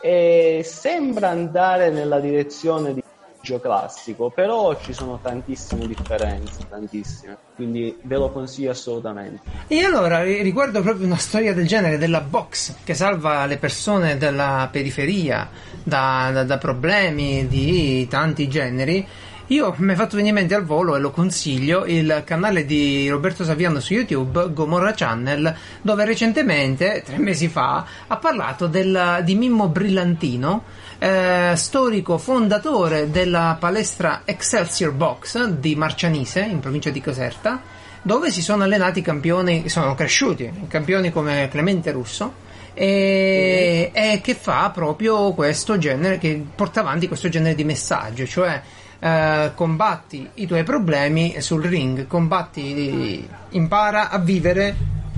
e 0.00 0.62
sembra 0.64 1.30
andare 1.30 1.90
nella 1.90 2.20
direzione 2.20 2.94
di 2.94 3.02
gioco 3.46 3.60
classico, 3.68 4.30
però 4.30 4.76
ci 4.82 4.92
sono 4.92 5.18
tantissime 5.22 5.86
differenze, 5.86 6.58
tantissime, 6.68 7.36
quindi 7.54 7.96
ve 8.02 8.16
lo 8.16 8.30
consiglio 8.30 8.72
assolutamente. 8.72 9.40
E 9.68 9.84
allora, 9.84 10.22
ri- 10.22 10.42
riguardo 10.42 10.82
proprio 10.82 11.06
una 11.06 11.16
storia 11.16 11.54
del 11.54 11.66
genere, 11.66 11.96
della 11.96 12.20
box 12.20 12.74
che 12.84 12.94
salva 12.94 13.46
le 13.46 13.56
persone 13.56 14.16
della 14.18 14.68
periferia 14.70 15.48
da, 15.82 16.30
da- 16.32 16.44
da 16.44 16.58
problemi 16.58 17.46
di 17.46 18.06
tanti 18.08 18.48
generi, 18.48 19.06
io 19.50 19.72
mi 19.78 19.92
è 19.92 19.94
fatto 19.94 20.16
venire 20.16 20.30
in 20.30 20.34
mente 20.40 20.54
al 20.56 20.64
volo 20.64 20.96
e 20.96 20.98
lo 20.98 21.12
consiglio 21.12 21.84
il 21.86 22.22
canale 22.26 22.64
di 22.64 23.08
Roberto 23.08 23.44
Saviano 23.44 23.78
su 23.78 23.92
YouTube, 23.94 24.52
Gomorra 24.52 24.92
Channel, 24.92 25.54
dove 25.82 26.04
recentemente, 26.04 27.04
tre 27.06 27.18
mesi 27.18 27.46
fa, 27.46 27.84
ha 28.08 28.16
parlato 28.16 28.66
del- 28.66 29.20
di 29.22 29.36
Mimmo 29.36 29.68
Brillantino, 29.68 30.64
eh, 30.98 31.52
storico 31.56 32.18
fondatore 32.18 33.10
della 33.10 33.56
palestra 33.58 34.22
Excelsior 34.24 34.92
Box 34.92 35.44
di 35.44 35.76
Marcianise, 35.76 36.40
in 36.40 36.60
provincia 36.60 36.90
di 36.90 37.00
Caserta, 37.00 37.60
dove 38.02 38.30
si 38.30 38.40
sono 38.40 38.62
allenati 38.62 39.02
campioni, 39.02 39.68
sono 39.68 39.94
cresciuti 39.94 40.66
campioni 40.68 41.10
come 41.10 41.48
Clemente 41.50 41.90
Russo 41.90 42.44
e, 42.72 43.90
e 43.92 44.20
che 44.22 44.34
fa 44.34 44.70
proprio 44.70 45.32
questo 45.32 45.76
genere, 45.76 46.18
che 46.18 46.44
porta 46.54 46.80
avanti 46.80 47.08
questo 47.08 47.28
genere 47.28 47.54
di 47.54 47.64
messaggio, 47.64 48.26
cioè 48.26 48.62
eh, 48.98 49.50
combatti 49.54 50.28
i 50.34 50.46
tuoi 50.46 50.62
problemi 50.62 51.40
sul 51.40 51.64
ring, 51.64 52.06
combatti, 52.06 53.28
impara 53.50 54.10
a 54.10 54.18
vivere 54.18 54.76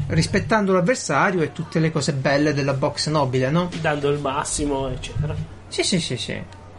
rispettando 0.08 0.72
l'avversario 0.72 1.42
e 1.42 1.52
tutte 1.52 1.78
le 1.80 1.92
cose 1.92 2.12
belle 2.14 2.54
della 2.54 2.72
box 2.72 3.08
nobile, 3.08 3.50
no? 3.50 3.68
Dando 3.80 4.08
il 4.08 4.18
massimo, 4.18 4.88
eccetera. 4.88 5.57
Sì, 5.68 5.82
sì, 5.82 6.00
sì, 6.00 6.16
sì. 6.16 6.34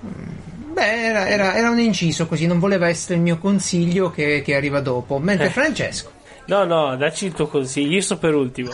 Mm, 0.05 0.71
Beh, 0.73 1.05
era, 1.07 1.27
era- 1.27 1.55
era 1.55 1.69
un 1.69 1.79
inciso 1.79 2.27
così, 2.27 2.45
non 2.47 2.59
voleva 2.59 2.87
essere 2.87 3.15
il 3.15 3.21
mio 3.21 3.37
consiglio 3.37 4.11
che, 4.11 4.41
che 4.43 4.55
arriva 4.55 4.79
dopo. 4.81 5.19
Mentre 5.19 5.47
Eh. 5.47 5.49
Francesco, 5.49 6.11
No, 6.45 6.63
no, 6.63 6.95
dacci 6.97 7.25
il 7.27 7.33
tuo 7.33 7.47
consiglio. 7.47 7.91
Io 7.95 8.01
sto 8.01 8.17
per 8.17 8.33
ultimo. 8.33 8.71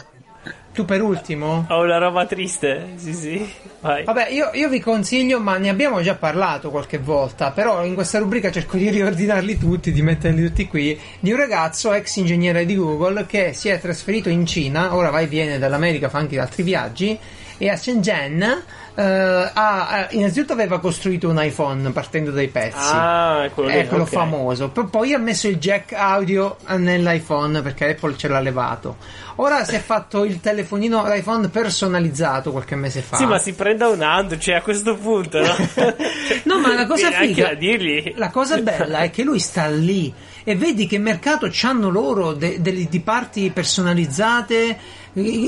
tu 0.74 0.86
per 0.86 1.02
ultimo? 1.02 1.66
Ho 1.70 1.82
una 1.84 1.98
roba 1.98 2.26
triste. 2.26 2.94
Sì, 2.96 3.14
sì. 3.14 3.50
Vai. 3.82 4.04
Vabbè, 4.04 4.30
io, 4.30 4.50
io 4.54 4.70
vi 4.70 4.80
consiglio, 4.80 5.40
ma 5.40 5.58
ne 5.58 5.70
abbiamo 5.70 6.02
già 6.02 6.16
parlato 6.16 6.70
qualche 6.70 6.98
volta, 7.00 7.52
però 7.52 7.84
in 7.86 7.94
questa 7.94 8.20
rubrica 8.20 8.52
cerco 8.52 8.78
di 8.78 8.90
riordinarli 8.90 9.58
tutti, 9.58 9.92
di 9.92 10.02
metterli 10.02 10.42
tutti 10.48 10.68
qui, 10.68 10.98
di 11.20 11.32
un 11.32 11.38
ragazzo 11.38 11.92
ex 11.94 12.16
ingegnere 12.18 12.66
di 12.66 12.76
Google 12.76 13.26
che 13.26 13.54
si 13.54 13.70
è 13.70 13.80
trasferito 13.80 14.28
in 14.30 14.46
Cina, 14.46 14.96
ora 14.96 15.10
va 15.10 15.20
e 15.22 15.28
viene 15.28 15.58
dall'America, 15.60 16.08
fa 16.10 16.18
anche 16.20 16.40
altri 16.40 16.64
viaggi, 16.64 17.18
e 17.58 17.70
a 17.70 17.76
Shenzhen 17.78 18.64
eh, 18.96 19.02
ha- 19.04 19.88
ha- 19.88 20.08
innanzitutto 20.12 20.54
aveva 20.54 20.80
costruito 20.80 21.30
un 21.30 21.42
iPhone 21.44 21.92
partendo 21.92 22.32
dai 22.32 22.48
pezzi. 22.48 22.78
Ah, 22.78 23.50
quello 23.54 23.70
lì. 23.70 23.76
È 23.76 23.88
quello 23.88 24.04
ok. 24.04 24.10
famoso. 24.10 24.70
P- 24.70 24.90
poi 24.90 25.14
ha 25.14 25.18
messo 25.20 25.48
il 25.48 25.58
jack 25.58 25.94
audio 25.94 26.58
nell'iPhone 26.68 27.62
perché 27.62 27.90
Apple 27.90 28.16
ce 28.16 28.28
l'ha 28.28 28.40
levato. 28.40 28.98
Ora 29.38 29.66
si 29.66 29.76
è 29.76 29.80
fatto 29.80 30.24
il 30.24 30.40
telefonino 30.40 31.06
l'iPhone 31.06 31.50
personalizzato 31.50 32.52
qualche 32.52 32.76
mese 32.76 33.02
fa. 33.02 33.18
Sì, 33.18 33.26
ma 33.26 33.38
si 33.38 33.54
prenda 33.54 33.90
un 33.90 34.02
Android, 34.02 34.40
cioè 34.42 34.56
a 34.56 34.62
questo 34.62 34.96
punto, 34.96 35.40
no? 35.42 35.54
No, 36.44 36.60
ma 36.60 36.74
la 36.74 36.86
cosa 36.86 37.12
figa, 37.12 37.52
la 38.16 38.30
cosa 38.30 38.58
bella 38.60 39.00
è 39.00 39.10
che 39.12 39.24
lui 39.24 39.40
sta 39.40 39.68
lì 39.68 40.14
e 40.44 40.56
vedi 40.56 40.88
che 40.88 40.98
mercato 41.00 41.48
c'hanno 41.52 41.90
loro 41.90 42.34
de- 42.34 42.62
delle 42.62 42.86
di 42.88 43.00
parti 43.02 43.50
personalizzate, 43.50 44.78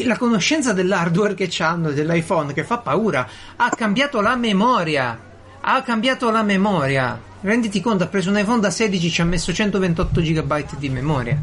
la 0.05 0.17
conoscenza 0.17 0.73
dell'hardware 0.73 1.33
che 1.33 1.47
c'hanno 1.49 1.91
dell'iPhone 1.91 2.53
che 2.53 2.63
fa 2.63 2.77
paura. 2.77 3.27
Ha 3.55 3.69
cambiato 3.69 4.21
la 4.21 4.35
memoria. 4.35 5.19
Ha 5.61 5.81
cambiato 5.81 6.29
la 6.31 6.43
memoria. 6.43 7.19
Renditi 7.41 7.81
conto, 7.81 8.03
ha 8.03 8.07
preso 8.07 8.29
un 8.29 8.37
iPhone 8.39 8.59
da 8.61 8.69
16 8.69 9.09
ci 9.09 9.21
ha 9.21 9.25
messo 9.25 9.53
128 9.53 10.21
GB 10.21 10.77
di 10.77 10.89
memoria. 10.89 11.37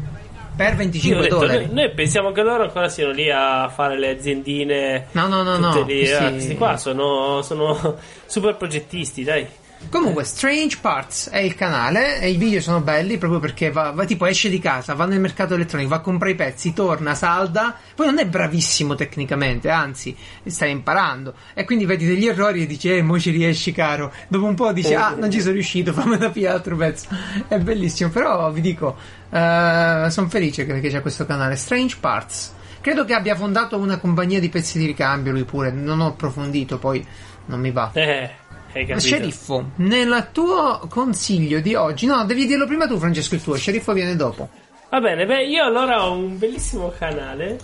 Per 0.55 0.67
Io 0.67 0.73
ho 0.73 0.77
25 0.77 1.21
detto, 1.21 1.37
dollari. 1.39 1.65
noi, 1.65 1.73
noi 1.73 1.91
pensiamo 1.93 2.31
che 2.31 2.41
loro 2.41 2.63
ancora 2.63 2.87
siano 2.89 3.11
lì 3.11 3.29
a 3.29 3.67
fare 3.69 3.99
le 3.99 4.09
aziendine. 4.11 5.07
No, 5.11 5.27
no, 5.27 5.43
no, 5.43 5.57
no, 5.57 5.83
lì. 5.83 5.97
questi- 5.99 6.13
Ah, 6.23 6.29
questi 6.31 6.55
qua 6.55 6.77
sono, 6.77 7.41
sono 7.41 7.97
super 8.25 8.55
progettisti, 8.55 9.23
dai. 9.23 9.45
Comunque, 9.89 10.23
Strange 10.23 10.77
Parts 10.81 11.29
è 11.29 11.37
il 11.37 11.55
canale 11.55 12.19
e 12.19 12.29
i 12.29 12.37
video 12.37 12.59
sono 12.59 12.81
belli 12.81 13.17
proprio 13.17 13.39
perché 13.39 13.71
va, 13.71 13.91
va- 13.91 14.05
tipo 14.05 14.25
esce 14.25 14.49
di 14.49 14.59
casa, 14.59 14.93
va 14.93 15.05
nel 15.05 15.19
mercato 15.19 15.53
elettronico, 15.53 15.89
va 15.89 15.97
a 15.97 16.01
comprare 16.01 16.33
i 16.33 16.35
pezzi, 16.35 16.73
torna, 16.73 17.13
salda. 17.13 17.75
Poi 17.93 18.07
non 18.07 18.19
è 18.19 18.25
bravissimo 18.25 18.95
tecnicamente, 18.95 19.69
anzi, 19.69 20.15
stai 20.45 20.71
imparando. 20.71 21.33
E 21.53 21.63
quindi 21.65 21.85
vedi 21.85 22.05
degli 22.05 22.27
errori 22.27 22.63
e 22.63 22.65
dici, 22.65 22.89
eh, 22.89 23.01
mo 23.01 23.19
ci 23.19 23.29
riesci, 23.29 23.71
caro. 23.71 24.11
Dopo 24.27 24.45
un 24.45 24.55
po' 24.55 24.73
dici, 24.73 24.93
ah, 24.93 25.15
non 25.17 25.31
ci 25.31 25.39
sono 25.39 25.53
riuscito, 25.53 25.93
fammi 25.93 26.17
da 26.17 26.29
più 26.29 26.49
altro 26.49 26.75
pezzo. 26.75 27.07
È 27.47 27.57
bellissimo, 27.59 28.09
però 28.09 28.51
vi 28.51 28.61
dico, 28.61 28.97
sono 29.29 30.27
felice 30.27 30.65
che, 30.65 30.79
che 30.79 30.89
c'è 30.89 31.01
questo 31.01 31.25
canale, 31.25 31.55
Strange 31.55 31.97
Parts. 31.99 32.53
Credo 32.81 33.05
che 33.05 33.13
abbia 33.13 33.35
fondato 33.35 33.77
una 33.77 33.97
compagnia 33.97 34.39
di 34.39 34.49
pezzi 34.49 34.77
di 34.77 34.85
ricambio 34.85 35.31
lui 35.31 35.43
pure, 35.43 35.71
non 35.71 36.01
ho 36.01 36.07
approfondito, 36.07 36.77
poi 36.77 37.05
non 37.47 37.59
mi 37.59 37.71
va. 37.71 37.91
Eh. 37.93 38.29
Sceriffo, 38.97 39.69
nel 39.77 40.29
tuo 40.31 40.81
consiglio 40.89 41.59
di 41.61 41.75
oggi, 41.75 42.05
no, 42.05 42.25
devi 42.25 42.45
dirlo 42.45 42.65
prima 42.67 42.87
tu, 42.87 42.97
Francesco. 42.97 43.35
Il 43.35 43.43
tuo 43.43 43.55
sceriffo 43.55 43.93
viene 43.93 44.15
dopo. 44.15 44.49
Va 44.89 44.99
bene, 44.99 45.25
beh, 45.25 45.45
io 45.45 45.63
allora 45.63 46.05
ho 46.05 46.13
un 46.13 46.37
bellissimo 46.37 46.91
canale 46.97 47.57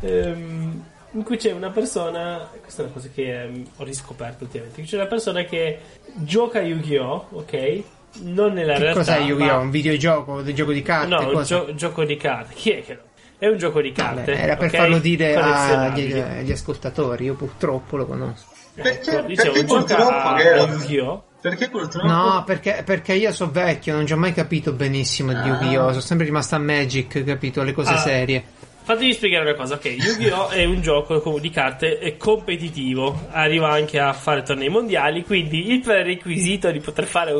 ehm, 0.00 0.84
in 1.12 1.22
cui 1.24 1.36
c'è 1.36 1.52
una 1.52 1.70
persona, 1.70 2.48
questa 2.60 2.82
è 2.82 2.84
una 2.86 2.94
cosa 2.94 3.08
che 3.14 3.42
ehm, 3.42 3.64
ho 3.76 3.84
riscoperto 3.84 4.44
ultimamente, 4.44 4.82
c'è 4.82 4.96
una 4.96 5.06
persona 5.06 5.42
che 5.44 5.78
gioca 6.14 6.58
a 6.58 6.62
Yu-Gi-Oh, 6.62 7.28
ok? 7.32 7.82
Non 8.22 8.52
nella 8.52 8.74
Che 8.74 8.78
realtà. 8.80 9.00
cos'è 9.00 9.18
Yu-Gi-Oh? 9.20 9.46
ma- 9.46 9.58
Un 9.58 9.70
videogioco, 9.70 10.32
un 10.32 10.54
gioco 10.54 10.72
di 10.72 10.82
carte? 10.82 11.08
No, 11.08 11.20
un 11.26 11.32
cosa? 11.32 11.42
gio- 11.64 11.74
gioco 11.74 12.04
di 12.04 12.16
carte. 12.16 12.54
Chi 12.54 12.70
è 12.70 12.84
che 12.84 12.94
lo- 12.94 13.02
È 13.38 13.48
un 13.48 13.56
gioco 13.58 13.80
di 13.80 13.90
carte. 13.90 14.32
Vabbè, 14.32 14.42
era 14.44 14.56
per 14.56 14.68
ok? 14.68 14.76
farlo 14.76 14.98
dire 14.98 15.34
agli, 15.34 16.12
agli 16.18 16.52
ascoltatori. 16.52 17.24
Io 17.24 17.34
purtroppo 17.34 17.96
lo 17.96 18.06
conosco. 18.06 18.51
Perché, 18.74 19.10
Ecco, 19.10 19.26
dicevo, 19.26 19.52
perché 19.52 19.94
a 19.94 20.34
che 20.36 20.42
era- 20.42 20.62
Yu-Gi-Oh! 20.64 21.22
Perché 21.42 21.68
purtroppo 21.68 22.06
No, 22.06 22.44
perché, 22.46 22.82
perché 22.84 23.14
io 23.14 23.32
so 23.32 23.50
vecchio, 23.50 23.94
non 23.94 24.06
ci 24.06 24.12
ho 24.12 24.16
mai 24.16 24.32
capito 24.32 24.72
benissimo 24.72 25.32
di 25.32 25.48
Yu-Gi-Oh! 25.48 25.88
Sono 25.88 26.00
sempre 26.00 26.26
rimasto 26.26 26.54
a 26.54 26.58
Magic, 26.58 27.24
capito? 27.24 27.62
Le 27.62 27.72
cose 27.72 27.92
Ah. 27.92 27.98
serie. 27.98 28.44
Fatemi 28.84 29.12
spiegare 29.12 29.44
una 29.48 29.54
cosa, 29.54 29.74
ok, 29.74 29.84
Yu-Gi-Oh! 29.84 30.48
è 30.48 30.64
un 30.64 30.80
gioco 30.80 31.38
di 31.38 31.50
carte 31.50 32.16
competitivo, 32.16 33.28
arriva 33.30 33.70
anche 33.70 33.98
a 34.00 34.12
fare 34.12 34.42
tornei 34.42 34.68
mondiali, 34.68 35.24
quindi 35.24 35.70
il 35.70 35.80
prerequisito 35.80 36.70
di 36.70 36.80
poter 36.80 37.04
fare 37.06 37.32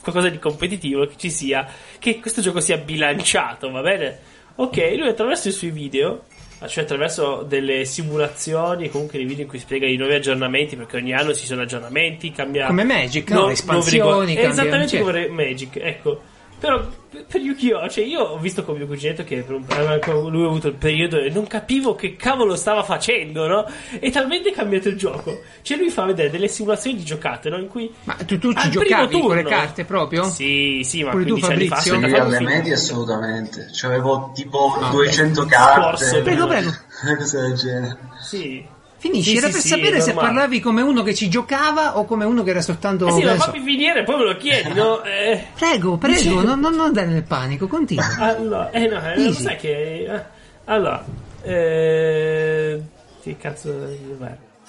qualcosa 0.00 0.28
di 0.28 0.38
competitivo 0.38 1.04
è 1.04 1.08
che 1.08 1.14
ci 1.16 1.30
sia, 1.30 1.66
che 1.98 2.18
questo 2.20 2.40
gioco 2.40 2.60
sia 2.60 2.76
bilanciato, 2.78 3.70
va 3.70 3.82
bene? 3.82 4.18
Ok, 4.56 4.76
lui 4.98 5.08
attraverso 5.08 5.48
i 5.48 5.52
suoi 5.52 5.70
video, 5.70 6.24
cioè 6.66 6.84
attraverso 6.84 7.44
delle 7.46 7.84
simulazioni, 7.84 8.90
comunque 8.90 9.18
dei 9.18 9.26
video 9.26 9.44
in 9.44 9.48
cui 9.48 9.58
spiega 9.58 9.86
i 9.86 9.96
nuovi 9.96 10.14
aggiornamenti, 10.14 10.76
perché 10.76 10.96
ogni 10.96 11.12
anno 11.14 11.34
ci 11.34 11.46
sono 11.46 11.62
aggiornamenti, 11.62 12.30
cambia... 12.32 12.66
Come 12.66 12.84
Magic, 12.84 13.30
no? 13.30 13.36
nuovi 13.36 13.52
Espansioni, 13.54 14.34
cambia- 14.34 14.50
Esattamente 14.50 14.88
cioè- 14.88 15.00
come 15.00 15.28
Magic, 15.28 15.76
ecco. 15.76 16.20
Però 16.60 16.86
per- 17.26 17.40
Yu-Gi-Oh! 17.40 17.88
Cioè, 17.88 18.04
io 18.04 18.20
ho 18.20 18.38
visto 18.38 18.62
con 18.64 18.76
mio 18.76 18.86
cuginetto 18.86 19.24
che 19.24 19.42
per 19.42 19.54
un- 19.56 20.30
lui 20.30 20.44
ha 20.44 20.46
avuto 20.48 20.68
il 20.68 20.74
periodo 20.74 21.18
e 21.18 21.30
non 21.30 21.46
capivo 21.46 21.94
che 21.94 22.14
cavolo 22.16 22.54
stava 22.54 22.82
facendo, 22.82 23.46
no? 23.46 23.64
E 23.98 24.10
talmente 24.10 24.50
è 24.50 24.52
cambiato 24.52 24.88
il 24.88 24.96
gioco. 24.96 25.40
Cioè, 25.62 25.78
lui 25.78 25.88
fa 25.90 26.04
vedere 26.04 26.28
delle 26.30 26.48
simulazioni 26.48 26.98
di 26.98 27.04
giocate, 27.04 27.48
no? 27.48 27.56
In 27.58 27.68
cui. 27.68 27.90
Ma 28.04 28.14
tu, 28.26 28.38
tu 28.38 28.52
ci 28.52 28.70
giocavi 28.70 29.18
con 29.20 29.34
le 29.36 29.42
carte 29.44 29.84
proprio? 29.84 30.24
Sì, 30.24 30.82
sì, 30.84 31.02
ma 31.02 31.10
Pure 31.12 31.24
tu, 31.24 31.30
15 31.38 31.52
anni 31.52 31.66
fa. 31.68 31.76
Sì, 31.76 31.90
alle 31.90 32.08
finire. 32.36 32.40
medie 32.44 32.72
assolutamente. 32.74 33.70
C'avevo 33.72 34.30
tipo 34.34 34.76
Ah, 34.80 34.90
200 34.90 35.40
ok. 35.42 35.48
carte. 35.48 36.04
Scorso. 36.04 36.22
Prego, 36.22 36.46
prego. 36.46 36.70
Una 37.04 37.16
cosa 37.16 37.40
del 37.40 37.54
genere. 37.54 37.98
Sì. 38.20 38.64
Finisci, 39.00 39.30
Sì, 39.30 39.36
era 39.38 39.46
sì, 39.46 39.52
per 39.52 39.60
sì, 39.62 39.68
sapere 39.68 40.00
se 40.02 40.12
parlavi 40.12 40.60
come 40.60 40.82
uno 40.82 41.02
che 41.02 41.14
ci 41.14 41.30
giocava 41.30 41.96
o 41.96 42.04
come 42.04 42.26
uno 42.26 42.42
che 42.42 42.50
era 42.50 42.60
soltanto... 42.60 43.06
Eh 43.06 43.12
sì, 43.12 43.22
ma 43.24 43.32
ne 43.32 43.38
so. 43.38 43.44
fammi 43.44 43.60
finire, 43.60 44.04
poi 44.04 44.18
me 44.18 44.24
lo 44.24 44.36
chiedi, 44.36 44.74
no? 44.74 45.02
Eh, 45.10 45.46
Prego, 45.54 45.96
prego, 45.96 46.42
non, 46.42 46.60
non 46.60 46.78
andare 46.78 47.06
nel 47.06 47.22
panico, 47.22 47.66
continua. 47.66 48.04
allora, 48.20 48.70
eh 48.70 48.86
no, 48.86 49.12
eh, 49.12 49.32
sai 49.32 49.56
che... 49.56 50.04
eh, 50.04 50.22
allora, 50.66 51.02
eh, 51.42 52.80
che 53.22 53.36
cazzo? 53.38 53.72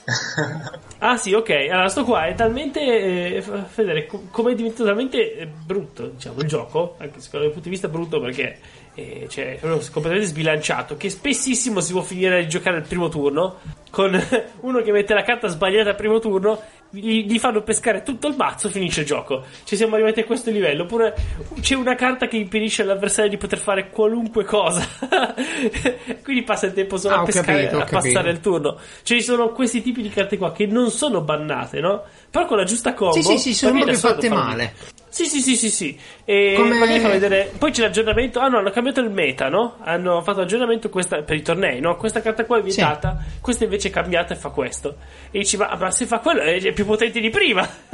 Ah 0.99 1.17
sì, 1.17 1.33
ok, 1.33 1.49
allora 1.69 1.89
sto 1.89 2.05
qua 2.05 2.25
è 2.27 2.35
talmente 2.35 2.79
eh, 2.79 4.05
co- 4.07 4.27
come 4.29 4.51
è 4.51 4.55
diventato 4.55 4.85
talmente 4.85 5.35
eh, 5.35 5.47
brutto, 5.47 6.07
diciamo, 6.07 6.39
il 6.41 6.47
gioco, 6.47 6.95
anche 6.99 7.19
secondo 7.19 7.47
il 7.47 7.51
punto 7.51 7.67
di 7.67 7.73
vista 7.73 7.87
brutto 7.87 8.21
perché 8.21 8.59
eh, 9.01 9.27
cioè, 9.29 9.57
proprio 9.59 9.79
completamente 9.91 10.27
sbilanciato, 10.27 10.97
che 10.97 11.09
spessissimo 11.09 11.79
si 11.79 11.91
può 11.91 12.01
finire 12.01 12.39
a 12.39 12.47
giocare 12.47 12.77
al 12.77 12.87
primo 12.87 13.09
turno 13.09 13.57
con 13.89 14.19
uno 14.61 14.81
che 14.81 14.91
mette 14.91 15.13
la 15.13 15.23
carta 15.23 15.47
sbagliata 15.47 15.89
al 15.89 15.95
primo 15.95 16.19
turno 16.19 16.61
gli, 16.91 17.25
gli 17.25 17.39
fanno 17.39 17.61
pescare 17.61 18.03
tutto 18.03 18.27
il 18.27 18.35
mazzo 18.35 18.69
finisce 18.69 19.01
il 19.01 19.05
gioco. 19.05 19.43
Ci 19.63 19.75
siamo 19.75 19.95
arrivati 19.95 20.19
a 20.19 20.25
questo 20.25 20.51
livello 20.51 20.83
oppure 20.83 21.15
c'è 21.61 21.75
una 21.75 21.95
carta 21.95 22.27
che 22.27 22.37
impedisce 22.37 22.81
all'avversario 22.81 23.29
di 23.29 23.37
poter 23.37 23.59
fare 23.59 23.89
qualunque 23.89 24.43
cosa. 24.43 24.85
Quindi 26.21 26.43
passa 26.43 26.67
il 26.67 26.73
tempo 26.73 26.97
solo 26.97 27.15
Ah, 27.15 27.21
a 27.21 27.23
pescare 27.23 27.67
capito, 27.67 27.81
a 27.81 27.85
passare 27.85 28.31
il 28.31 28.39
turno. 28.39 28.77
Ci 29.03 29.21
sono 29.21 29.49
questi 29.51 29.81
tipi 29.81 30.01
di 30.01 30.09
carte 30.09 30.37
qua 30.37 30.51
che 30.51 30.65
non 30.65 30.91
sono 30.91 31.21
bannate 31.21 31.79
no? 31.79 32.03
Però 32.31 32.45
con 32.47 32.57
la 32.57 32.63
giusta 32.63 32.93
combo 32.93 33.13
Sì, 33.13 33.21
sì, 33.23 33.37
sì, 33.37 33.53
sono 33.53 33.73
proprio 33.73 33.97
fatte 33.97 34.29
male. 34.29 34.73
sì, 35.09 35.25
sì, 35.25 35.41
sì, 35.41 35.57
sì, 35.57 35.69
sì. 35.69 35.99
E 36.23 36.53
Come- 36.55 36.99
fa 37.01 37.09
vedere. 37.09 37.51
Poi 37.57 37.71
c'è 37.71 37.81
l'aggiornamento. 37.81 38.39
Ah, 38.39 38.47
no, 38.47 38.59
hanno 38.59 38.71
cambiato 38.71 39.01
il 39.01 39.09
meta, 39.11 39.49
no? 39.49 39.75
Hanno 39.83 40.21
fatto 40.21 40.39
l'aggiornamento 40.39 40.89
questa, 40.89 41.21
per 41.23 41.35
i 41.35 41.41
tornei, 41.41 41.81
no? 41.81 41.97
Questa 41.97 42.21
carta 42.21 42.45
qua 42.45 42.57
è 42.59 42.61
vietata, 42.61 43.17
questa 43.41 43.65
invece 43.65 43.89
è 43.89 43.91
cambiata 43.91 44.33
e 44.33 44.37
fa 44.37 44.49
questo. 44.49 44.95
E 45.29 45.39
dici, 45.39 45.57
ma, 45.57 45.75
ma 45.77 45.91
se 45.91 46.05
fa 46.05 46.19
quello 46.19 46.41
è 46.41 46.71
più 46.71 46.85
potente 46.85 47.19
di 47.19 47.29
prima, 47.29 47.67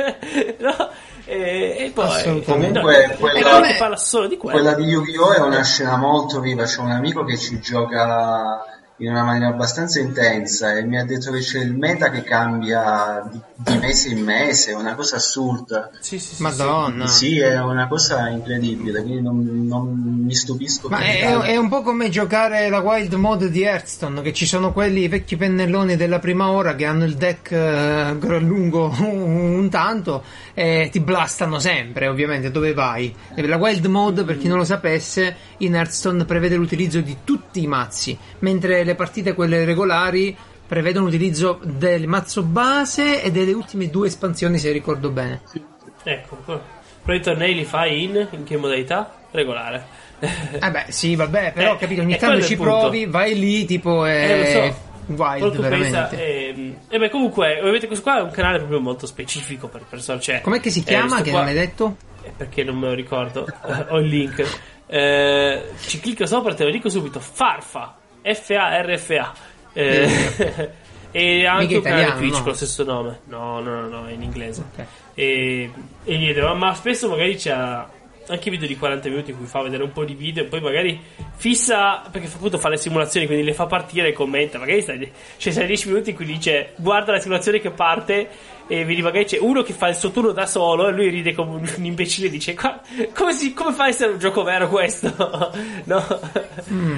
no? 0.60 0.90
E, 1.26 1.76
e 1.80 1.92
poi. 1.94 2.44
Comunque, 2.44 2.72
no, 2.72 2.82
quella- 3.18 3.62
che 3.62 3.76
parla 3.80 3.98
solo 3.98 4.28
di 4.28 4.38
quello. 4.38 4.60
Quella 4.60 4.76
di 4.76 4.84
Yu-Gi-Oh! 4.84 5.34
è 5.34 5.40
una 5.40 5.64
scena 5.64 5.98
molto 5.98 6.40
viva. 6.40 6.64
C'è 6.64 6.80
un 6.80 6.92
amico 6.92 7.24
che 7.24 7.38
ci 7.38 7.60
gioca 7.60 8.64
in 9.00 9.10
una 9.10 9.24
maniera 9.24 9.50
abbastanza 9.50 10.00
intensa 10.00 10.76
e 10.76 10.84
mi 10.84 10.98
ha 10.98 11.06
detto 11.06 11.32
che 11.32 11.40
c'è 11.40 11.60
il 11.60 11.76
meta 11.76 12.10
che 12.10 12.24
cambia 12.24 13.30
di, 13.32 13.40
di 13.56 13.78
mese 13.78 14.10
in 14.10 14.24
mese, 14.24 14.72
è 14.72 14.74
una 14.74 14.96
cosa 14.96 15.18
assurda. 15.18 15.92
Sì, 16.00 16.18
sì, 16.18 16.36
sì, 16.36 16.42
Madonna. 16.42 17.06
Sì, 17.06 17.40
è 17.40 17.62
una 17.62 17.88
cosa 17.88 18.28
incredibile, 18.30 19.04
quindi 19.04 19.22
non, 19.22 19.68
non 19.68 20.24
mi 20.26 20.34
stupisco 20.34 20.90
Ma 20.90 21.00
è, 21.00 21.22
tanto. 21.22 21.46
è 21.46 21.58
un 21.58 21.70
po' 21.70 21.84
come 21.84 22.10
giocare 22.10 22.70
la 22.70 22.80
wild 22.80 23.14
mode 23.14 23.52
di 23.52 23.62
Hearthstone, 23.62 24.22
che 24.24 24.34
ci 24.34 24.48
sono 24.48 24.74
quelli 24.74 25.08
vecchi 25.08 25.38
pennelloni 25.38 25.96
della 25.96 26.20
prima 26.20 26.50
ora 26.50 26.74
che 26.74 26.86
hanno 26.86 27.06
il 27.06 27.16
deck 27.16 27.52
eh, 27.52 28.40
lungo 28.40 28.94
un 29.00 29.70
tanto 29.70 30.24
e 30.60 30.90
ti 30.92 31.00
blastano 31.02 31.60
sempre, 31.60 32.08
ovviamente, 32.08 32.50
dove 32.50 32.74
vai. 32.74 33.14
La 33.36 33.58
wild 33.58 33.86
mode, 33.86 34.24
per 34.24 34.40
chi 34.40 34.48
non 34.48 34.58
lo 34.58 34.64
sapesse, 34.64 35.36
in 35.58 35.76
Hearthstone 35.76 36.26
prevede 36.26 36.56
l'utilizzo 36.56 37.00
di 37.00 37.18
tutti 37.24 37.62
i 37.62 37.68
mazzi, 37.68 38.18
mentre 38.40 38.84
le 38.84 38.96
partite, 38.96 39.36
quelle 39.36 39.66
regolari, 39.66 40.36
prevedono 40.66 41.06
l'utilizzo 41.06 41.60
del 41.64 42.08
mazzo 42.08 42.42
base 42.42 43.22
e 43.22 43.30
delle 43.32 43.54
ultime 43.54 43.92
due 43.92 44.08
espansioni, 44.08 44.58
se 44.58 44.72
ricordo 44.72 45.12
bene. 45.12 45.42
Ecco, 46.04 46.38
però 47.04 47.16
i 47.16 47.22
tornei 47.22 47.54
li 47.54 47.64
fai 47.64 48.06
in, 48.06 48.28
in 48.32 48.44
che 48.44 48.58
modalità? 48.58 49.14
Regolare. 49.30 49.86
Eh 50.20 50.72
beh, 50.72 50.86
sì, 50.88 51.16
vabbè, 51.16 51.52
però 51.54 51.76
Eh, 51.76 51.78
capito, 51.78 52.02
ogni 52.02 52.18
tanto 52.18 52.42
ci 52.42 52.56
punto. 52.56 52.80
provi, 52.80 53.06
vai 53.06 53.38
lì, 53.38 53.66
tipo 53.66 54.06
è 54.06 54.32
Eh, 54.32 54.38
lo 54.40 54.46
so. 54.72 54.86
Wild 55.16 55.40
Però 55.40 55.52
tu 55.52 55.62
veramente. 55.62 55.98
pensa, 55.98 56.10
ehm, 56.12 56.78
e 56.90 56.98
beh, 56.98 57.10
comunque, 57.10 57.58
ovviamente 57.60 57.88
questo 57.88 58.04
qua 58.04 58.20
è 58.20 58.22
un 58.22 58.32
canale 58.32 58.58
proprio 58.58 58.80
molto 58.80 59.06
specifico 59.08 59.68
per 59.68 59.84
persone. 59.90 60.20
Cioè, 60.20 60.42
Com'è 60.42 60.60
che 60.60 60.70
si 60.70 60.80
eh, 60.80 60.84
chiama? 60.84 61.22
che 61.22 61.30
qua- 61.32 61.40
non 61.40 61.48
hai 61.50 61.54
detto? 61.56 61.96
Eh, 62.24 62.32
Perché 62.36 62.64
non 62.64 62.78
me 62.78 62.88
lo 62.88 62.94
ricordo. 62.94 63.46
Eh, 63.48 63.86
Ho 63.90 64.00
il 64.00 64.08
link. 64.08 64.46
Eh, 64.88 65.64
ci 65.82 66.00
clicco 66.00 66.26
sopra, 66.26 66.54
te 66.54 66.64
lo 66.64 66.72
dico 66.72 66.90
subito. 66.90 67.20
Farfa. 67.20 67.96
F-A-R-F-A. 68.22 69.34
Eh, 69.74 70.72
e 71.12 71.46
anche 71.46 71.66
Mica 71.66 71.78
un 71.78 71.84
canale 71.84 72.02
italiano, 72.02 72.18
Twitch 72.20 72.32
no? 72.34 72.38
con 72.40 72.48
lo 72.50 72.56
stesso 72.56 72.84
nome. 72.84 73.20
No, 73.26 73.60
no, 73.62 73.82
no, 73.82 73.88
no, 73.88 74.08
è 74.08 74.12
in 74.12 74.22
inglese. 74.24 74.64
Ok. 74.74 74.86
E, 75.14 75.72
e 76.04 76.18
niente, 76.18 76.42
ma, 76.42 76.54
ma 76.54 76.74
spesso 76.74 77.08
magari 77.10 77.36
c'ha 77.38 77.88
anche 78.28 78.50
video 78.50 78.68
di 78.68 78.78
40 78.78 79.10
minuti 79.10 79.32
in 79.32 79.38
cui 79.38 79.46
fa 79.46 79.62
vedere 79.62 79.84
un 79.84 79.92
po' 79.92 80.04
di 80.04 80.14
video 80.14 80.44
e 80.44 80.48
poi 80.48 80.62
magari 80.62 81.00
fissa 81.36 82.04
perché 82.12 82.28
appunto 82.34 82.58
fa 82.58 82.70
le 82.70 82.78
simulazioni 82.78 83.26
quindi 83.26 83.44
le 83.44 83.54
fa 83.54 83.66
partire 83.66 84.10
e 84.10 84.14
commenta 84.14 84.58
magari 84.60 84.82
stai, 84.82 85.12
cioè 85.38 85.54
stai 85.54 85.66
10 85.66 85.88
minuti 85.90 86.10
in 86.10 86.16
cui 86.16 86.26
dice 86.26 86.74
guarda 86.78 87.12
la 87.12 87.20
simulazione 87.20 87.60
che 87.60 87.72
parte 87.72 88.28
e 88.68 88.86
vedi 88.86 89.02
magari 89.02 89.26
c'è 89.26 89.38
uno 89.40 89.64
che 89.64 89.74
fa 89.74 89.88
il 89.88 89.96
suo 89.96 90.12
turno 90.12 90.32
da 90.32 90.46
solo 90.46 90.88
e 90.88 90.92
lui 90.92 91.10
ride 91.10 91.34
come 91.34 91.52
un, 91.56 91.70
imbecille 91.86 92.28
e 92.28 92.30
dice 92.30 92.54
"Qua- 92.54 92.82
come, 93.14 93.34
si, 93.34 93.54
come 93.54 93.72
fa 93.74 93.86
a 93.86 93.88
essere 93.88 94.12
un 94.14 94.20
gioco 94.20 94.44
vero 94.44 94.68
questo 94.70 95.14
no 95.86 96.20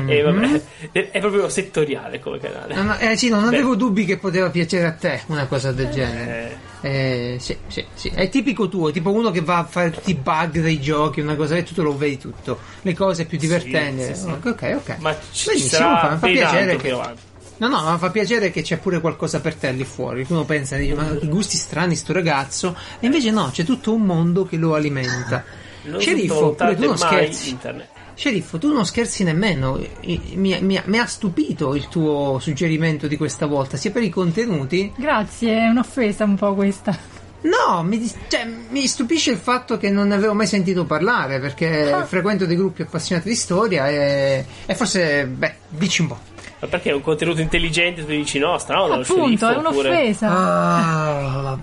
e 0.08 0.22
vabbè 0.22 0.62
è, 0.92 1.10
è 1.12 1.20
proprio 1.20 1.48
settoriale 1.50 2.20
come 2.20 2.40
canale 2.40 2.74
No, 2.76 2.84
no, 2.84 2.98
eh 2.98 3.16
sì, 3.18 3.30
non 3.30 3.42
Beh. 3.42 3.48
avevo 3.48 3.76
dubbi 3.76 4.06
che 4.06 4.18
poteva 4.18 4.50
piacere 4.50 4.86
a 4.86 4.94
te 4.94 5.22
una 5.28 5.46
cosa 5.48 5.72
del 5.72 5.90
genere. 5.90 6.68
Eh, 6.82 7.38
sì, 7.40 7.58
sì, 7.68 7.86
sì. 7.94 8.10
È 8.14 8.30
tipico 8.30 8.70
tuo, 8.70 8.92
tipo 8.92 9.12
uno 9.12 9.32
che 9.32 9.42
va 9.42 9.58
a 9.58 9.64
fare 9.66 9.92
tutti 9.92 10.12
i 10.12 10.16
bug 10.16 10.60
dei 10.62 10.80
giochi, 10.80 11.20
una 11.20 11.36
cosa 11.36 11.56
e 11.56 11.64
tu 11.64 11.74
te 11.74 11.82
lo 11.82 11.96
vedi 11.98 12.18
tutto. 12.18 12.60
Le 12.82 12.94
cose 12.94 13.26
più 13.26 13.38
divertenti. 13.38 14.04
sì, 14.04 14.16
sì. 14.16 14.28
Ok, 14.30 14.46
ok. 14.46 14.76
ok. 14.78 14.96
ma 15.00 15.16
ci 15.32 15.48
Benissimo, 15.48 15.70
sarà 15.82 16.00
fa, 16.00 16.18
fa 16.18 16.28
piacere 16.28 16.76
che... 16.78 16.84
più 16.88 16.96
avanti. 16.96 17.22
No, 17.60 17.68
no, 17.68 17.82
ma 17.84 17.98
fa 17.98 18.10
piacere 18.10 18.52
che 18.52 18.62
c'è 18.62 18.78
pure 18.78 19.00
qualcosa 19.00 19.40
per 19.40 19.56
te 19.56 19.72
lì 19.72 19.84
fuori. 19.86 20.26
Uno 20.28 20.44
pensa, 20.46 20.76
dice, 20.78 20.94
ma 20.96 21.16
che 21.16 21.28
gusti 21.28 21.56
strani 21.58 21.96
sto 21.96 22.12
ragazzo. 22.14 22.76
E 23.00 23.06
invece 23.06 23.32
no, 23.32 23.50
c'è 23.52 23.64
tutto 23.64 23.94
un 23.94 24.02
mondo 24.04 24.46
che 24.46 24.58
lo 24.58 24.76
alimenta. 24.76 25.44
non 25.84 26.00
Sceriffo, 26.00 26.52
pure 26.54 26.76
tu 26.76 26.86
non 26.86 26.98
scherzi. 26.98 27.50
internet 27.50 27.88
Sceriffo, 28.16 28.58
tu 28.58 28.74
non 28.74 28.86
scherzi 28.86 29.24
nemmeno. 29.24 29.80
Mi, 30.04 30.60
mi- 30.62 30.82
mi 30.86 30.98
ha 31.00 31.06
stupito 31.06 31.74
il 31.76 31.88
tuo 31.88 32.38
suggerimento 32.42 33.08
di 33.08 33.16
questa 33.16 33.46
volta, 33.46 33.78
sia 33.78 33.92
per 33.92 34.04
i 34.04 34.10
contenuti. 34.10 34.92
Grazie, 34.98 35.58
è 35.58 35.68
un'offesa 35.70 36.26
un 36.26 36.36
po' 36.36 36.54
questa. 36.54 36.98
No, 37.42 37.82
mi, 37.84 38.06
cioè, 38.28 38.46
mi 38.70 38.86
stupisce 38.88 39.32
il 39.32 39.38
fatto 39.38 39.78
che 39.78 39.90
non 39.90 40.10
ne 40.10 40.16
avevo 40.16 40.34
mai 40.34 40.48
sentito 40.48 40.84
parlare 40.84 41.40
perché 41.40 41.90
Ah. 41.94 42.04
frequento 42.06 42.46
dei 42.46 42.58
gruppi 42.58 42.82
appassionati 42.82 43.30
di 43.30 43.36
storia 43.36 43.88
e, 43.90 44.46
e 44.66 44.76
forse, 44.76 45.26
beh, 45.26 45.56
dici 45.70 46.02
un 46.02 46.08
po'. 46.08 46.20
Ma 46.62 46.68
perché 46.68 46.90
è 46.90 46.94
un 46.94 47.02
contenuto 47.02 47.40
intelligente? 47.42 48.02
Tu 48.02 48.08
dici 48.12 48.38
no, 48.40 48.58
strano, 48.58 48.94
Appunto, 48.96 49.48
è 49.48 49.56
oppure- 49.58 49.90
un'offesa. 49.90 50.28
Ah, 50.30 51.58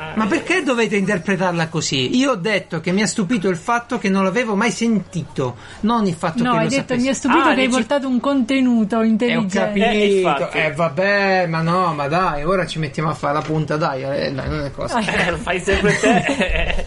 Ah, 0.00 0.12
ma 0.14 0.26
eh, 0.26 0.28
perché 0.28 0.62
dovete 0.62 0.94
interpretarla 0.94 1.66
così? 1.66 2.16
Io 2.16 2.30
ho 2.30 2.34
detto 2.36 2.78
che 2.78 2.92
mi 2.92 3.02
ha 3.02 3.06
stupito 3.08 3.48
il 3.48 3.56
fatto 3.56 3.98
che 3.98 4.08
non 4.08 4.22
l'avevo 4.22 4.54
mai 4.54 4.70
sentito, 4.70 5.56
non 5.80 6.06
il 6.06 6.14
fatto 6.14 6.44
No, 6.44 6.52
che 6.52 6.56
hai 6.58 6.62
lo 6.62 6.68
detto 6.70 6.80
sapessi. 6.82 7.02
mi 7.02 7.08
ha 7.08 7.14
stupito 7.14 7.40
Ah, 7.40 7.42
che 7.54 7.60
hai 7.62 7.66
dici- 7.66 7.70
portato 7.78 8.06
un 8.06 8.20
contenuto 8.20 8.94
E 8.94 8.98
ho 8.98 9.02
intelligente. 9.02 9.58
capito, 9.58 9.84
Eh, 9.86 10.18
infatti. 10.20 10.56
eh, 10.58 10.72
vabbè, 10.72 11.46
ma 11.48 11.62
no, 11.62 11.92
ma 11.94 12.06
dai, 12.06 12.44
ora 12.44 12.64
ci 12.64 12.78
mettiamo 12.78 13.08
a 13.10 13.14
fare 13.14 13.34
la 13.34 13.40
punta, 13.40 13.76
dai, 13.76 14.02
eh, 14.04 14.32
dai, 14.32 14.48
non 14.48 14.64
è 14.66 14.70
cosa. 14.70 15.00
Eh, 15.00 15.30
lo 15.32 15.36
fai 15.38 15.58
sempre 15.58 15.98
te. 15.98 16.86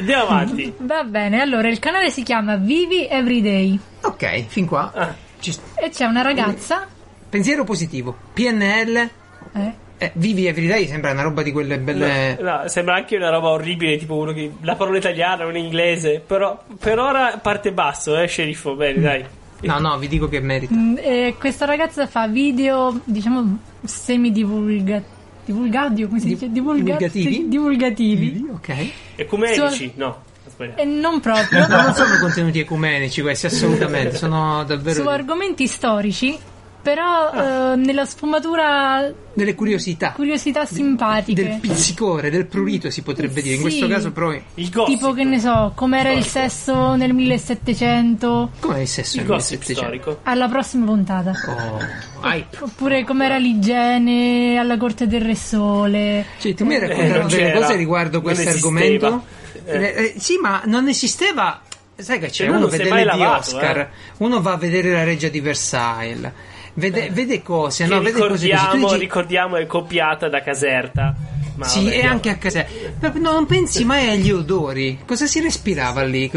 Andiamo 0.00 0.22
avanti. 0.24 0.74
Va 0.80 1.04
bene, 1.04 1.40
allora 1.40 1.68
il 1.68 1.78
canale 1.78 2.10
si 2.10 2.24
chiama 2.24 2.56
Vivi 2.56 3.06
Everyday 3.08 3.78
Ok, 4.00 4.46
fin 4.48 4.66
qua. 4.66 4.90
Ah. 4.92 5.14
Ci- 5.40 5.54
e 5.76 5.90
c'è 5.90 6.04
una 6.04 6.22
ragazza. 6.22 6.86
Pensiero 7.28 7.64
positivo, 7.64 8.16
PNL, 8.32 9.08
Eh? 9.52 9.72
eh, 9.98 10.10
vivi 10.14 10.46
everyday, 10.46 10.86
sembra 10.86 11.10
una 11.12 11.22
roba 11.22 11.42
di 11.42 11.52
quelle 11.52 11.78
belle... 11.78 12.38
No, 12.40 12.62
sembra 12.66 12.94
anche 12.94 13.16
una 13.16 13.30
roba 13.30 13.48
orribile, 13.48 13.98
tipo 13.98 14.14
uno 14.16 14.32
che 14.32 14.50
la 14.62 14.76
parola 14.76 14.96
italiana, 14.98 15.44
una 15.46 15.58
inglese. 15.58 16.22
Però 16.26 16.62
per 16.78 16.98
ora 16.98 17.38
parte 17.42 17.72
basso, 17.72 18.16
eh, 18.18 18.26
sceriffo. 18.26 18.74
Bene, 18.76 19.00
dai. 19.00 19.24
No, 19.60 19.78
no, 19.80 19.98
vi 19.98 20.08
dico 20.08 20.28
che 20.28 20.40
merita. 20.40 20.72
Mm, 20.74 20.96
e 20.98 21.34
questa 21.38 21.64
ragazza 21.66 22.06
fa 22.06 22.28
video, 22.28 23.00
diciamo, 23.04 23.58
semi-divulga... 23.84 25.02
divulgati, 25.44 26.06
come 26.06 26.20
si 26.20 26.26
Di- 26.28 26.32
dice? 26.34 26.50
Divulga- 26.50 26.82
divulgativi? 26.82 27.48
divulgativi. 27.48 28.46
Ok. 28.52 28.90
Ecumenici? 29.16 29.92
No, 29.96 30.22
ho 30.58 30.64
sbagliato. 30.64 30.80
E 30.80 30.84
non 30.84 31.20
proprio. 31.20 31.66
No, 31.66 31.80
non 31.82 31.94
sono 31.94 32.18
contenuti 32.20 32.58
ecumenici 32.60 33.20
questi, 33.22 33.46
assolutamente, 33.46 34.16
sono 34.18 34.64
davvero 34.64 35.02
su 35.02 35.08
argomenti 35.08 35.66
storici, 35.66 36.38
però 36.80 37.72
eh, 37.72 37.76
nella 37.76 38.04
sfumatura 38.04 39.10
delle 39.34 39.54
curiosità. 39.54 40.12
curiosità 40.12 40.64
simpatiche. 40.64 41.42
Del 41.42 41.58
pizzicore, 41.60 42.30
del 42.30 42.46
prurito 42.46 42.90
si 42.90 43.02
potrebbe 43.02 43.40
dire. 43.42 43.54
In 43.54 43.60
Sì. 43.60 43.62
questo 43.66 43.88
caso 43.88 44.10
però 44.12 44.32
Il 44.32 44.70
gossip. 44.70 44.94
Tipo 44.96 45.12
che 45.12 45.24
ne 45.24 45.38
so, 45.38 45.72
com'era 45.74 46.10
il 46.12 46.24
Storico. 46.24 46.48
sesso 46.50 46.94
nel 46.96 47.12
1700 47.12 48.50
come 48.60 48.82
il 48.82 48.88
sesso 48.88 49.16
Il 49.16 49.22
nel 49.22 49.30
gossip 49.30 49.58
1700? 49.60 50.00
storico. 50.00 50.20
alla 50.24 50.48
prossima 50.48 50.86
puntata. 50.86 51.32
Oh, 51.46 52.26
hype. 52.26 52.56
Oppure 52.64 53.04
com'era 53.04 53.36
l'igiene 53.38 54.56
alla 54.58 54.76
corte 54.76 55.06
del 55.06 55.20
Re 55.22 55.34
Sole. 55.36 56.24
Cioè, 56.38 56.54
tu 56.54 56.64
mi 56.64 56.74
hai 56.76 56.82
Eh, 56.90 57.52
cose 57.52 57.76
riguardo 57.76 58.20
questo 58.22 58.48
argomento? 58.48 59.24
Eh. 59.68 59.76
Eh, 59.76 60.04
eh, 60.04 60.14
sì, 60.18 60.38
ma 60.40 60.62
non 60.64 60.88
esisteva. 60.88 61.60
Sai 61.96 62.18
che 62.20 62.28
c'è? 62.28 62.44
E 62.44 62.46
tu 62.48 62.54
Uno 62.54 62.68
sei 62.68 62.78
vede 62.78 63.04
le 63.04 63.12
di 63.12 63.22
Oscar, 63.22 63.78
eh. 63.78 63.88
uno 64.18 64.40
va 64.40 64.52
a 64.52 64.56
vedere 64.56 64.92
la 64.92 65.02
reggia 65.04 65.28
di 65.28 65.40
Versailles, 65.40 66.30
vede, 66.74 67.10
vede 67.10 67.42
cose, 67.42 67.84
Che 67.86 67.90
no? 67.92 68.00
Vede 68.00 68.18
cose 68.20 68.28
così. 68.48 68.78
Dici- 68.78 68.98
ricordiamo 68.98 69.56
è 69.56 69.66
copiata 69.66 70.28
da 70.28 70.40
Caserta. 70.40 71.14
Ma 71.56 71.64
sì, 71.66 71.80
vabbè, 71.82 71.90
e 71.90 71.94
andiamo 71.94 72.14
anche 72.14 72.30
a 72.30 72.36
casa. 72.36 72.64
Ma 73.00 73.12
non 73.16 73.46
pensi 73.46 73.84
mai 73.84 74.08
agli 74.10 74.30
odori? 74.30 75.00
Cosa 75.04 75.26
si 75.26 75.40
respirava 75.40 76.04
lì? 76.04 76.30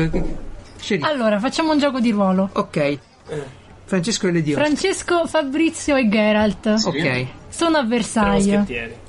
Sceriffo. 0.80 1.08
Allora, 1.08 1.40
facciamo 1.40 1.72
un 1.74 1.78
gioco 1.78 2.00
di 2.00 2.10
ruolo. 2.10 2.50
Ok. 2.54 2.98
Francesco 3.86 4.28
e 4.28 4.32
le 4.32 4.42
Dio. 4.42 4.58
Francesco, 4.58 5.28
Fabrizio 5.28 5.96
e 5.96 6.10
Geralt 6.10 6.66
ok. 6.86 7.26
sono 7.50 7.78
a 7.78 7.84
Versailles. 7.84 8.64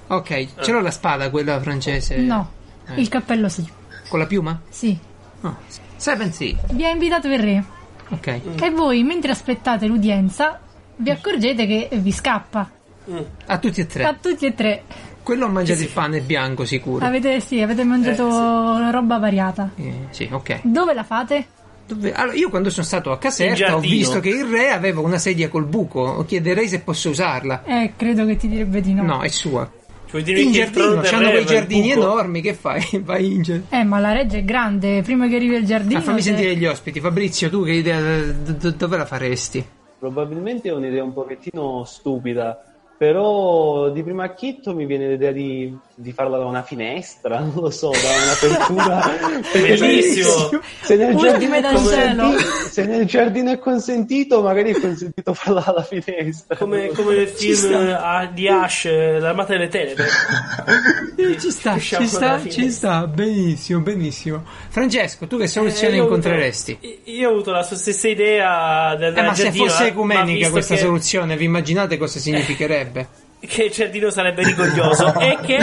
Ok, 0.08 0.46
ce 0.60 0.70
l'ho 0.72 0.80
la 0.80 0.90
spada, 0.90 1.30
quella 1.30 1.58
francese. 1.60 2.16
No, 2.16 2.50
Eh. 2.88 3.00
il 3.00 3.08
cappello 3.08 3.48
sì. 3.48 3.66
Con 4.12 4.20
la 4.20 4.26
piuma? 4.26 4.60
Sì. 4.68 4.94
No. 5.40 5.56
Seven 5.96 6.34
sì. 6.34 6.54
Vi 6.72 6.84
ha 6.84 6.90
invitato 6.90 7.28
il 7.28 7.38
re. 7.38 7.64
Ok. 8.10 8.40
E 8.60 8.70
voi, 8.70 9.02
mentre 9.04 9.30
aspettate 9.30 9.86
l'udienza, 9.86 10.60
vi 10.96 11.08
accorgete 11.08 11.64
che 11.66 11.88
vi 11.92 12.12
scappa. 12.12 12.70
A 13.46 13.56
tutti 13.56 13.80
e 13.80 13.86
tre. 13.86 14.04
A 14.04 14.12
tutti 14.12 14.44
e 14.44 14.52
tre. 14.52 14.82
Quello 15.22 15.46
ha 15.46 15.48
mangiato 15.48 15.80
il 15.80 15.88
pane 15.88 16.20
bianco 16.20 16.66
sicuro. 16.66 17.06
Avete, 17.06 17.40
sì, 17.40 17.62
avete 17.62 17.84
mangiato 17.84 18.90
roba 18.90 19.16
variata. 19.18 19.70
Eh, 19.76 20.08
sì, 20.10 20.28
ok. 20.30 20.60
Dove 20.64 20.92
la 20.92 21.04
fate? 21.04 21.46
Dove- 21.86 22.12
Allora, 22.12 22.36
io 22.36 22.50
quando 22.50 22.68
sono 22.68 22.84
stato 22.84 23.12
a 23.12 23.18
Caserta 23.18 23.74
ho 23.74 23.80
visto 23.80 24.20
che 24.20 24.28
il 24.28 24.44
re 24.44 24.72
aveva 24.72 25.00
una 25.00 25.16
sedia 25.16 25.48
col 25.48 25.64
buco. 25.64 26.22
Chiederei 26.26 26.68
se 26.68 26.80
posso 26.80 27.08
usarla. 27.08 27.64
Eh, 27.64 27.94
credo 27.96 28.26
che 28.26 28.36
ti 28.36 28.46
direbbe 28.46 28.82
di 28.82 28.92
no. 28.92 29.04
No, 29.04 29.22
è 29.22 29.28
sua. 29.28 29.70
Cioè, 30.12 30.38
In 30.38 30.52
giardino, 30.52 31.00
c'hanno 31.00 31.26
re 31.26 31.30
quei 31.32 31.46
giardini 31.46 31.90
enormi, 31.90 32.40
che 32.42 32.52
fai? 32.54 32.82
Vai 33.02 33.32
in 33.32 33.42
giardino. 33.42 33.66
Eh, 33.70 33.82
ma 33.84 33.98
la 33.98 34.12
reggia 34.12 34.36
è 34.36 34.44
grande. 34.44 35.00
Prima 35.02 35.26
che 35.26 35.36
arrivi 35.36 35.56
al 35.56 35.64
giardino. 35.64 35.98
Ah, 35.98 36.02
fammi 36.02 36.18
c'è- 36.18 36.22
sentire 36.24 36.54
gli 36.54 36.66
ospiti. 36.66 37.00
Fabrizio, 37.00 37.48
tu 37.48 37.64
che 37.64 37.72
idea 37.72 37.98
d- 38.00 38.56
d- 38.56 38.76
dove 38.76 38.96
la 38.98 39.06
faresti? 39.06 39.64
Probabilmente 39.98 40.68
è 40.68 40.72
un'idea 40.72 41.02
un 41.02 41.12
pochettino 41.12 41.84
stupida, 41.84 42.71
però 42.96 43.88
di 43.90 44.02
primo 44.02 44.22
acchitto 44.22 44.74
mi 44.74 44.86
viene 44.86 45.08
l'idea 45.08 45.32
di, 45.32 45.76
di 45.94 46.12
farla 46.12 46.38
da 46.38 46.44
una 46.44 46.62
finestra, 46.62 47.38
non 47.42 47.52
lo 47.56 47.70
so, 47.70 47.90
da 47.90 47.98
un'apertura. 48.48 49.10
Bellissimo. 49.52 50.50
Se 50.82 50.96
nel, 50.96 51.16
giardino 51.16 52.32
se 52.70 52.84
nel 52.86 53.04
giardino 53.06 53.50
è 53.52 53.58
consentito, 53.58 54.42
magari 54.42 54.72
è 54.72 54.80
consentito 54.80 55.34
farla 55.34 55.64
alla 55.64 55.82
finestra. 55.82 56.56
Come, 56.56 56.88
come 56.88 57.14
nel 57.16 57.28
film 57.28 57.54
sta. 57.54 58.22
eh, 58.22 58.32
di 58.32 58.48
Ash, 58.48 58.84
eh, 58.84 59.18
l'armata 59.18 59.52
delle 59.52 59.68
tenebre. 59.68 60.06
Eh, 61.16 61.38
ci 61.40 61.50
sta, 61.50 61.78
ci 61.78 62.06
sta, 62.06 62.18
dalla 62.36 62.48
ci 62.48 62.70
sta, 62.70 63.06
benissimo, 63.06 63.80
benissimo. 63.80 64.44
Francesco, 64.68 65.26
tu 65.26 65.38
che 65.38 65.46
soluzione 65.46 65.94
Eh, 65.96 65.98
ho 66.00 66.02
avuto- 66.04 66.16
incontreresti? 66.16 67.00
Io 67.04 67.28
ho 67.28 67.32
avuto 67.32 67.50
la 67.50 67.62
sua 67.62 67.76
stessa 67.76 68.08
idea 68.08 68.94
del 68.96 69.16
Eh, 69.16 69.22
ma 69.22 69.34
se 69.34 69.52
fosse 69.52 69.82
ma 69.82 69.88
ecumenica 69.88 70.50
questa 70.50 70.74
che- 70.74 70.80
soluzione, 70.80 71.36
vi 71.36 71.44
immaginate 71.44 71.96
cosa 71.98 72.18
significherebbe? 72.18 72.91
Che 73.44 73.64
il 73.64 73.72
giardino 73.72 74.10
sarebbe 74.10 74.44
rigoglioso 74.44 75.14
e 75.18 75.36
che 75.42 75.58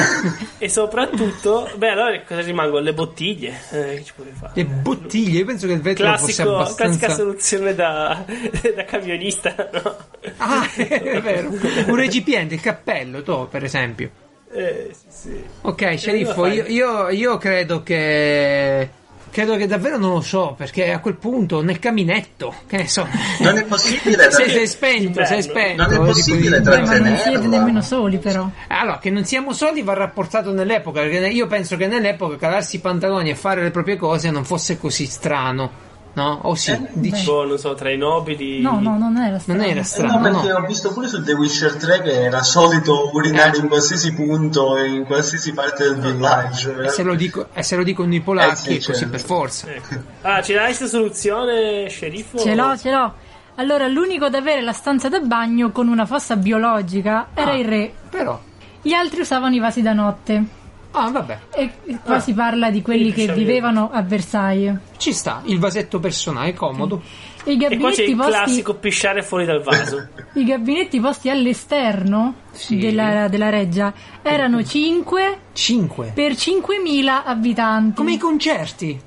e 0.58 0.68
soprattutto 0.68 1.70
beh 1.78 1.90
allora 1.90 2.22
cosa 2.24 2.42
rimangono 2.42 2.84
le 2.84 2.94
bottiglie 2.94 3.58
eh, 3.72 3.96
che 3.96 4.04
ci 4.04 4.14
puoi 4.14 4.28
fare 4.34 4.52
Le 4.56 4.66
bottiglie, 4.66 5.40
io 5.40 5.46
penso 5.46 5.66
che 5.66 5.74
il 5.74 5.82
vetro 5.82 6.06
fosse 6.18 6.34
Classico, 6.34 6.56
abbastanza... 6.56 6.84
classica 6.84 7.14
soluzione 7.14 7.76
da, 7.76 8.26
da 8.76 8.84
camionista 8.84 9.56
no? 9.72 9.98
Ah, 10.38 10.70
è 10.74 11.22
vero. 11.22 11.50
Un 11.50 11.96
recipiente, 11.96 12.56
il 12.56 12.62
cappello, 12.62 13.22
tu, 13.22 13.48
per 13.48 13.64
esempio. 13.64 14.10
Eh, 14.52 14.92
sì, 14.92 15.30
sì. 15.30 15.44
Ok, 15.62 15.98
sceriffo, 15.98 16.46
io, 16.48 16.66
io, 16.66 17.10
io 17.10 17.38
credo 17.38 17.84
che... 17.84 18.90
Credo 19.32 19.56
che 19.56 19.68
davvero 19.68 19.98
non 19.98 20.14
lo 20.14 20.22
so, 20.22 20.54
perché 20.58 20.92
a 20.92 21.00
quel 21.00 21.16
punto 21.16 21.62
nel 21.62 21.80
caminetto, 21.80 22.54
che 22.68 22.78
ne 22.78 22.88
so... 22.88 23.08
Non 23.40 23.58
è 23.58 23.64
possibile 23.64 24.30
Se 24.32 24.50
sei 24.50 24.68
spento, 24.68 25.24
sei 25.26 25.42
spento. 25.42 25.84
Non 25.84 25.94
è 25.94 25.98
possibile 25.98 26.58
Eh, 26.58 26.62
ma 26.62 26.98
non 26.98 27.18
siete 27.18 27.48
nemmeno 27.48 27.82
soli, 27.82 28.18
però. 28.18 28.50
Allora, 28.68 29.00
che 29.00 29.10
non 29.10 29.26
siamo 29.26 29.54
soli 29.54 29.82
va 29.82 29.94
rapportato 29.94 30.52
nell'epoca, 30.54 31.02
perché 31.02 31.28
io 31.28 31.48
penso 31.48 31.78
che 31.78 31.88
nell'epoca 31.88 32.38
calarsi 32.38 32.78
i 32.78 32.80
pantaloni 32.80 33.30
e 33.30 33.36
fare 33.36 33.62
le 33.62 33.72
proprie 33.72 33.98
cose 33.98 34.30
non 34.32 34.46
fosse 34.46 34.78
così 34.78 35.06
strano, 35.06 35.88
no? 36.14 36.40
O 36.44 36.56
sì, 36.56 36.78
dici... 36.94 37.24
Boh, 37.26 37.46
non 37.46 37.58
so 37.58 37.74
tra 37.76 37.92
i 37.92 37.98
nobili 37.98 38.62
No, 38.62 38.80
no, 38.80 38.98
non 38.98 39.16
era 39.18 39.30
Non 39.32 39.40
strano. 39.40 39.64
era 39.64 39.80
Eh 39.80 39.84
strano, 39.84 40.14
no, 40.18 40.22
perché 40.22 40.48
no. 40.50 40.56
ho 40.58 40.66
visto 40.66 40.92
pure 40.92 41.08
su 41.08 41.24
The 41.24 41.34
Witcher 41.34 41.76
3 41.76 42.02
che 42.02 42.24
era 42.24 42.42
solito 42.44 43.10
urinare 43.14 43.56
Eh. 43.58 43.60
in 43.62 43.68
qualsiasi 43.68 44.14
punto, 44.14 44.78
in 44.78 45.06
qualsiasi 45.06 45.54
parte 45.54 45.84
del 45.84 45.96
villaggio. 46.00 46.80
E 46.82 46.90
se 46.90 47.04
lo, 47.04 47.16
dico, 47.16 47.48
e 47.54 47.64
se 47.64 47.76
lo 47.76 47.84
dicono 47.84 48.14
i 48.14 48.22
polacchi, 48.22 48.52
Eh 48.52 48.56
sì, 48.56 48.70
è 48.72 48.76
così 48.92 48.94
certo. 49.00 49.10
per 49.10 49.20
forza. 49.22 49.68
Ecco. 49.72 49.96
ah 50.22 50.42
ce 50.42 50.54
l'hai 50.54 50.66
questa 50.66 50.88
soluzione 50.88 51.88
sceriffo 51.90 52.38
Ce 52.40 52.56
l'ho, 52.56 52.78
ce 52.78 52.92
l'ho. 52.92 53.14
Allora, 53.56 53.88
l'unico 53.88 54.26
ad 54.26 54.36
avere 54.36 54.62
la 54.62 54.72
stanza 54.74 55.10
da 55.10 55.20
bagno 55.20 55.72
con 55.72 55.88
una 55.90 56.06
fossa 56.06 56.36
biologica 56.38 57.28
era 57.34 57.52
Ah. 57.52 57.58
il 57.58 57.66
re. 57.66 57.92
Però... 58.10 58.40
Gli 58.82 58.94
altri 58.94 59.20
usavano 59.20 59.54
i 59.56 59.60
vasi 59.60 59.82
da 59.82 59.92
notte. 59.92 60.44
Ah, 60.92 61.12
vabbè, 61.12 61.40
E 61.52 61.72
qua 62.04 62.20
si 62.20 62.34
parla 62.34 62.72
di 62.72 62.82
quelli 62.82 63.12
che 63.14 63.32
vivevano 63.32 63.92
a 63.94 64.02
Versailles. 64.02 64.76
ci 64.98 65.14
sta, 65.14 65.42
il 65.46 65.60
vasetto 65.60 66.00
personale, 66.00 66.54
comodo. 66.54 67.02
I 67.46 67.54
e 67.54 67.58
qua 67.58 67.68
c'è 67.68 67.78
gabinetti, 67.78 68.02
il 68.10 68.16
posti, 68.18 68.32
classico 68.32 68.74
pisciare 68.76 69.24
fuori 69.24 69.46
dal 69.46 69.62
vaso 69.64 70.08
I 70.34 70.44
gabinetti 70.44 71.00
posti 71.00 71.30
all'esterno 71.30 72.34
Sì. 72.52 72.78
della, 72.78 73.28
della 73.30 73.50
reggia 73.50 73.94
erano 74.22 74.62
5 74.64 75.38
5. 75.54 76.12
per 76.14 76.34
5.000 76.34 77.22
abitanti. 77.24 77.96
Come 77.96 78.14
i 78.14 78.18
concerti. 78.18 79.00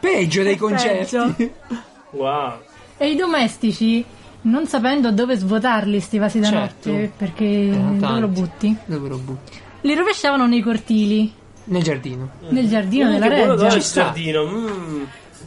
Peggio 0.00 0.42
dei 0.42 0.56
concerti. 0.58 1.52
Wow 2.10 2.52
E 2.98 3.10
i 3.10 3.14
domestici, 3.14 4.04
non 4.42 4.66
sapendo 4.66 5.12
dove 5.12 5.36
svuotarli 5.36 6.00
sti 6.00 6.18
vasi 6.18 6.40
da 6.40 6.48
Certo. 6.48 6.90
notte, 6.90 7.12
perché 7.16 7.44
Erano 7.68 7.96
dove 7.98 8.20
lo 8.20 8.28
butti, 8.28 8.76
Dove 8.84 9.08
lo 9.08 9.16
butti? 9.18 9.58
Li 9.82 9.94
rovesciavano 9.94 10.46
nei 10.46 10.60
cortili, 10.62 11.32
Nel 11.64 11.82
giardino. 11.82 12.28
nel 12.48 12.68
giardino 12.68 13.08
Mm, 13.08 13.12
della 13.12 13.28
reggia. 13.28 13.70
Ci 13.70 13.80
sta. 13.80 14.02
giardino 14.04 14.44
mm. 14.46 15.02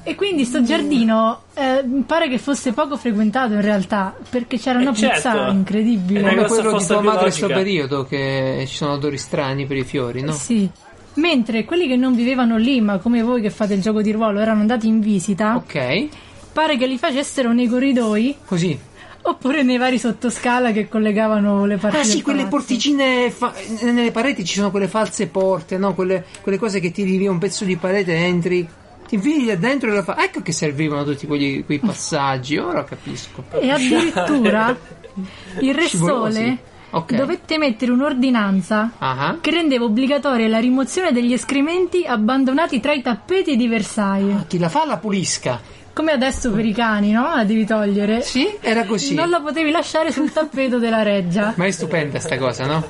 E 0.05 0.15
quindi 0.15 0.43
sto 0.43 0.61
giardino 0.63 1.43
eh, 1.53 1.81
pare 2.05 2.27
che 2.27 2.37
fosse 2.37 2.73
poco 2.73 2.97
frequentato 2.97 3.53
in 3.53 3.61
realtà, 3.61 4.13
perché 4.29 4.57
c'era 4.57 4.79
una 4.79 4.89
Eh, 4.89 4.93
puzza 4.93 5.19
certo. 5.33 5.51
incredibile. 5.51 6.19
È 6.19 6.23
una 6.23 6.29
Come 6.31 6.41
grossa 6.41 6.55
quello 6.55 6.69
di 6.71 6.77
fossa 6.83 6.93
tua 6.95 7.03
madre 7.03 7.25
in 7.27 7.31
sto 7.31 7.45
biologica. 7.47 7.69
periodo, 7.69 8.05
che 8.05 8.63
ci 8.67 8.75
sono 8.75 8.91
odori 8.93 9.17
strani 9.17 9.65
per 9.65 9.77
i 9.77 9.83
fiori, 9.85 10.21
no? 10.21 10.33
Sì. 10.33 10.69
Mentre 11.15 11.63
quelli 11.63 11.87
che 11.87 11.95
non 11.95 12.15
vivevano 12.15 12.57
lì, 12.57 12.81
ma 12.81 12.97
come 12.97 13.21
voi 13.21 13.39
che 13.39 13.49
fate 13.49 13.75
il 13.75 13.81
gioco 13.81 14.01
di 14.01 14.11
ruolo, 14.11 14.39
erano 14.39 14.59
andati 14.61 14.87
in 14.87 14.99
visita, 14.99 15.55
Ok, 15.55 16.07
pare 16.51 16.75
che 16.75 16.85
li 16.87 16.97
facessero 16.97 17.53
nei 17.53 17.67
corridoi 17.67 18.35
così. 18.45 18.77
Oppure 19.25 19.63
nei 19.63 19.77
vari 19.77 19.97
sottoscala 19.97 20.71
che 20.71 20.87
collegavano 20.89 21.65
le 21.65 21.77
parti 21.77 21.97
Ah 21.97 22.03
sì, 22.03 22.21
quelle 22.21 22.43
palazzo. 22.43 22.57
porticine, 22.57 23.31
fa- 23.31 23.53
nelle 23.81 24.11
pareti 24.11 24.43
ci 24.45 24.55
sono 24.55 24.69
quelle 24.71 24.87
false 24.87 25.27
porte, 25.27 25.77
no? 25.77 25.93
Quelle, 25.93 26.25
quelle 26.41 26.57
cose 26.57 26.79
che 26.79 26.91
tiri 26.91 27.17
via 27.17 27.31
un 27.31 27.37
pezzo 27.39 27.63
di 27.65 27.75
parete, 27.77 28.13
entri, 28.15 28.67
ti 29.07 29.15
infili 29.15 29.45
là 29.45 29.55
dentro 29.55 29.89
e 29.91 29.93
la 29.95 30.03
fa... 30.03 30.21
Ecco 30.23 30.41
che 30.41 30.51
servivano 30.51 31.03
tutti 31.03 31.25
quegli, 31.27 31.63
quei 31.65 31.79
passaggi, 31.79 32.57
ora 32.57 32.83
capisco. 32.83 33.43
E 33.59 33.69
addirittura 33.69 34.75
il 35.59 35.73
Re. 35.73 35.87
Sole 35.87 36.57
Ok. 36.93 37.15
dovette 37.15 37.57
mettere 37.57 37.91
un'ordinanza 37.91 38.91
Ah, 38.99 39.37
che 39.41 39.49
rendeva 39.49 39.85
obbligatoria 39.85 40.47
la 40.47 40.59
rimozione 40.59 41.11
degli 41.11 41.33
escrementi 41.33 42.05
abbandonati 42.05 42.79
tra 42.79 42.93
i 42.93 43.01
tappeti 43.01 43.55
di 43.55 43.67
Versailles. 43.67 44.43
chi 44.47 44.59
la 44.59 44.69
fa 44.69 44.85
la 44.85 44.97
pulisca. 44.97 45.59
Come 45.93 46.11
adesso 46.11 46.51
per 46.51 46.65
i 46.65 46.73
cani, 46.73 47.11
no? 47.11 47.35
La 47.35 47.43
devi 47.43 47.65
togliere. 47.65 48.21
Sì, 48.21 48.57
era 48.61 48.83
così. 48.85 49.13
Non 49.13 49.29
la 49.29 49.39
potevi 49.41 49.69
lasciare 49.71 50.11
sul 50.11 50.31
tappeto 50.31 50.79
della 50.79 51.03
reggia. 51.03 51.53
Ma 51.57 51.65
è 51.65 51.71
stupenda 51.71 52.19
sta 52.19 52.37
cosa, 52.37 52.65
no? 52.65 52.83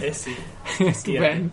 eh 0.00 0.12
sì 0.12 0.34
È 0.78 0.92
stupendo. 0.92 1.50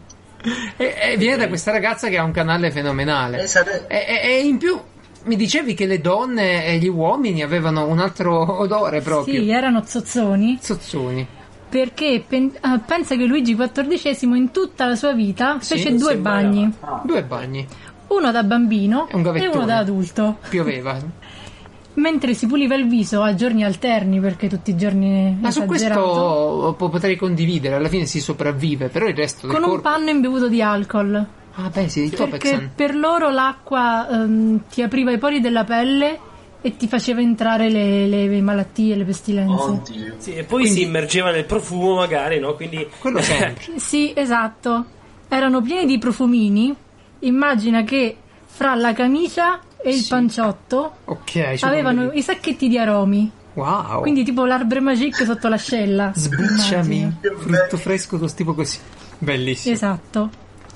E, 0.78 0.96
e 1.02 1.18
viene 1.18 1.38
da 1.38 1.48
questa 1.48 1.72
ragazza 1.72 2.08
che 2.10 2.18
ha 2.18 2.24
un 2.24 2.32
canale 2.32 2.70
fenomenale. 2.72 3.42
Eh, 3.44 3.48
sare- 3.48 3.86
E, 3.88 4.06
e- 4.08 4.28
e 4.38 4.40
in 4.46 4.58
più 4.58 4.80
mi 5.24 5.36
dicevi 5.36 5.74
che 5.74 5.86
le 5.86 6.00
donne 6.02 6.66
e 6.66 6.78
gli 6.78 6.88
uomini 6.88 7.42
avevano 7.44 7.88
un 7.88 8.00
altro 8.00 8.60
odore 8.60 9.02
proprio. 9.02 9.42
Sì, 9.42 9.50
erano 9.50 9.84
zozzoni. 9.86 10.58
Zozzoni. 10.62 11.28
Perché 11.70 12.24
pen- 12.28 12.52
ah, 12.62 12.80
pensa 12.80 13.16
che 13.16 13.26
Luigi 13.26 13.56
XIV 13.56 14.24
in 14.36 14.52
tutta 14.52 14.86
la 14.88 14.96
sua 14.96 15.14
vita 15.14 15.58
Sì, 15.62 15.76
fece 15.76 15.96
due 15.96 16.12
sembra- 16.14 16.32
bagni. 16.34 16.74
Due 17.04 17.24
bagni. 17.24 17.68
Uno 18.12 18.32
da 18.32 18.44
bambino 18.44 19.08
E 19.10 19.16
un 19.16 19.26
uno 19.26 19.66
da 19.66 19.78
adulto. 19.78 20.38
Pioveva. 20.50 21.00
Mentre 21.94 22.34
si 22.34 22.48
puliva 22.48 22.76
il 22.76 22.88
viso 22.88 23.22
a 23.22 23.36
giorni 23.36 23.66
alterni, 23.66 24.20
perché 24.20 24.48
tutti 24.48 24.72
i 24.72 24.78
giorni 24.78 25.38
Ma 25.40 25.52
su 25.52 25.66
questo 25.66 26.76
po- 26.78 26.90
potrei 26.90 27.18
condividere, 27.18 27.76
alla 27.76 27.90
fine 27.90 28.06
si 28.06 28.22
sopravvive, 28.22 28.88
però 28.88 29.08
il 29.08 29.16
resto 29.16 29.48
del 29.48 29.56
con 29.56 29.64
un 29.64 29.70
corpo... 29.72 29.90
panno 29.90 30.10
imbevuto 30.10 30.48
di 30.48 30.62
alcol. 30.62 31.28
Ah 31.54 31.70
beh 31.70 31.90
sì, 31.90 32.04
il 32.04 32.12
Perché 32.12 32.72
per 32.74 32.96
loro 32.96 33.30
l'acqua 33.30 34.08
ehm, 34.10 34.62
ti 34.70 34.82
apriva 34.82 35.12
i 35.12 35.18
pori 35.18 35.42
della 35.42 35.66
pelle 35.66 36.18
e 36.62 36.78
ti 36.78 36.88
faceva 36.88 37.20
entrare 37.20 37.70
le, 37.70 38.08
le 38.08 38.42
malattie, 38.42 38.96
le 38.96 39.04
pestilenze. 39.04 39.64
Oddio. 39.64 40.14
Sì, 40.18 40.34
e 40.36 40.44
poi 40.44 40.62
Quindi- 40.62 40.80
si 40.80 40.86
immergeva 40.86 41.32
nel 41.32 41.46
profumo 41.46 41.96
magari 41.96 42.40
no 42.40 42.54
quindi 42.54 42.88
Quello 43.00 43.20
sempre. 43.22 43.78
Sì, 43.78 44.14
esatto. 44.16 44.86
Erano 45.28 45.62
pieni 45.62 45.86
di 45.86 45.98
profumini. 45.98 46.74
Immagina 47.22 47.84
che 47.84 48.16
fra 48.46 48.76
la 48.76 48.94
camicia 48.94 49.60
e 49.82 49.90
il 49.90 50.02
Sì. 50.02 50.10
panciotto 50.10 50.98
ok, 51.06 51.58
su 51.58 51.66
avevano 51.66 52.12
i 52.12 52.22
sacchetti 52.22 52.68
di 52.68 52.78
aromi. 52.78 53.32
Wow. 53.54 54.02
Quindi 54.02 54.24
tipo 54.24 54.46
l'arbre 54.46 54.80
magique 54.80 55.26
sotto 55.26 55.48
l'ascella. 55.50 56.12
Sbucciami. 56.16 57.18
Frutto 57.38 57.78
fresco, 57.78 58.18
tipo 58.34 58.54
così. 58.54 58.78
Bellissimo. 59.18 59.74
Esatto. 59.74 60.30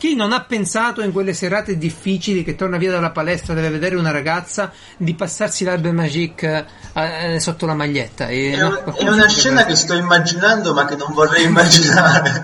Chi 0.06 0.14
non 0.14 0.34
ha 0.34 0.42
pensato 0.42 1.02
in 1.02 1.12
quelle 1.12 1.34
serate 1.34 1.80
difficili 1.80 2.44
che 2.44 2.54
torna 2.54 2.78
via 2.78 2.92
dalla 2.92 3.10
palestra 3.10 3.56
deve 3.56 3.72
vedere 3.72 3.96
una 3.96 4.12
ragazza 4.12 4.72
di 4.98 5.16
passarsi 5.16 5.64
l'albe 5.64 5.92
magique 5.92 6.64
eh, 6.94 7.40
sotto 7.40 7.66
la 7.66 7.74
maglietta? 7.74 8.28
E, 8.28 8.52
È, 8.52 8.58
no, 8.58 8.84
è 8.94 9.10
una 9.10 9.28
scena 9.28 9.66
che 9.66 9.74
sto 9.74 9.96
immaginando 9.96 10.76
ma 10.76 10.86
che 10.86 10.96
non 10.96 11.12
vorrei 11.12 11.46
immaginare. 11.46 12.44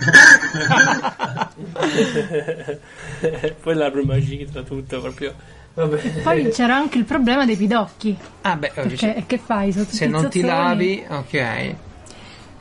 Poi 3.62 3.76
l'arbre 3.76 4.06
magico 4.06 4.52
tra 4.52 4.64
tutto, 4.64 5.00
proprio. 5.00 5.36
Vabbè. 5.76 6.00
Poi 6.24 6.50
c'era 6.50 6.76
anche 6.76 6.98
il 6.98 7.06
problema 7.06 7.46
dei 7.46 7.58
pidocchi. 7.58 8.18
Ah, 8.42 8.56
beh, 8.56 8.72
oggi 8.78 8.96
Perché 8.96 9.24
che 9.28 9.38
fai? 9.38 9.72
Sono 9.72 9.86
se 9.88 10.08
non 10.08 10.30
ti 10.30 10.42
lavi, 10.42 11.06
ok. 11.08 11.76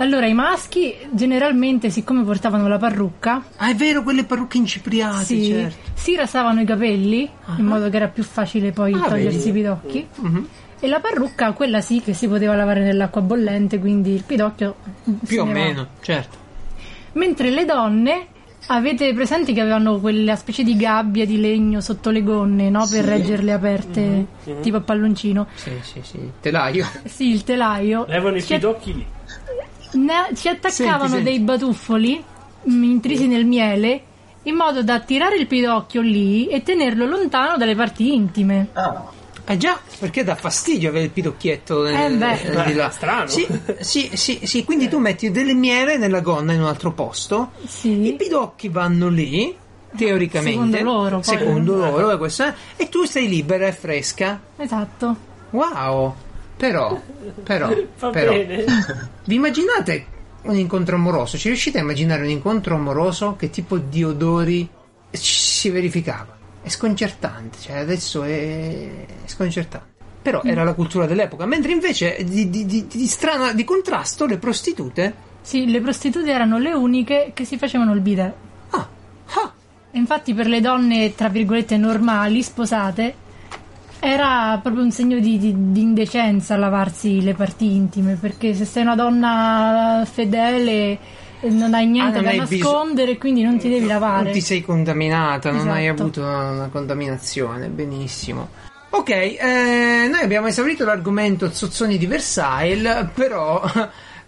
Allora, 0.01 0.27
i 0.27 0.33
maschi 0.33 0.95
generalmente, 1.11 1.91
siccome 1.91 2.23
portavano 2.23 2.67
la 2.69 2.79
parrucca, 2.79 3.43
Ah, 3.57 3.69
è 3.71 3.75
vero, 3.75 4.03
quelle 4.03 4.25
parrucche 4.25 4.57
incipriate, 4.57 5.25
si, 5.25 5.45
certo. 5.45 5.91
si 5.93 6.17
rasavano 6.17 6.63
i 6.63 6.65
capelli 6.65 7.29
in 7.59 7.65
modo 7.67 7.91
che 7.91 7.97
era 7.97 8.09
più 8.09 8.23
facile 8.23 8.73
poi 8.73 8.95
Ah, 8.95 9.09
togliersi 9.09 9.37
vedi. 9.37 9.49
i 9.51 9.53
pidocchi. 9.53 10.07
Mhm. 10.15 10.49
E 10.81 10.89
la 10.89 11.01
parrucca, 11.01 11.53
quella 11.53 11.83
sì, 11.83 12.01
che 12.01 12.15
si 12.15 12.27
poteva 12.29 12.55
lavare 12.57 12.83
nell'acqua 12.83 13.21
bollente, 13.21 13.79
quindi 13.79 14.15
il 14.15 14.23
pidocchio 14.25 14.77
Più 15.27 15.43
o 15.43 15.45
ne 15.45 15.53
va. 15.53 15.59
meno, 15.59 15.87
certo. 16.01 16.39
Mentre 17.13 17.51
le 17.51 17.67
donne 17.67 18.27
avete 18.69 19.13
presenti 19.13 19.53
che 19.53 19.61
avevano 19.61 19.99
quella 20.01 20.35
specie 20.37 20.63
di 20.63 20.77
gabbia 20.77 21.27
di 21.27 21.39
legno 21.39 21.83
sotto 21.83 22.09
le 22.09 22.23
gonne, 22.23 22.71
no? 22.71 22.87
Per 22.91 23.05
reggerle 23.05 23.53
aperte, 23.53 24.01
Mm-hmm. 24.01 24.63
tipo 24.63 24.79
a 24.79 24.81
palloncino. 24.81 25.47
Sì, 25.57 25.73
sì, 25.83 26.01
sì. 26.03 26.19
Telaio. 26.41 26.87
Sì, 27.05 27.29
il 27.33 27.45
telaio. 27.45 28.07
Levano 28.09 28.37
i 28.39 28.43
pidocchi 28.43 28.95
lì. 28.95 29.07
Ne- 29.93 30.29
ci 30.35 30.49
attaccavano 30.49 31.09
Senti, 31.09 31.15
senti. 31.15 31.23
dei 31.25 31.39
batuffoli 31.41 32.25
mm, 32.69 32.83
intrisi 32.85 33.27
nel 33.27 33.45
miele 33.45 34.03
in 34.45 34.55
modo 34.55 34.83
da 34.83 35.01
tirare 35.01 35.37
il 35.37 35.47
pidocchio 35.47 36.01
lì 36.01 36.47
e 36.49 36.63
tenerlo 36.63 37.07
lontano 37.07 37.57
dalle 37.57 37.75
parti 37.75 38.15
intime. 38.15 38.69
Ah, 38.73 39.05
Eh 39.45 39.57
già, 39.57 39.79
perché 39.99 40.23
dà 40.25 40.35
fastidio 40.37 40.89
avere 40.91 41.05
il 41.07 41.11
pidocchietto 41.11 41.87
eh, 41.87 42.05
Eh 42.05 42.11
beh. 42.11 42.41
eh, 42.43 42.65
di 42.67 42.73
là. 42.75 42.89
Strano. 42.91 43.27
Sì, 43.29 43.47
sì, 43.81 44.11
sì, 44.15 44.41
sì, 44.45 44.65
quindi 44.65 44.89
tu 44.89 44.99
metti 44.99 45.31
delle 45.31 45.55
miele 45.55 45.97
nella 45.99 46.21
gonna 46.21 46.53
in 46.53 46.61
un 46.61 46.67
altro 46.67 46.93
posto, 46.93 47.51
i 47.63 47.67
Sì. 47.69 48.15
pidocchi 48.17 48.69
vanno 48.69 49.09
lì, 49.09 49.55
teoricamente. 49.97 50.79
Secondo 50.79 50.83
loro, 50.83 51.21
poi. 51.21 51.37
Secondo 51.37 51.75
loro, 51.75 52.27
eh, 52.29 52.55
e 52.77 52.89
tu 52.89 53.05
stai 53.05 53.29
libera 53.29 53.67
e 53.67 53.73
fresca. 53.73 54.41
Esatto. 54.57 55.17
Wow! 55.51 56.15
Però, 56.61 57.01
però, 57.43 57.71
però, 58.13 58.35
vi 59.25 59.35
immaginate 59.35 60.05
un 60.43 60.57
incontro 60.59 60.97
amoroso? 60.97 61.39
Ci 61.39 61.49
riuscite 61.49 61.79
a 61.79 61.81
immaginare 61.81 62.21
un 62.23 62.29
incontro 62.29 62.75
amoroso? 62.75 63.35
Che 63.35 63.49
tipo 63.49 63.79
di 63.79 64.05
odori 64.05 64.69
si 65.11 65.71
verificava? 65.71 66.37
È 66.61 66.69
sconcertante, 66.69 67.57
cioè 67.61 67.77
adesso 67.79 68.25
è 68.25 69.07
sconcertante. 69.25 69.89
Però 70.21 70.43
era 70.43 70.63
la 70.63 70.75
cultura 70.75 71.07
dell'epoca, 71.07 71.47
mentre 71.47 71.73
invece 71.73 72.19
di, 72.25 72.51
di- 72.51 72.67
di- 72.67 72.87
di 72.87 73.07
strana, 73.07 73.55
di 73.55 73.65
contrasto 73.65 74.27
le 74.27 74.37
prostitute. 74.37 75.15
Sì, 75.41 75.65
le 75.71 75.81
prostitute 75.81 76.31
erano 76.31 76.59
le 76.59 76.75
uniche 76.75 77.31
che 77.33 77.47
si 77.47 77.57
facevano 77.57 77.95
il 77.95 78.01
bidet. 78.01 78.35
Ah, 78.69 78.87
ah, 79.37 79.53
E 79.93 79.97
infatti 79.97 80.35
per 80.35 80.47
le 80.47 80.61
donne, 80.61 81.15
tra 81.15 81.31
virgolette, 81.31 81.79
normali, 81.79 82.43
sposate, 82.43 83.15
era 84.01 84.59
proprio 84.63 84.83
un 84.83 84.91
segno 84.91 85.19
di, 85.19 85.39
di- 85.39 85.73
di 85.73 85.81
indecenza 85.83 86.57
lavarsi 86.57 87.23
le 87.23 87.35
parti 87.35 87.75
intime, 87.75 88.15
perché 88.15 88.55
se 88.55 88.65
sei 88.65 88.83
una 88.83 88.95
donna 88.95 90.03
fedele 90.11 90.99
non 91.43 91.73
hai 91.75 91.87
niente 91.87 92.19
Ah, 92.19 92.23
non 92.23 92.25
da 92.25 92.31
hai 92.31 92.37
nascondere, 92.39 93.17
quindi 93.19 93.43
non 93.43 93.59
ti 93.59 93.69
devi 93.69 93.87
lavare. 93.87 94.25
non 94.25 94.33
ti 94.33 94.41
sei 94.41 94.63
contaminata, 94.63 95.51
non 95.51 95.69
hai 95.69 95.87
Esatto. 95.87 96.03
avuto 96.03 96.21
una, 96.21 96.51
una 96.51 96.69
contaminazione, 96.69 97.69
benissimo. 97.69 98.49
Ok, 98.93 99.09
eh, 99.11 100.09
noi 100.11 100.21
abbiamo 100.21 100.49
esaurito 100.49 100.85
l'argomento 100.85 101.51
zozzoni 101.53 101.97
di 101.97 102.07
Versailles, 102.07 103.07
però 103.15 103.63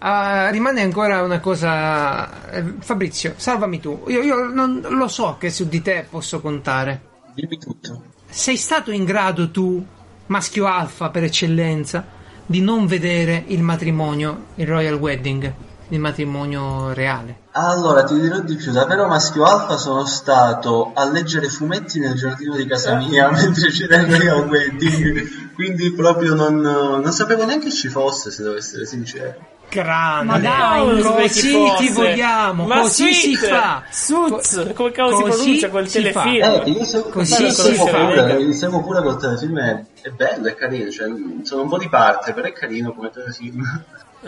eh, 0.01 0.51
rimane 0.51 0.81
ancora 0.81 1.21
una 1.21 1.39
cosa. 1.39 2.49
eh, 2.51 2.63
Fabrizio, 2.79 3.33
salvami 3.35 3.79
tu. 3.79 4.05
Io, 4.07 4.21
io 4.21 4.45
non 4.45 4.81
lo 4.89 5.07
so 5.07 5.35
che 5.37 5.49
su 5.49 5.67
di 5.67 5.81
te 5.81 6.05
posso 6.09 6.39
contare. 6.41 7.01
dimmi 7.35 7.57
tutto. 7.57 8.03
Sei 8.35 8.57
stato 8.57 8.89
in 8.89 9.05
grado 9.05 9.51
tu, 9.51 9.85
maschio 10.25 10.65
alfa 10.65 11.11
per 11.11 11.23
eccellenza, 11.23 12.03
di 12.43 12.61
non 12.61 12.87
vedere 12.87 13.43
il 13.49 13.61
matrimonio, 13.61 14.45
il 14.55 14.65
royal 14.65 14.95
wedding, 14.95 15.53
il 15.89 15.99
matrimonio 15.99 16.93
reale? 16.93 17.41
Allora, 17.51 18.03
ti 18.03 18.19
dirò 18.19 18.39
di 18.39 18.55
più, 18.55 18.71
da 18.71 18.85
vero 18.85 19.05
maschio 19.05 19.43
alfa 19.43 19.77
sono 19.77 20.03
stato 20.05 20.93
a 20.95 21.07
leggere 21.07 21.47
fumetti 21.47 21.99
nel 21.99 22.15
giardino 22.15 22.55
di 22.55 22.65
casa 22.65 22.95
mia 22.95 23.29
mentre 23.31 23.69
c'era 23.69 23.97
il 23.97 24.07
Royal 24.07 24.49
Wedding, 24.49 25.42
quindi 25.53 25.91
proprio 25.93 26.33
non, 26.33 26.59
non 26.59 27.11
sapevo 27.11 27.45
neanche 27.45 27.71
ci 27.71 27.87
fosse, 27.87 28.31
se 28.31 28.43
devo 28.43 28.57
essere 28.57 28.85
sincero. 28.85 29.51
Grande, 29.69 30.25
Ma 30.25 30.39
dai, 30.39 31.01
così 31.01 31.57
ti 31.77 31.89
vogliamo, 31.89 32.65
Ma 32.67 32.81
così 32.81 33.11
si 33.11 33.33
Sweet, 33.33 33.49
fa. 33.51 33.83
Suits, 33.89 34.71
come 34.75 34.91
cavolo 34.91 35.15
si 35.15 35.23
pronuncia 35.23 35.69
quel 35.69 35.87
si 35.87 36.01
telefilm? 36.01 36.43
Eh, 36.43 36.69
io 36.69 36.85
seguo, 36.85 37.09
Così 37.09 37.51
si 37.51 37.73
fa. 37.73 38.05
pure, 38.05 38.33
io 38.39 38.53
seguo 38.53 38.83
pure 38.83 39.01
col 39.01 39.17
telefilm, 39.17 39.59
è, 39.59 39.83
è 40.01 40.09
bello, 40.09 40.47
è 40.47 40.53
carino, 40.53 40.91
cioè, 40.91 41.07
sono 41.41 41.61
un 41.63 41.69
po' 41.69 41.79
di 41.79 41.89
parte, 41.89 42.33
però 42.33 42.47
è 42.47 42.53
carino 42.53 42.93
come 42.93 43.09
telefilm. 43.09 43.83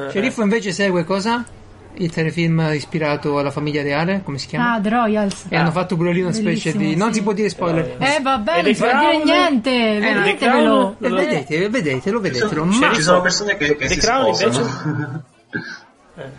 Sceriffo 0.09 0.41
invece 0.41 0.71
segue 0.71 1.03
cosa? 1.03 1.43
Il 1.98 2.12
telefilm 2.12 2.72
ispirato 2.74 3.38
alla 3.39 3.52
famiglia 3.52 3.82
reale, 3.82 4.22
come 4.24 4.38
si 4.38 4.48
chiama? 4.48 4.74
Ah, 4.74 4.82
The 4.82 4.89
Royals. 4.89 5.46
e 5.50 5.56
hanno 5.56 5.72
fatto 5.72 5.96
pure 5.96 6.12
lì 6.12 6.22
una 6.22 6.34
specie 6.34 6.72
bellissimo, 6.72 6.84
di... 6.84 6.96
Non 6.96 7.08
sì. 7.10 7.14
si 7.16 7.24
può 7.24 7.32
dire 7.34 7.50
spoiler. 7.50 7.96
Eh 8.00 8.16
E 8.16 8.20
vabbè, 8.22 8.52
The 8.56 8.62
non 8.62 8.74
si 8.76 8.82
può 8.82 9.00
dire 9.00 9.24
niente, 9.24 9.70
The 9.72 10.00
vedetevelo. 10.14 10.96
Crown? 11.00 11.20
Eh, 11.20 11.26
vedete, 11.26 11.70
vedetelo, 11.70 12.20
vedetelo. 12.20 12.62
Ci 12.64 12.68
Ma 12.68 12.74
sono, 12.74 12.93
ci 12.96 13.02
sono 13.02 13.22
persone 13.22 13.58
che, 13.58 13.76
che 13.76 13.88
The 13.88 13.93
si 13.93 14.00
Crown, 14.00 14.36
sposano. 14.36 15.24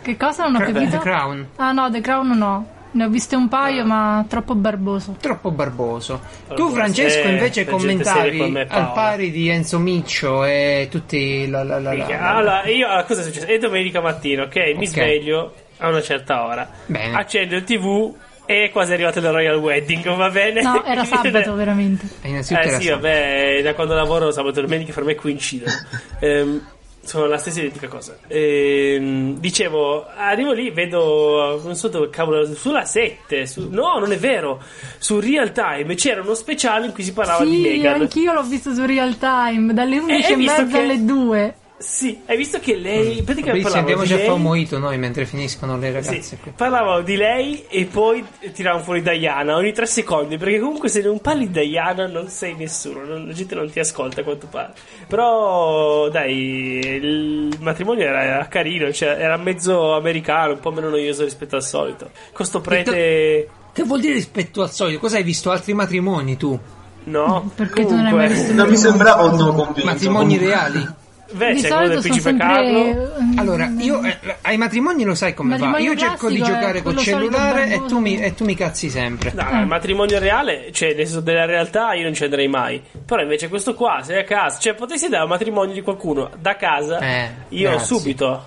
Che 0.01 0.17
cosa 0.17 0.43
non 0.47 0.55
ho 0.61 0.65
The 0.65 0.71
capito? 0.73 0.97
Crown, 0.99 1.47
Ah 1.57 1.71
no, 1.71 1.89
The 1.91 2.01
Crown 2.01 2.27
no. 2.37 2.67
Ne 2.89 3.03
ho 3.03 3.09
viste 3.09 3.35
un 3.35 3.47
paio, 3.47 3.85
ma 3.85 4.25
troppo 4.27 4.55
barboso. 4.55 5.17
troppo 5.19 5.51
barboso. 5.51 6.19
Tu, 6.55 6.71
Francesco, 6.71 7.27
eh, 7.27 7.31
invece 7.31 7.65
commentavi 7.65 8.57
al 8.67 8.91
pari 8.93 9.29
di 9.29 9.49
Enzo 9.49 9.77
Miccio 9.77 10.43
e 10.45 10.87
tutti 10.89 11.47
la, 11.47 11.63
la, 11.63 11.79
la, 11.79 11.93
la- 11.93 12.07
la- 12.07 12.35
Allora, 12.35 12.65
io 12.67 12.87
allora, 12.87 13.03
cosa 13.03 13.21
è 13.21 13.23
successo? 13.23 13.45
È 13.45 13.57
domenica 13.59 14.01
mattina, 14.01 14.43
ok? 14.43 14.55
Mi 14.75 14.85
Ok. 14.85 14.87
sveglio 14.87 15.53
a 15.77 15.89
una 15.89 16.01
certa 16.01 16.45
ora. 16.45 16.67
Bene. 16.87 17.15
Accendo 17.15 17.55
il 17.55 17.63
TV 17.65 18.13
e 18.45 18.63
è 18.65 18.71
quasi 18.71 18.93
arrivato 18.93 19.19
il 19.19 19.29
Royal 19.29 19.57
Wedding, 19.57 20.03
va 20.15 20.29
bene? 20.29 20.61
No, 20.61 20.83
era 20.83 21.03
sabato 21.03 21.53
veramente. 21.53 22.07
Eh, 22.21 22.29
innanzitutto 22.29 22.67
Eh 22.67 22.71
sì, 22.79 22.83
sabato. 22.85 23.01
vabbè, 23.01 23.61
da 23.61 23.73
quando 23.75 23.93
lavoro 23.93 24.31
sabato 24.31 24.59
e 24.59 24.63
domenica 24.63 24.93
per 24.93 25.03
me 25.03 25.13
coincidono. 25.13 25.71
Ehm, 26.19 26.61
sono 27.07 27.25
la 27.25 27.37
stessa 27.37 27.59
identica 27.59 27.87
cosa. 27.87 28.17
Ehm, 28.27 29.37
dicevo, 29.39 30.05
arrivo 30.07 30.51
lì, 30.51 30.69
vedo, 30.71 31.59
non 31.63 31.75
so 31.75 31.87
dove 31.87 32.09
cavolo, 32.09 32.45
sulla 32.53 32.83
7, 32.83 33.45
su- 33.47 33.69
no, 33.71 33.97
non 33.99 34.11
è 34.11 34.17
vero, 34.17 34.61
su 34.97 35.19
Real 35.19 35.51
Time 35.53 35.95
c'era 35.95 36.21
uno 36.21 36.33
speciale 36.33 36.85
in 36.87 36.93
cui 36.93 37.03
si 37.03 37.13
parlava 37.13 37.43
di 37.45 37.55
Sì, 37.55 37.61
Meghan. 37.61 38.01
anch'io 38.01 38.33
l'ho 38.33 38.43
visto 38.43 38.73
su 38.73 38.85
Real 38.85 39.17
Time, 39.17 39.73
dalle 39.73 39.97
11 39.99 40.25
hai 40.25 40.33
e 40.33 40.35
visto 40.35 40.61
mezza 40.63 40.77
alle 40.79 41.05
2. 41.05 41.55
Sì, 41.79 42.21
hai 42.25 42.37
visto 42.37 42.59
che 42.59 42.75
lei, 42.75 43.21
praticamente 43.21 43.61
Fabrizio, 43.61 43.61
parlava 43.61 43.79
andiamoci 43.79 44.07
di 44.07 44.13
a 44.13 44.15
lei. 44.17 44.25
fare 44.25 44.37
un 44.37 44.41
noi 44.79 44.97
mentre 44.97 45.25
finiscono 45.27 45.77
le 45.77 45.91
ragazze 45.91 46.21
Sì, 46.23 46.37
qui. 46.37 46.51
parlavano 46.55 47.01
di 47.01 47.15
lei 47.15 47.65
e 47.69 47.85
poi 47.85 48.25
tiravano 48.51 48.83
fuori 48.83 49.03
Diana 49.03 49.55
ogni 49.55 49.71
tre 49.73 49.85
secondi 49.85 50.37
perché 50.37 50.59
comunque 50.59 50.89
se 50.89 51.01
non 51.03 51.19
parli 51.21 51.51
di 51.51 51.67
Diana 51.67 52.07
non 52.07 52.29
sei 52.29 52.55
nessuno, 52.55 53.03
non- 53.05 53.27
la 53.27 53.33
gente 53.33 53.53
non 53.53 53.69
ti 53.69 53.79
ascolta 53.79 54.23
quanto 54.23 54.47
parli. 54.47 54.73
Però 55.07 56.09
dai, 56.09 56.79
il 56.83 57.57
matrimonio 57.59 58.05
era, 58.05 58.23
era 58.23 58.47
carino, 58.47 58.91
cioè, 58.91 59.09
era 59.09 59.37
mezzo 59.37 59.93
americano, 59.95 60.53
un 60.53 60.59
po' 60.59 60.71
meno 60.71 60.89
noioso 60.89 61.23
rispetto 61.25 61.55
al 61.57 61.63
solito. 61.63 62.09
Con 62.33 62.45
sto 62.45 62.59
prete... 62.59 63.49
Che 63.71 63.83
vuol 63.83 63.99
dire 63.99 64.13
rispetto 64.13 64.63
al 64.63 64.71
solito? 64.71 64.99
Cosa 64.99 65.17
hai 65.17 65.23
visto? 65.23 65.51
Altri 65.51 65.73
matrimoni 65.73 66.37
tu? 66.37 66.59
No, 67.03 67.51
Perché 67.53 67.85
tu 67.85 67.95
non 67.95 68.05
hai 68.07 68.13
mai 68.13 68.27
visto 68.29 68.51
Non 68.53 68.67
mi 68.67 68.75
sembrava 68.77 69.23
un 69.25 69.37
no 69.37 69.53
convinto. 69.53 69.85
Matrimoni 69.85 70.37
reali? 70.39 70.87
Beh, 71.31 71.53
Di 71.53 71.61
c'è 71.61 71.67
quello 71.69 71.87
del 71.89 71.99
principe 72.01 72.35
Carlo. 72.37 72.83
sempre... 72.83 73.11
mm, 73.21 73.37
Allora, 73.37 73.71
io 73.79 74.01
eh, 74.03 74.17
ai 74.43 74.57
matrimoni 74.57 75.03
lo 75.03 75.13
sai 75.15 75.33
come 75.33 75.57
va. 75.57 75.77
Io 75.77 75.95
cerco 75.95 76.29
di 76.29 76.39
è 76.39 76.43
giocare 76.43 76.81
col 76.81 76.95
cellulare 76.97 77.69
e 77.69 77.85
tu, 77.85 77.99
mi, 77.99 78.17
e 78.19 78.33
tu 78.33 78.45
mi 78.45 78.55
cazzi 78.55 78.89
sempre. 78.89 79.33
No, 79.35 79.59
il 79.59 79.67
matrimonio 79.67 80.19
reale, 80.19 80.71
cioè 80.71 80.89
nel 80.95 81.05
senso 81.05 81.19
della 81.21 81.45
realtà 81.45 81.93
io 81.93 82.03
non 82.03 82.13
ci 82.13 82.23
andrei 82.23 82.47
mai. 82.47 82.81
Però 83.05 83.21
invece 83.21 83.49
questo 83.49 83.73
qua, 83.73 84.01
sei 84.03 84.19
a 84.19 84.23
casa, 84.23 84.57
cioè 84.59 84.73
potessi 84.73 85.09
dare 85.09 85.23
un 85.23 85.29
matrimonio 85.29 85.73
di 85.73 85.81
qualcuno 85.81 86.29
da 86.39 86.55
casa, 86.55 86.99
Eh, 86.99 87.29
io 87.49 87.69
grazie. 87.71 87.97
subito. 87.97 88.45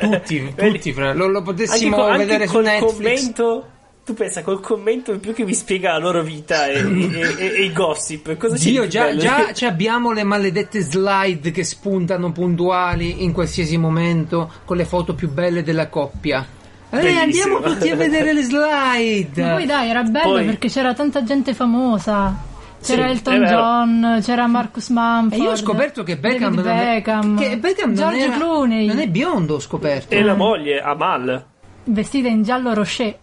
Tutti, 0.00 0.52
tutti, 0.56 0.92
fra- 0.92 1.12
lo, 1.14 1.28
lo 1.28 1.42
potessimo 1.42 1.96
anche, 1.96 2.06
co- 2.06 2.12
anche 2.12 2.24
vedere 2.24 2.46
su 2.46 2.52
col 2.54 2.62
Netflix. 2.64 2.94
commento 2.96 3.66
tu 4.08 4.14
pensa 4.14 4.42
col 4.42 4.60
commento 4.60 5.12
in 5.12 5.20
più 5.20 5.34
che 5.34 5.44
vi 5.44 5.52
spiega 5.52 5.92
la 5.92 5.98
loro 5.98 6.22
vita 6.22 6.66
e, 6.66 6.78
e- 6.78 7.34
e- 7.38 7.52
e 7.58 7.62
i 7.64 7.72
gossip. 7.74 8.38
Cosa 8.38 8.56
c'è 8.56 8.70
Dio, 8.70 8.82
di 8.84 8.88
già, 8.88 9.14
già 9.16 9.52
ci 9.52 9.66
abbiamo 9.66 10.12
le 10.12 10.22
maledette 10.24 10.80
slide 10.80 11.50
che 11.50 11.62
spuntano 11.62 12.32
puntuali 12.32 13.22
in 13.22 13.32
qualsiasi 13.32 13.76
momento 13.76 14.50
con 14.64 14.78
le 14.78 14.86
foto 14.86 15.14
più 15.14 15.28
belle 15.30 15.62
della 15.62 15.88
coppia. 15.90 16.46
Eh, 16.90 17.16
andiamo 17.16 17.60
tutti 17.60 17.90
a 17.90 17.96
vedere 17.96 18.32
le 18.32 18.42
slide. 18.44 19.42
Ma 19.42 19.52
poi 19.56 19.66
dai, 19.66 19.90
era 19.90 20.02
bello 20.04 20.30
Poi- 20.30 20.44
perché 20.46 20.68
c'era 20.68 20.94
tanta 20.94 21.22
gente 21.22 21.52
famosa. 21.52 22.34
C'era 22.82 23.04
Sì, 23.08 23.10
Elton 23.10 23.38
vero. 23.40 23.50
John, 23.58 24.20
c'era 24.22 24.46
Marcus 24.46 24.88
Mumford. 24.88 25.32
E 25.38 25.44
io 25.44 25.50
ho 25.50 25.56
scoperto 25.56 26.02
che 26.02 26.16
Beckham, 26.16 26.54
non 26.54 26.66
è- 26.66 26.94
Beckham, 26.94 27.36
che 27.38 27.58
Beckham 27.58 27.88
non, 27.92 27.94
George 27.96 28.20
era- 28.24 28.36
Clooney, 28.36 28.86
non 28.86 28.98
è 29.00 29.06
biondo, 29.08 29.56
ho 29.56 29.60
scoperto. 29.60 30.14
E 30.14 30.22
la 30.22 30.34
moglie, 30.34 30.80
Amal. 30.80 31.44
vestita 31.84 32.28
in 32.28 32.42
giallo 32.42 32.72
rocher. 32.72 33.18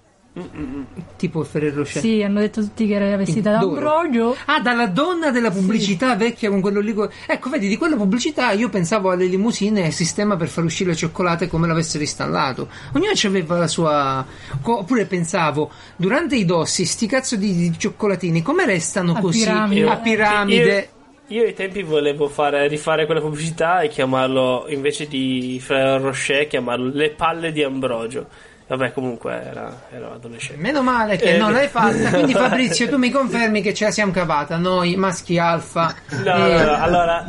Tipo 1.15 1.39
il 1.41 1.45
Ferrero 1.45 1.77
Rocher. 1.77 2.01
Sì, 2.01 2.21
hanno 2.21 2.41
detto 2.41 2.59
tutti 2.61 2.85
che 2.87 2.95
era 2.95 3.15
vestita 3.15 3.51
da. 3.51 3.59
Ambrogio. 3.59 4.35
Ah, 4.45 4.59
dalla 4.59 4.87
donna 4.87 5.31
della 5.31 5.49
pubblicità 5.49 6.15
vecchia 6.17 6.49
con 6.49 6.59
quello 6.59 6.81
lì. 6.81 6.93
co- 6.93 7.09
Ecco, 7.25 7.49
vedi, 7.49 7.69
di 7.69 7.77
quella 7.77 7.95
pubblicità 7.95 8.51
io 8.51 8.67
pensavo 8.67 9.11
alle 9.11 9.27
limousine 9.27 9.81
e 9.83 9.85
al 9.85 9.91
sistema 9.93 10.35
per 10.35 10.49
far 10.49 10.65
uscire 10.65 10.89
le 10.89 10.95
cioccolate 10.97 11.47
come 11.47 11.67
l'avessero 11.67 12.03
installato. 12.03 12.67
Ognuno 12.93 13.11
aveva 13.23 13.57
la 13.57 13.67
sua. 13.67 14.25
Oppure 14.61 15.05
pensavo, 15.05 15.71
durante 15.95 16.35
i 16.35 16.43
dossi, 16.43 16.83
sti 16.85 17.07
cazzo 17.07 17.37
di, 17.37 17.55
di 17.55 17.73
cioccolatini, 17.77 18.41
come 18.41 18.65
restano 18.65 19.13
A 19.13 19.19
così? 19.21 19.39
piramide. 19.39 19.89
A 19.89 19.97
piramide. 19.97 20.89
Io, 21.27 21.39
io 21.41 21.47
ai 21.47 21.53
tempi 21.53 21.81
volevo 21.81 22.27
fare, 22.27 22.67
rifare 22.67 23.05
quella 23.05 23.21
pubblicità 23.21 23.79
e 23.79 23.87
chiamarlo 23.87 24.65
invece 24.67 25.07
di 25.07 25.59
Ferrero 25.63 26.03
Rocher, 26.03 26.45
chiamarlo 26.47 26.91
Le 26.93 27.11
palle 27.11 27.53
di 27.53 27.63
Ambrogio. 27.63 28.27
Vabbè, 28.67 28.93
comunque 28.93 29.31
era, 29.43 29.83
ero 29.91 30.13
adolescente. 30.13 30.59
Meno 30.61 30.81
male 30.81 31.17
che 31.17 31.35
Eh, 31.35 31.37
non 31.37 31.51
l'hai 31.51 31.67
fatta. 31.67 32.09
Quindi, 32.09 32.33
Fabrizio, 32.35 32.89
tu 32.89 32.97
mi 32.97 33.11
confermi 33.11 33.61
che 33.61 33.73
ce 33.75 33.85
la 33.85 33.91
siamo 33.91 34.11
cavata, 34.11 34.57
noi 34.57 34.95
maschi 34.95 35.37
alfa. 35.37 35.93
No, 36.23 36.35
e- 36.47 36.53
no, 36.55 36.63
no, 36.63 36.73
allora. 36.81 37.25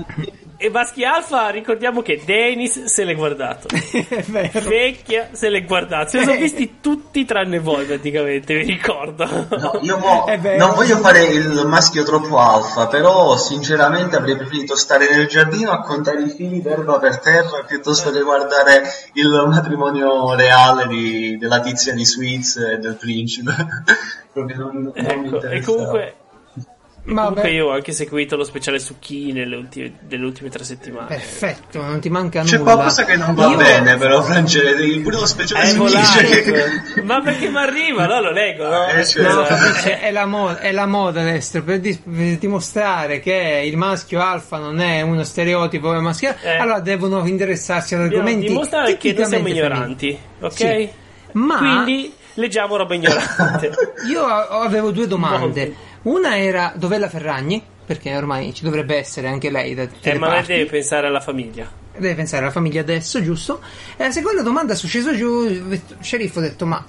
E 0.58 0.70
Baschi 0.70 1.04
Alfa, 1.04 1.50
ricordiamo 1.50 2.00
che 2.00 2.22
Dennis 2.24 2.84
se 2.84 3.04
l'è 3.04 3.14
guardato. 3.14 3.68
Vecchia 4.66 5.28
se 5.32 5.50
l'è 5.50 5.64
guardato. 5.64 6.10
Se 6.10 6.18
li 6.18 6.24
sono 6.24 6.38
visti 6.38 6.76
tutti 6.80 7.26
tranne 7.26 7.58
voi, 7.58 7.84
praticamente, 7.84 8.54
vi 8.56 8.64
ricordo. 8.64 9.26
No, 9.26 9.78
io 9.82 9.98
mo 9.98 10.24
non 10.56 10.74
voglio 10.74 10.96
fare 10.96 11.24
il 11.24 11.66
maschio 11.66 12.04
troppo 12.04 12.38
alfa, 12.38 12.86
però 12.86 13.36
sinceramente 13.36 14.16
avrei 14.16 14.36
preferito 14.36 14.74
stare 14.76 15.10
nel 15.10 15.26
giardino 15.26 15.72
a 15.72 15.80
contare 15.80 16.22
i 16.22 16.30
fili 16.30 16.62
d'erba 16.62 16.98
per 16.98 17.18
terra 17.18 17.62
piuttosto 17.66 18.10
che 18.10 18.22
guardare 18.22 18.82
il 19.12 19.44
matrimonio 19.48 20.34
reale 20.34 20.86
di- 20.86 21.36
della 21.36 21.60
tizia 21.60 21.92
di 21.92 22.04
Sweets 22.04 22.56
e 22.56 22.78
del 22.78 22.94
principe. 22.94 23.52
Proprio 24.32 24.56
non, 24.56 24.92
non 24.94 25.20
mi 25.20 25.28
Ecco, 25.28 25.48
e 25.48 25.60
comunque. 25.60 26.14
Vabbè. 27.08 27.26
Comunque 27.28 27.50
io 27.52 27.66
ho 27.66 27.70
anche 27.72 27.92
seguito 27.92 28.34
lo 28.36 28.42
speciale 28.42 28.80
su 28.80 28.98
Chi 28.98 29.30
nelle 29.32 29.54
ultime, 29.54 29.92
delle 30.00 30.24
ultime 30.24 30.48
tre 30.48 30.64
settimane. 30.64 31.06
Perfetto, 31.06 31.80
non 31.80 32.00
ti 32.00 32.08
manca 32.08 32.42
C'è 32.42 32.58
nulla. 32.58 32.72
qualcosa 32.74 33.04
che 33.04 33.16
non 33.16 33.34
va 33.34 33.46
Io- 33.48 33.56
bene, 33.56 33.96
però, 33.96 34.22
Francesco. 34.22 35.00
Pure 35.02 35.16
lo 35.16 35.26
speciale 35.26 35.62
È 35.62 35.66
su 35.68 35.76
volato. 35.76 35.96
Nietzsche 36.20 36.42
che- 36.94 37.02
Ma 37.02 37.20
perché 37.20 37.48
mi 37.48 37.58
arriva? 37.58 38.06
No, 38.06 38.20
lo 38.20 38.30
leggo, 38.32 38.68
no? 38.68 38.88
Eh, 38.88 39.06
cioè, 39.06 39.22
No, 39.22 39.46
Eh, 39.46 40.00
è 40.00 40.10
la 40.10 40.26
moda, 40.26 40.58
è 40.58 40.72
la 40.72 40.86
moda 40.86 41.22
Lester, 41.22 41.62
per, 41.62 41.78
dis- 41.78 41.98
per 42.04 42.38
dimostrare 42.38 43.20
che 43.20 43.62
il 43.64 43.76
maschio 43.76 44.20
alfa 44.20 44.58
non 44.58 44.80
è 44.80 45.00
uno 45.02 45.22
stereotipo 45.22 45.92
maschile, 46.00 46.36
Eh. 46.42 46.56
allora 46.56 46.80
devono 46.80 47.24
interessarsi 47.26 47.94
ad 47.94 48.00
argomenti 48.00 48.48
dimostrare 48.48 48.96
che 48.96 49.12
non 49.12 49.26
siamo 49.26 49.46
ignoranti, 49.48 50.18
ok? 50.40 50.52
Sì. 50.52 50.88
Ma- 51.32 51.58
Quindi 51.58 52.12
leggiamo 52.34 52.76
roba 52.76 52.94
ignorante. 52.94 53.70
Io 54.10 54.24
avevo 54.24 54.90
due 54.90 55.06
domande. 55.06 55.85
Una 56.06 56.38
era 56.38 56.72
dov'è 56.76 56.98
la 56.98 57.08
Ferragni? 57.08 57.62
Perché 57.84 58.16
ormai 58.16 58.52
ci 58.54 58.62
dovrebbe 58.64 58.96
essere 58.96 59.28
anche 59.28 59.50
lei 59.50 59.74
da 59.74 59.86
tutte 59.86 60.10
eh, 60.12 60.18
ma 60.18 60.26
lei 60.28 60.36
parti. 60.36 60.52
deve 60.54 60.66
pensare 60.66 61.06
alla 61.06 61.20
famiglia. 61.20 61.68
Deve 61.96 62.14
pensare 62.14 62.42
alla 62.42 62.52
famiglia 62.52 62.80
adesso, 62.80 63.22
giusto? 63.22 63.60
E 63.96 64.04
la 64.04 64.10
seconda 64.10 64.42
domanda 64.42 64.74
sono 64.74 64.88
sceso 64.88 65.14
giù, 65.16 65.44
il 65.44 65.80
sceriffo 66.00 66.38
ha 66.38 66.42
detto, 66.42 66.66
ma 66.66 66.84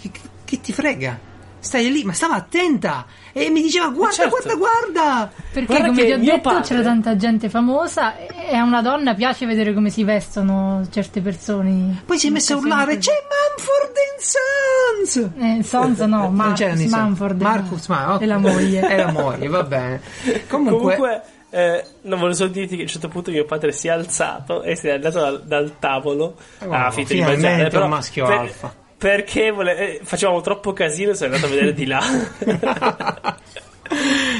che, 0.00 0.10
che- 0.10 0.20
che 0.44 0.60
ti 0.60 0.72
frega? 0.72 1.18
Stai 1.58 1.90
lì, 1.92 2.04
ma 2.04 2.12
stava 2.12 2.34
attenta 2.34 3.06
e 3.36 3.50
mi 3.50 3.60
diceva 3.60 3.88
guarda, 3.88 4.14
certo. 4.14 4.30
guarda, 4.30 4.54
guarda. 4.54 5.30
Perché 5.52 5.66
Guarda 5.66 5.86
come 5.88 6.04
ti 6.06 6.12
ho 6.12 6.18
mio 6.18 6.30
detto 6.32 6.40
padre- 6.48 6.62
c'era 6.62 6.82
tanta 6.82 7.16
gente 7.16 7.48
famosa 7.50 8.16
e 8.16 8.54
a 8.56 8.62
una 8.62 8.80
donna 8.80 9.14
piace 9.14 9.44
vedere 9.44 9.74
come 9.74 9.90
si 9.90 10.02
vestono 10.04 10.86
certe 10.90 11.20
persone. 11.20 12.02
Poi 12.06 12.18
si 12.18 12.28
è 12.28 12.30
messa 12.30 12.54
a 12.54 12.56
urlare, 12.56 12.96
c'è 12.98 13.12
Mumford 13.12 13.92
Sons! 14.18 15.30
Eh, 15.36 15.62
Sons 15.62 15.98
no, 16.00 16.30
Non 16.30 16.52
c'era 16.54 16.72
Marcus. 16.74 16.92
Mumford. 16.92 17.40
Marcus 17.42 17.86
Ma- 17.88 18.14
ok. 18.14 18.22
E 18.22 18.26
la 18.26 18.38
moglie. 18.38 18.88
E 18.88 18.96
la 18.96 19.10
moglie, 19.12 19.48
va 19.48 19.62
bene. 19.64 20.00
Comunque, 20.48 20.96
Comunque, 20.96 21.22
eh, 21.50 21.84
non 22.02 22.18
volevo 22.18 22.36
solo 22.36 22.50
dirti 22.50 22.74
che 22.76 22.80
a 22.80 22.84
un 22.84 22.90
certo 22.90 23.08
punto 23.08 23.30
mio 23.30 23.44
padre 23.44 23.72
si 23.72 23.88
è 23.88 23.90
alzato 23.90 24.62
e 24.62 24.76
si 24.76 24.88
è 24.88 24.92
andato 24.92 25.20
dal, 25.20 25.42
dal 25.44 25.78
tavolo 25.78 26.36
Wow, 26.64 26.72
a 26.72 26.90
finta 26.90 27.14
di 27.14 27.20
mangiare. 27.20 27.62
un 27.64 27.68
però 27.68 27.86
maschio 27.88 28.24
per- 28.26 28.38
alfa. 28.38 28.74
Perché 29.04 29.50
vole- 29.50 29.76
eh, 29.76 30.00
facevamo 30.02 30.40
troppo 30.40 30.72
casino 30.72 31.10
e 31.10 31.14
sono 31.14 31.34
andato 31.34 31.52
a 31.52 31.54
vedere 31.54 31.74
di 31.74 31.84
là. 31.84 32.00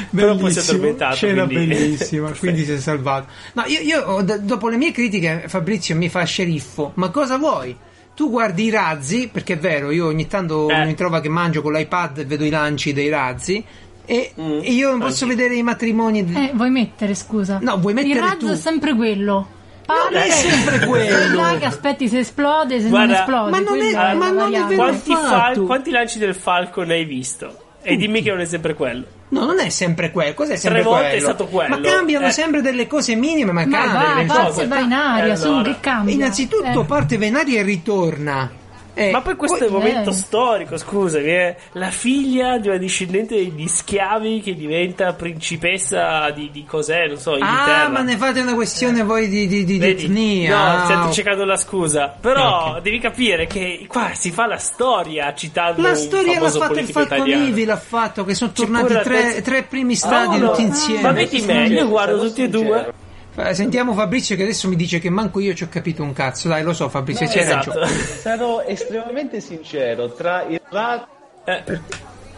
Però 0.09 0.35
poi 0.35 0.51
si 0.51 0.57
è 0.57 0.61
addormentato, 0.63 1.15
Scena 1.17 1.45
quindi- 1.45 1.67
bellissima, 1.75 2.31
quindi 2.39 2.65
si 2.65 2.71
è 2.71 2.79
salvato. 2.79 3.27
No, 3.53 3.63
io, 3.67 3.79
io 3.81 4.21
dopo 4.39 4.67
le 4.69 4.77
mie 4.77 4.91
critiche, 4.91 5.43
Fabrizio 5.45 5.95
mi 5.95 6.09
fa 6.09 6.23
sceriffo. 6.23 6.93
Ma 6.95 7.09
cosa 7.09 7.37
vuoi? 7.37 7.75
Tu 8.15 8.27
guardi 8.29 8.63
i 8.63 8.69
razzi, 8.71 9.29
perché 9.31 9.53
è 9.53 9.57
vero, 9.59 9.91
io 9.91 10.07
ogni 10.07 10.25
tanto 10.25 10.67
Eh. 10.69 10.85
mi 10.85 10.95
trovo 10.95 11.19
che 11.19 11.29
mangio 11.29 11.61
con 11.61 11.73
l'iPad 11.73 12.17
e 12.19 12.25
vedo 12.25 12.43
i 12.43 12.49
lanci 12.49 12.91
dei 12.91 13.09
razzi. 13.09 13.63
E, 14.07 14.31
Mm, 14.39 14.59
e 14.63 14.71
io 14.71 14.89
non 14.89 14.99
posso 14.99 15.25
anche. 15.25 15.35
vedere 15.35 15.55
i 15.55 15.63
matrimoni. 15.63 16.23
di- 16.25 16.33
Eh, 16.35 16.51
vuoi 16.55 16.69
mettere, 16.71 17.13
scusa? 17.13 17.59
No, 17.61 17.77
vuoi 17.77 17.93
mettere 17.93 18.13
Il 18.13 18.19
razzo 18.19 18.45
tu. 18.47 18.51
è 18.51 18.55
sempre 18.55 18.95
quello. 18.95 19.47
Non 19.87 19.97
è 20.21 20.27
Parte, 20.27 20.31
sempre 20.31 20.85
quello. 20.87 21.57
Che 21.59 21.65
aspetti 21.65 22.07
se 22.07 22.19
esplode, 22.19 22.81
se 22.81 22.89
Guarda, 22.89 23.05
non 23.13 23.15
esplode. 23.21 23.51
ma 23.51 23.59
non 23.59 23.79
è- 23.81 23.93
ma 23.93 24.13
non 24.13 24.37
è 24.37 24.41
variante. 24.41 24.75
vero. 24.75 24.87
quanti, 24.87 25.13
fal- 25.13 25.61
quanti 25.65 25.91
lanci 25.91 26.17
del 26.19 26.33
Falcon 26.35 26.89
hai 26.89 27.05
visto? 27.05 27.59
E 27.83 27.95
dimmi 27.97 28.23
che 28.23 28.31
non 28.31 28.39
è 28.39 28.45
sempre 28.45 28.73
quello. 28.73 29.05
No, 29.29 29.45
non 29.45 29.59
è 29.59 29.69
sempre 29.69 30.09
quello. 30.11 30.33
Cos'è 30.33 30.55
sempre 30.55 30.81
volte 30.81 31.01
quello? 31.01 31.15
è 31.17 31.19
stato 31.19 31.45
quello. 31.45 31.69
Ma 31.77 31.81
cambiano 31.81 32.25
Eh. 32.27 32.31
sempre 32.31 32.61
delle 32.61 32.87
cose 32.87 33.13
minime, 33.15 33.51
ma, 33.51 33.63
Ma 33.65 33.77
cambiano. 33.77 34.05
vai, 34.05 34.15
le 34.15 34.25
pazzo 34.25 34.43
cose. 34.49 34.61
e 34.63 34.67
va 34.67 34.79
in 34.79 34.91
aria, 34.93 35.33
Eh, 35.33 35.35
su, 35.35 35.47
allora. 35.47 35.63
che 35.63 35.75
cambia? 35.81 36.13
Innanzitutto 36.15 36.81
Eh. 36.81 36.85
parte 36.85 37.17
Venaria 37.19 37.59
e 37.59 37.63
ritorna. 37.63 38.51
Eh, 38.97 39.11
Ma 39.11 39.21
poi 39.21 39.35
questo 39.35 39.57
è 39.57 39.65
il 39.65 39.71
poi- 39.71 39.81
momento 39.81 40.09
eh. 40.11 40.13
storico, 40.13 40.77
scusami, 40.77 41.25
eh. 41.25 41.55
la 41.73 41.89
figlia 41.89 42.57
di 42.57 42.69
una 42.69 42.77
discendente 42.77 43.35
di 43.53 43.67
schiavi 43.67 44.39
che 44.41 44.55
diventa 44.55 45.13
principessa 45.13 46.29
di, 46.31 46.49
di 46.51 46.63
cos'è, 46.65 47.07
non 47.07 47.17
so, 47.17 47.31
Inghilterra. 47.33 47.85
Ah, 47.85 47.89
ma 47.89 48.01
ne 48.01 48.15
fate 48.17 48.39
una 48.39 48.53
questione 48.53 49.03
voi 49.03 49.27
di, 49.27 49.47
di, 49.47 49.63
di, 49.65 49.77
Vedi? 49.77 50.05
etnia. 50.05 50.55
No, 50.57 50.63
Ah, 50.63 51.05
ok. 51.07 51.11
cercando 51.13 51.43
la 51.45 51.57
scusa. 51.57 52.15
Però 52.19 52.75
Ok. 52.75 52.81
devi 52.81 52.99
capire 52.99 53.47
che 53.47 53.85
qua 53.87 54.11
si 54.13 54.31
fa 54.31 54.47
la 54.47 54.57
storia 54.57 55.33
citando 55.35 55.81
La 55.81 55.89
un 55.89 55.95
storia 55.95 56.39
l'ha 56.39 56.49
fatto 56.49 56.79
il 56.79 56.89
italiano. 56.89 57.15
Falconivi, 57.25 57.65
l'ha 57.65 57.77
fatto, 57.77 58.23
che 58.23 58.33
sono 58.33 58.51
C'è 58.51 58.61
tornati 58.61 58.87
tre, 58.93 59.03
terza- 59.03 59.41
tre 59.41 59.63
primi 59.63 59.95
stadi 59.95 60.35
Ah, 60.35 60.39
no. 60.39 60.49
tutti 60.51 60.61
insieme. 60.63 61.01
Ma 61.01 61.11
vedi 61.11 61.41
me, 61.41 61.67
io 61.67 61.87
guardo 61.87 62.19
tutti 62.25 62.43
e 62.43 62.49
due. 62.49 62.93
Eh, 63.37 63.53
Sentiamo 63.53 63.93
Fabrizio 63.93 64.35
che 64.35 64.43
adesso 64.43 64.67
mi 64.69 64.75
dice 64.77 64.99
che 64.99 65.09
manco 65.09 65.39
io 65.39 65.53
ci 65.53 65.63
ho 65.63 65.69
capito 65.69 66.03
un 66.03 66.13
cazzo. 66.13 66.47
Dai, 66.47 66.63
lo 66.63 66.73
so 66.73 66.87
Fabrizio, 66.89 67.27
c'hai 67.27 67.39
Esatto. 67.39 67.71
ragione. 67.73 67.87
Sarò 67.97 68.61
estremamente 68.61 69.41
sincero, 69.41 70.11
tra 70.13 70.43
il 70.43 70.61
razzo... 70.69 71.07
Eh, 71.45 71.63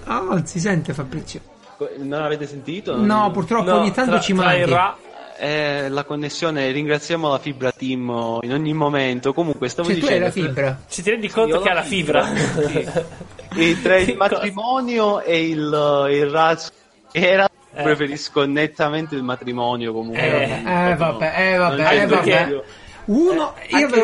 Ah, 0.09 0.21
non 0.21 0.45
si 0.45 0.59
sente 0.59 0.93
Fabrizio. 0.93 1.41
Non 1.97 2.23
avete 2.23 2.47
sentito? 2.47 2.95
No, 2.95 3.29
purtroppo 3.31 3.69
no, 3.69 3.79
ogni 3.79 3.91
tanto 3.91 4.11
tra- 4.11 4.19
ci 4.21 4.31
il 4.31 4.65
Ra- 4.65 4.95
Eh, 5.37 5.89
la 5.89 6.03
connessione, 6.05 6.71
ringraziamo 6.71 7.29
la 7.29 7.37
Fibra 7.39 7.71
Team 7.71 8.39
in 8.41 8.53
ogni 8.53 8.73
momento. 8.73 9.33
Comunque, 9.33 9.67
stavo 9.67 9.89
Cioè 9.89 9.97
tu 9.99 10.05
hai 10.05 10.11
dicendo... 10.19 10.25
la 10.25 10.47
fibra. 10.47 10.79
Ci 10.89 11.03
ti 11.03 11.09
rendi 11.11 11.27
conto 11.29 11.55
Io 11.57 11.61
che 11.61 11.69
ha 11.69 11.73
la 11.73 11.79
la 11.81 11.85
fibra? 11.85 12.25
Sì. 12.25 12.87
E 13.57 13.77
tra 13.83 13.97
il 13.97 14.15
matrimonio 14.15 15.19
e 15.21 15.47
il, 15.49 16.07
il 16.11 16.29
razzo 16.29 16.71
era 17.11 17.47
Eh. 17.73 17.83
preferisco 17.83 18.45
nettamente 18.45 19.15
il 19.15 19.23
matrimonio 19.23 19.93
comunque 19.93 20.21
Eh, 20.43 20.47
non- 20.47 20.67
Eh, 20.67 20.95
proprio 20.95 21.17
vabbè, 21.29 21.33
eh, 21.53 21.57
vabbè, 21.57 21.93
eh, 22.01 22.05
vabbè. 22.07 22.61
Uno, 23.05 23.53
Eh, 23.67 23.77
io 23.77 23.87
da 23.87 23.97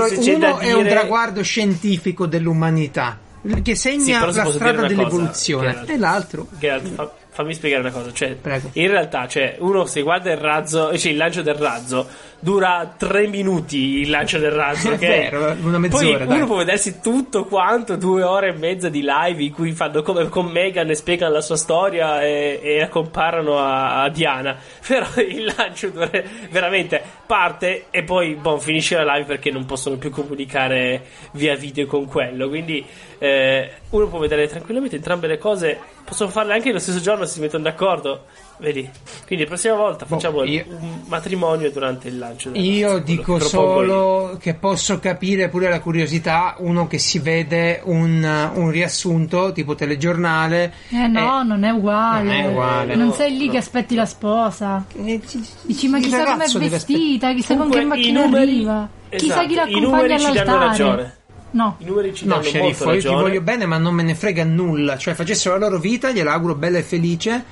uno 0.53 0.59
è 0.59 0.71
un 0.73 0.83
dire- 0.83 0.89
traguardo 0.89 1.41
scientifico 1.43 2.25
dell'umanità 2.25 3.17
che 3.61 3.75
Sì, 3.75 3.97
segna 3.99 4.31
se 4.31 4.39
la 4.41 4.45
strada 4.49 4.81
cosa, 4.81 4.87
dell'evoluzione. 4.87 5.67
Geralt. 5.71 5.89
e 5.89 5.97
l'altro. 5.97 6.47
Geralt, 6.57 6.87
fa- 6.93 7.11
fammi 7.29 7.53
spiegare 7.53 7.81
una 7.81 7.91
cosa. 7.91 8.13
Cioè, 8.13 8.35
Prego. 8.35 8.69
in 8.73 8.87
realtà, 8.87 9.27
cioè, 9.27 9.57
uno 9.59 9.85
se 9.85 10.01
guarda 10.01 10.31
il 10.31 10.37
razzo, 10.37 10.97
cioè 10.97 11.11
il 11.11 11.17
lancio 11.17 11.41
del 11.41 11.55
razzo, 11.55 12.07
dura 12.43 12.93
tre 12.97 13.25
minuti 13.27 14.01
il 14.01 14.09
lancio 14.09 14.37
del 14.37 14.51
razzo. 14.51 14.89
È 14.89 14.93
ok? 14.95 14.99
vero, 14.99 15.55
una 15.63 15.79
mezz'ora, 15.79 16.17
Poi 16.17 16.27
dai. 16.27 16.37
uno 16.37 16.45
può 16.45 16.57
vedersi 16.57 16.99
tutto 16.99 17.45
quanto, 17.45 17.95
due 17.95 18.21
ore 18.21 18.49
e 18.49 18.51
mezza 18.51 18.89
di 18.89 19.01
live 19.01 19.41
in 19.41 19.51
cui 19.53 19.71
fanno 19.71 20.01
come 20.01 20.27
con 20.27 20.47
Megan 20.47 20.89
e 20.89 20.95
spiegano 20.95 21.33
la 21.33 21.41
sua 21.41 21.55
storia 21.55 22.21
e, 22.21 22.59
e 22.61 22.79
la 22.79 22.89
comparano 22.89 23.57
a, 23.57 24.03
a 24.03 24.09
Diana. 24.09 24.57
Però 24.85 25.07
il 25.15 25.53
lancio 25.55 25.89
dura- 25.89 26.09
veramente 26.51 27.01
parte 27.25 27.85
e 27.89 28.03
poi 28.03 28.35
boh, 28.35 28.59
finisce 28.59 28.95
la 29.01 29.13
live 29.13 29.25
perché 29.25 29.49
non 29.49 29.65
possono 29.65 29.95
più 29.95 30.09
comunicare 30.09 31.05
via 31.31 31.55
video 31.55 31.85
con 31.87 32.05
quello. 32.05 32.49
Quindi 32.49 32.85
eh, 33.19 33.69
uno 33.91 34.07
può 34.07 34.19
vedere 34.19 34.47
tranquillamente 34.47 34.97
entrambe 34.97 35.27
le 35.27 35.37
cose. 35.37 35.79
Possono 36.03 36.29
farle 36.29 36.53
anche 36.53 36.73
lo 36.73 36.79
stesso 36.79 36.99
giorno 36.99 37.23
se 37.25 37.35
si 37.35 37.39
mettono 37.39 37.63
d'accordo. 37.63 38.25
Vedi? 38.57 38.89
Quindi 39.25 39.43
la 39.43 39.49
prossima 39.49 39.75
volta 39.75 40.05
Boh, 40.05 40.15
facciamo 40.15 40.43
io- 40.43 40.63
un 40.69 41.01
matrimonio 41.07 41.69
durante 41.71 42.07
il 42.07 42.17
lancio. 42.17 42.49
del 42.51 42.63
Io 42.63 42.87
quello 42.87 43.03
dico 43.03 43.33
che 43.37 43.39
propongo 43.49 43.81
io. 43.83 43.87
solo 43.89 44.37
che 44.39 44.53
posso 44.53 44.99
capire 44.99 45.49
pure 45.49 45.69
la 45.69 45.79
curiosità, 45.81 46.55
uno 46.59 46.87
che 46.87 46.97
si 46.97 47.19
vede 47.19 47.81
un, 47.83 48.23
un 48.53 48.69
riassunto 48.69 49.51
tipo 49.51 49.75
telegiornale. 49.75 50.73
Eh 50.89 51.07
no, 51.07 51.43
non 51.43 51.63
è 51.63 51.71
uguale. 51.71 52.23
non 52.23 52.33
è 52.33 52.47
uguale. 52.47 52.95
Non 52.95 53.07
No, 53.07 53.13
sei 53.13 53.35
lì 53.37 53.47
no. 53.47 53.51
che 53.53 53.57
aspetti 53.57 53.95
la 53.95 54.05
sposa. 54.05 54.85
eh, 55.03 55.19
Dici, 55.63 55.87
ma 55.89 55.99
chissà 55.99 56.17
com'è 56.23 56.29
ragazzo 56.29 56.57
deve 56.59 56.69
vestita, 56.71 57.33
chissà 57.33 57.55
con 57.55 57.69
Comunque, 57.69 57.79
che 57.79 57.85
i 57.85 57.87
macchina 57.87 58.23
numeri- 58.25 58.43
arriva. 58.51 58.89
Chissà 59.09 59.25
esatto, 59.25 59.45
chi 59.47 59.51
I 59.51 59.55
l'accompagna 59.55 60.15
all'altare. 60.15 60.65
ragione. 60.67 61.15
No. 61.51 61.75
I 61.79 61.85
numeri 61.85 62.13
ci 62.15 62.25
No, 62.25 62.31
danno 62.35 62.43
sceriffo, 62.43 62.65
molto 62.67 62.83
io 62.83 62.99
ti 63.01 63.07
ragione. 63.07 63.21
voglio 63.21 63.41
bene, 63.41 63.65
ma 63.65 63.77
non 63.77 63.93
me 63.93 64.03
ne 64.03 64.15
frega 64.15 64.43
nulla. 64.43 64.97
Cioè, 64.97 65.13
facessero 65.13 65.57
la 65.57 65.67
loro 65.67 65.79
vita, 65.79 66.11
gliela 66.11 66.31
auguro 66.33 66.55
bella 66.55 66.77
e 66.79 66.83
felice. 66.83 67.43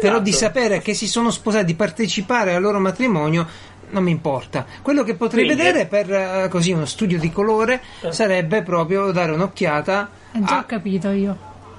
Però 0.00 0.20
di 0.20 0.32
sapere 0.32 0.80
che 0.80 0.94
si 0.94 1.06
sono 1.08 1.30
sposati, 1.30 1.64
di 1.64 1.74
partecipare 1.74 2.54
al 2.54 2.62
loro 2.62 2.78
matrimonio, 2.78 3.46
non 3.90 4.02
mi 4.02 4.10
importa. 4.10 4.66
Quello 4.82 5.02
che 5.02 5.14
potrei 5.14 5.44
Quindi- 5.46 5.62
vedere 5.62 5.86
per 5.86 6.12
eh, 6.12 6.48
così 6.50 6.72
uno 6.72 6.84
studio 6.84 7.18
di 7.18 7.30
colore 7.32 7.80
Eh. 8.02 8.12
sarebbe 8.12 8.62
proprio 8.62 9.10
dare 9.12 9.32
un'occhiata 9.32 10.10
Eh, 10.32 10.42
già 10.42 10.56
a 10.56 10.58
ho 10.60 10.66
capito 10.66 11.10
io. 11.10 11.36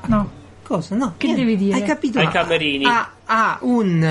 No. 0.08 0.30
cosa? 0.64 0.96
No, 0.96 1.14
Che 1.18 1.26
niente. 1.28 1.44
devi 1.46 1.58
dire? 1.58 1.76
Hai 1.76 1.84
capito? 1.84 2.20
Ai 2.20 2.26
A- 2.26 2.30
camerini. 2.30 2.86
A, 2.86 3.12
a 3.26 3.58
un 3.62 4.04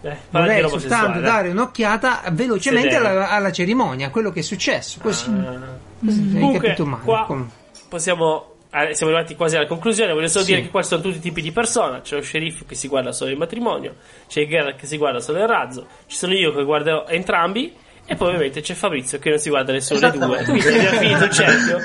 Eh, 0.00 0.16
vorrei 0.30 0.60
soltanto 0.68 0.78
sessuale. 0.80 1.20
dare 1.20 1.48
un'occhiata 1.50 2.22
velocemente 2.32 2.96
alla, 2.96 3.30
alla 3.30 3.50
cerimonia, 3.52 4.10
quello 4.10 4.30
che 4.30 4.40
è 4.40 4.42
successo. 4.42 4.98
Così, 5.00 5.28
Ah. 5.30 5.58
così 6.04 6.20
hai 6.20 6.30
Comunque, 6.32 6.60
capito 6.68 6.86
male. 6.86 7.02
qua 7.04 7.46
possiamo. 7.88 8.52
Eh, 8.70 8.94
siamo 8.94 9.12
arrivati 9.12 9.34
quasi 9.34 9.56
alla 9.56 9.66
conclusione. 9.66 10.12
Voglio 10.12 10.28
solo 10.28 10.44
Sì. 10.44 10.50
dire 10.52 10.62
che 10.64 10.70
qua 10.70 10.82
ci 10.82 10.88
sono 10.88 11.00
tutti 11.02 11.16
i 11.16 11.20
tipi 11.20 11.40
di 11.42 11.52
persona. 11.52 12.00
C'è 12.00 12.16
lo 12.16 12.22
sceriffo 12.22 12.64
che 12.66 12.74
si 12.74 12.88
guarda 12.88 13.12
solo 13.12 13.30
il 13.30 13.36
matrimonio, 13.38 13.94
c'è 14.28 14.40
il 14.42 14.48
Geralt 14.48 14.76
che 14.76 14.86
si 14.86 14.96
guarda 14.96 15.20
solo 15.20 15.38
il 15.40 15.46
razzo, 15.48 15.86
ci 16.06 16.16
sono 16.16 16.32
io 16.34 16.54
che 16.54 16.64
guardo 16.64 17.06
entrambi, 17.06 17.74
e 18.06 18.14
poi 18.14 18.28
ovviamente 18.28 18.60
c'è 18.60 18.74
Fabrizio 18.74 19.18
che 19.18 19.30
non 19.30 19.38
si 19.38 19.48
guarda 19.50 19.72
nessuno 19.72 20.00
dei 20.00 20.18
due. 20.18 20.44
Quindi 20.44 20.66
abbiamo 20.66 20.98
finito 20.98 21.24
il 21.24 21.30
cerchio 21.30 21.78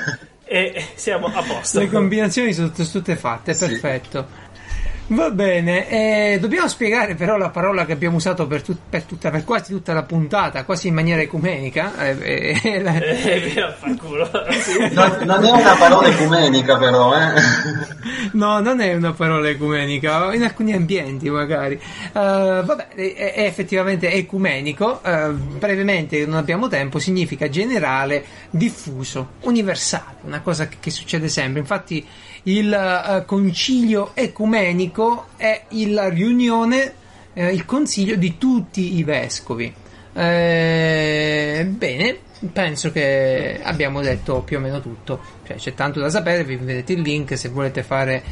e 0.46 0.84
siamo 0.94 1.26
a 1.26 1.42
posto. 1.42 1.78
Le 1.80 1.88
combinazioni 1.88 2.52
sono 2.52 2.70
tutte 2.70 3.16
fatte, 3.16 3.54
perfetto. 3.54 4.42
Va 5.06 5.30
bene, 5.30 5.88
eh, 5.90 6.38
dobbiamo 6.40 6.66
spiegare 6.66 7.14
però 7.14 7.36
la 7.36 7.50
parola 7.50 7.84
che 7.84 7.92
abbiamo 7.92 8.16
usato 8.16 8.46
per, 8.46 8.62
tut- 8.62 8.80
per 8.88 9.02
tutta, 9.02 9.30
per 9.30 9.44
quasi 9.44 9.72
tutta 9.74 9.92
la 9.92 10.02
puntata, 10.02 10.64
quasi 10.64 10.88
in 10.88 10.94
maniera 10.94 11.20
ecumenica. 11.20 11.92
eh, 11.98 12.58
eh, 12.62 12.80
la- 12.80 12.94
Eh, 13.04 13.74
fanculo. 13.78 14.28
Sì. 14.62 14.78
Non, 14.94 15.18
non 15.24 15.44
è 15.44 15.50
una 15.50 15.74
parola 15.76 16.08
ecumenica 16.08 16.78
però, 16.78 17.14
eh. 17.14 17.32
No, 18.32 18.60
non 18.60 18.80
è 18.80 18.94
una 18.94 19.12
parola 19.12 19.46
ecumenica, 19.50 20.32
in 20.34 20.42
alcuni 20.42 20.72
ambienti 20.72 21.28
magari. 21.28 21.74
Eh, 21.74 21.80
vabbè, 22.12 22.88
è, 22.94 23.32
è 23.34 23.42
effettivamente 23.44 24.10
ecumenico, 24.10 25.02
eh, 25.04 25.28
brevemente, 25.32 26.24
non 26.24 26.36
abbiamo 26.38 26.66
tempo, 26.68 26.98
significa 26.98 27.50
generale, 27.50 28.24
diffuso, 28.48 29.32
universale, 29.42 30.16
una 30.22 30.40
cosa 30.40 30.66
che, 30.66 30.76
che 30.80 30.90
succede 30.90 31.28
sempre. 31.28 31.60
Infatti 31.60 32.04
il 32.44 32.72
eh, 32.72 33.24
concilio 33.24 34.10
ecumenico 34.14 35.26
è 35.36 35.64
la 35.86 36.08
riunione, 36.08 36.92
eh, 37.32 37.52
il 37.52 37.64
consiglio 37.64 38.16
di 38.16 38.36
tutti 38.38 38.96
i 38.96 39.04
vescovi. 39.04 39.72
Eh, 40.16 41.66
bene, 41.68 42.18
penso 42.52 42.92
che 42.92 43.60
abbiamo 43.62 44.00
detto 44.00 44.40
più 44.42 44.58
o 44.58 44.60
meno 44.60 44.80
tutto. 44.80 45.20
Cioè, 45.46 45.56
c'è 45.56 45.74
tanto 45.74 46.00
da 46.00 46.10
sapere, 46.10 46.44
vi 46.44 46.56
vedete 46.56 46.92
il 46.92 47.00
link 47.00 47.36
se 47.36 47.48
volete 47.48 47.82
fare 47.82 48.22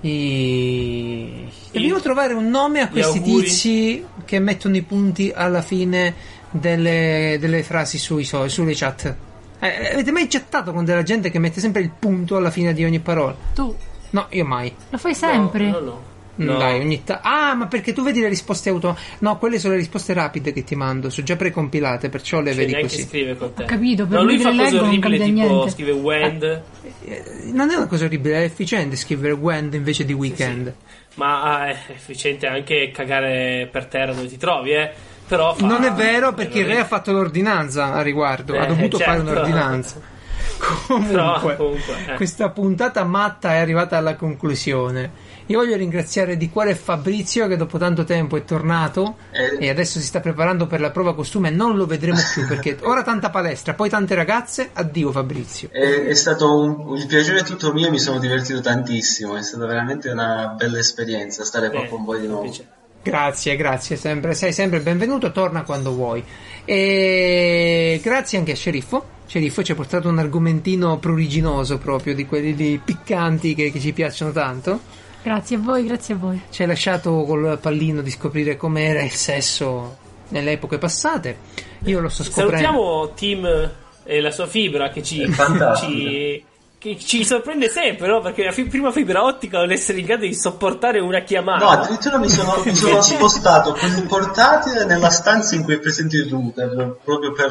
i... 0.00 1.48
Dobbiamo 1.72 2.00
trovare 2.00 2.34
un 2.34 2.48
nome 2.48 2.80
a 2.80 2.88
questi 2.88 3.20
tizi 3.20 4.04
che 4.24 4.38
mettono 4.38 4.76
i 4.76 4.82
punti 4.82 5.32
alla 5.34 5.62
fine 5.62 6.14
delle, 6.50 7.36
delle 7.38 7.62
frasi 7.62 7.98
sui 7.98 8.24
sulle 8.24 8.74
chat. 8.74 9.14
Eh, 9.60 9.92
avete 9.92 10.12
mai 10.12 10.26
chattato 10.28 10.72
con 10.72 10.84
della 10.84 11.02
gente 11.02 11.30
che 11.30 11.38
mette 11.38 11.60
sempre 11.60 11.82
il 11.82 11.90
punto 11.96 12.36
alla 12.36 12.50
fine 12.50 12.72
di 12.72 12.84
ogni 12.84 13.00
parola? 13.00 13.34
Tu 13.54 13.74
No, 14.10 14.26
io 14.30 14.44
mai. 14.44 14.72
lo 14.90 14.98
fai 14.98 15.14
sempre. 15.14 15.64
No, 15.66 15.78
no, 15.78 15.80
no. 15.80 16.02
Mm, 16.40 16.46
No. 16.46 16.56
Dai, 16.56 16.78
ogni 16.78 17.02
ta- 17.02 17.20
Ah, 17.20 17.54
ma 17.54 17.66
perché 17.66 17.92
tu 17.92 18.04
vedi 18.04 18.20
le 18.20 18.28
risposte 18.28 18.70
auto? 18.70 18.96
No, 19.18 19.38
quelle 19.38 19.58
sono 19.58 19.72
le 19.72 19.80
risposte 19.80 20.12
rapide 20.12 20.52
che 20.52 20.62
ti 20.62 20.76
mando, 20.76 21.10
sono 21.10 21.26
già 21.26 21.34
precompilate, 21.34 22.08
perciò 22.10 22.38
le 22.40 22.50
Cioè, 22.52 22.58
vedi 22.60 22.72
neanche 22.74 22.88
così. 22.94 23.02
scrive 23.08 23.36
con 23.36 23.52
te. 23.54 23.62
Ho 23.64 23.66
capito, 23.66 24.06
per 24.06 24.18
no, 24.18 24.24
lui 24.24 24.34
lui 24.34 24.42
fa 24.44 24.50
cose 24.54 24.78
orribili, 24.78 25.18
tipo 25.18 25.30
niente. 25.32 25.70
scrive 25.70 25.90
Wend. 25.90 26.62
Eh, 27.06 27.24
Non 27.52 27.70
è 27.70 27.74
una 27.74 27.86
cosa 27.88 28.04
orribile, 28.04 28.36
è 28.36 28.44
efficiente 28.44 28.94
scrivere 28.94 29.32
Wend 29.32 29.74
invece 29.74 30.04
di 30.04 30.12
weekend. 30.12 30.72
Ma 31.14 31.42
ah, 31.42 31.66
è 31.70 31.76
efficiente 31.88 32.46
anche 32.46 32.92
cagare 32.94 33.68
per 33.72 33.86
terra 33.86 34.12
dove 34.12 34.28
ti 34.28 34.36
trovi, 34.36 34.70
eh. 34.74 34.92
Però 35.28 35.54
fa- 35.54 35.66
Non 35.66 35.84
è 35.84 35.92
vero 35.92 36.32
perché 36.32 36.60
il 36.60 36.66
re 36.66 36.78
ha 36.80 36.84
fatto 36.84 37.12
l'ordinanza 37.12 37.92
a 37.92 38.00
riguardo, 38.02 38.58
ha 38.58 38.64
Eh, 38.64 38.66
dovuto 38.68 38.96
certo. 38.98 39.12
fare 39.12 39.20
un'ordinanza. 39.20 40.00
Comunque, 40.58 41.12
Però, 41.12 41.40
comunque, 41.56 41.94
eh. 42.08 42.14
questa 42.14 42.48
puntata 42.50 43.04
matta 43.04 43.52
è 43.52 43.58
arrivata 43.58 43.96
alla 43.96 44.16
conclusione. 44.16 45.26
Io 45.46 45.58
voglio 45.58 45.76
ringraziare 45.76 46.36
di 46.36 46.50
cuore 46.50 46.74
Fabrizio 46.74 47.46
che 47.46 47.56
dopo 47.56 47.78
tanto 47.78 48.02
tempo 48.04 48.36
è 48.36 48.44
tornato 48.44 49.16
Eh. 49.30 49.56
e 49.64 49.70
adesso 49.70 49.98
si 50.00 50.04
sta 50.04 50.18
preparando 50.20 50.66
per 50.66 50.80
la 50.80 50.90
prova 50.90 51.14
costume. 51.14 51.50
Non 51.50 51.76
lo 51.76 51.86
vedremo 51.86 52.18
più 52.34 52.46
perché 52.46 52.76
ora 52.82 53.02
tanta 53.02 53.30
palestra, 53.30 53.74
poi 53.74 53.88
tante 53.88 54.14
ragazze. 54.16 54.70
Addio 54.72 55.12
Fabrizio. 55.12 55.68
È, 55.70 56.06
è 56.06 56.14
stato 56.14 56.58
un, 56.58 56.96
il 56.96 57.06
piacere 57.06 57.44
tutto 57.44 57.72
mio, 57.72 57.88
mi 57.90 58.00
sono 58.00 58.18
divertito 58.18 58.60
tantissimo, 58.60 59.36
è 59.36 59.42
stata 59.42 59.64
veramente 59.64 60.10
una 60.10 60.54
bella 60.56 60.78
esperienza 60.78 61.44
stare 61.44 61.70
qua 61.70 61.82
Eh, 61.84 61.88
con 61.88 62.04
voi 62.04 62.20
di 62.20 62.26
nuovo. 62.26 62.42
invece- 62.44 62.66
Grazie, 63.02 63.56
grazie, 63.56 63.96
sempre, 63.96 64.34
sei 64.34 64.52
sempre 64.52 64.80
benvenuto, 64.80 65.32
torna 65.32 65.62
quando 65.62 65.92
vuoi. 65.92 66.22
E 66.64 68.00
grazie 68.02 68.38
anche 68.38 68.52
a 68.52 68.56
Sceriffo. 68.56 69.16
Sceriffo 69.26 69.62
ci 69.62 69.72
ha 69.72 69.74
portato 69.74 70.08
un 70.08 70.18
argomentino 70.18 70.98
pruriginoso 70.98 71.78
proprio 71.78 72.14
di 72.14 72.26
quelli 72.26 72.54
lì 72.54 72.78
piccanti 72.82 73.54
che, 73.54 73.70
che 73.70 73.80
ci 73.80 73.92
piacciono 73.92 74.32
tanto. 74.32 74.80
Grazie 75.22 75.56
a 75.56 75.58
voi, 75.60 75.84
grazie 75.84 76.14
a 76.14 76.16
voi. 76.16 76.40
Ci 76.50 76.62
hai 76.62 76.68
lasciato 76.68 77.24
col 77.24 77.58
pallino 77.60 78.02
di 78.02 78.10
scoprire 78.10 78.56
com'era 78.56 79.02
il 79.02 79.10
sesso 79.10 79.96
nelle 80.28 80.52
epoche 80.52 80.78
passate. 80.78 81.36
Io 81.84 82.00
lo 82.00 82.08
sto 82.08 82.24
scoprendo. 82.24 82.56
Salutiamo 82.56 83.12
Tim 83.14 83.70
e 84.04 84.20
la 84.20 84.30
sua 84.30 84.46
fibra 84.46 84.88
che 84.90 85.02
ci, 85.02 85.22
È 85.22 85.28
fantastico. 85.28 85.92
ci, 85.92 86.44
che 86.78 86.96
ci 86.98 87.24
sorprende 87.24 87.68
sempre, 87.68 88.06
no? 88.06 88.20
Perché 88.20 88.44
la 88.44 88.52
fi- 88.52 88.64
prima 88.66 88.92
fibra 88.92 89.24
ottica 89.24 89.58
non 89.58 89.72
essere 89.72 89.98
in 89.98 90.06
grado 90.06 90.22
di 90.26 90.34
sopportare 90.34 91.00
una 91.00 91.20
chiamata. 91.20 91.64
No, 91.64 91.70
addirittura 91.70 92.18
mi 92.18 92.28
sono, 92.28 92.62
mi 92.64 92.74
sono 92.74 93.00
spostato 93.02 93.72
con 93.72 93.88
il 93.90 94.04
portatile 94.06 94.84
nella 94.84 95.10
stanza 95.10 95.56
in 95.56 95.64
cui 95.64 95.74
è 95.74 95.78
presente 95.80 96.16
il 96.16 96.28
router, 96.30 96.96
proprio 97.02 97.32
per... 97.32 97.50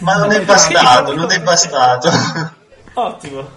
Ma 0.00 0.16
non 0.16 0.30
è 0.32 0.42
bastato, 0.44 1.14
non 1.14 1.30
è 1.30 1.40
bastato. 1.40 2.10
Ottimo. 2.94 3.48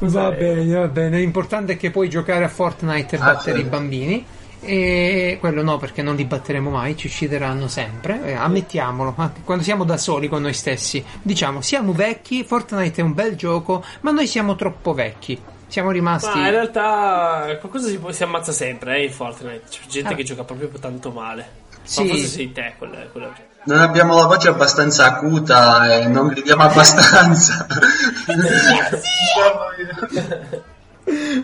Va 0.00 0.30
bene, 0.32 0.74
va 0.74 0.88
bene. 0.88 1.18
L'importante 1.18 1.74
è 1.74 1.76
che 1.76 1.90
puoi 1.90 2.08
giocare 2.08 2.44
a 2.44 2.48
Fortnite 2.48 3.16
e 3.16 3.18
Ah, 3.20 3.24
battere 3.24 3.56
certo. 3.58 3.60
i 3.60 3.64
bambini. 3.64 4.26
E 4.62 5.38
quello 5.40 5.62
no, 5.62 5.78
perché 5.78 6.02
non 6.02 6.16
li 6.16 6.24
batteremo 6.24 6.68
mai, 6.70 6.96
ci 6.96 7.06
uccideranno 7.06 7.66
sempre. 7.66 8.22
Eh, 8.24 8.34
ammettiamolo, 8.34 9.14
anche 9.16 9.40
quando 9.44 9.64
siamo 9.64 9.84
da 9.84 9.96
soli 9.96 10.28
con 10.28 10.42
noi 10.42 10.52
stessi. 10.52 11.02
Diciamo, 11.22 11.60
siamo 11.62 11.92
vecchi, 11.92 12.44
Fortnite 12.44 13.00
è 13.00 13.04
un 13.04 13.14
bel 13.14 13.36
gioco, 13.36 13.82
ma 14.00 14.10
noi 14.10 14.26
siamo 14.26 14.56
troppo 14.56 14.92
vecchi. 14.92 15.40
Siamo 15.66 15.90
rimasti. 15.92 16.36
Ma 16.36 16.46
in 16.46 16.50
realtà 16.50 17.56
qualcosa 17.60 17.88
si, 17.88 17.98
può- 17.98 18.10
si 18.12 18.22
ammazza 18.24 18.50
sempre 18.52 18.96
eh, 18.98 19.04
in 19.04 19.12
Fortnite. 19.12 19.62
C'è 19.70 19.78
gente 19.88 20.12
Ah. 20.12 20.16
che 20.16 20.24
gioca 20.24 20.42
proprio 20.44 20.68
tanto 20.80 21.10
male. 21.10 21.48
Sì. 21.82 22.02
Ma 22.02 22.08
forse 22.08 22.26
sei 22.26 22.52
te 22.52 22.74
quella, 22.76 22.98
quella. 23.10 23.32
Non 23.62 23.80
abbiamo 23.80 24.16
la 24.16 24.26
voce 24.26 24.48
abbastanza 24.48 25.04
acuta 25.06 25.94
e 26.00 26.06
non 26.06 26.28
gridiamo 26.28 26.62
abbastanza. 26.62 27.66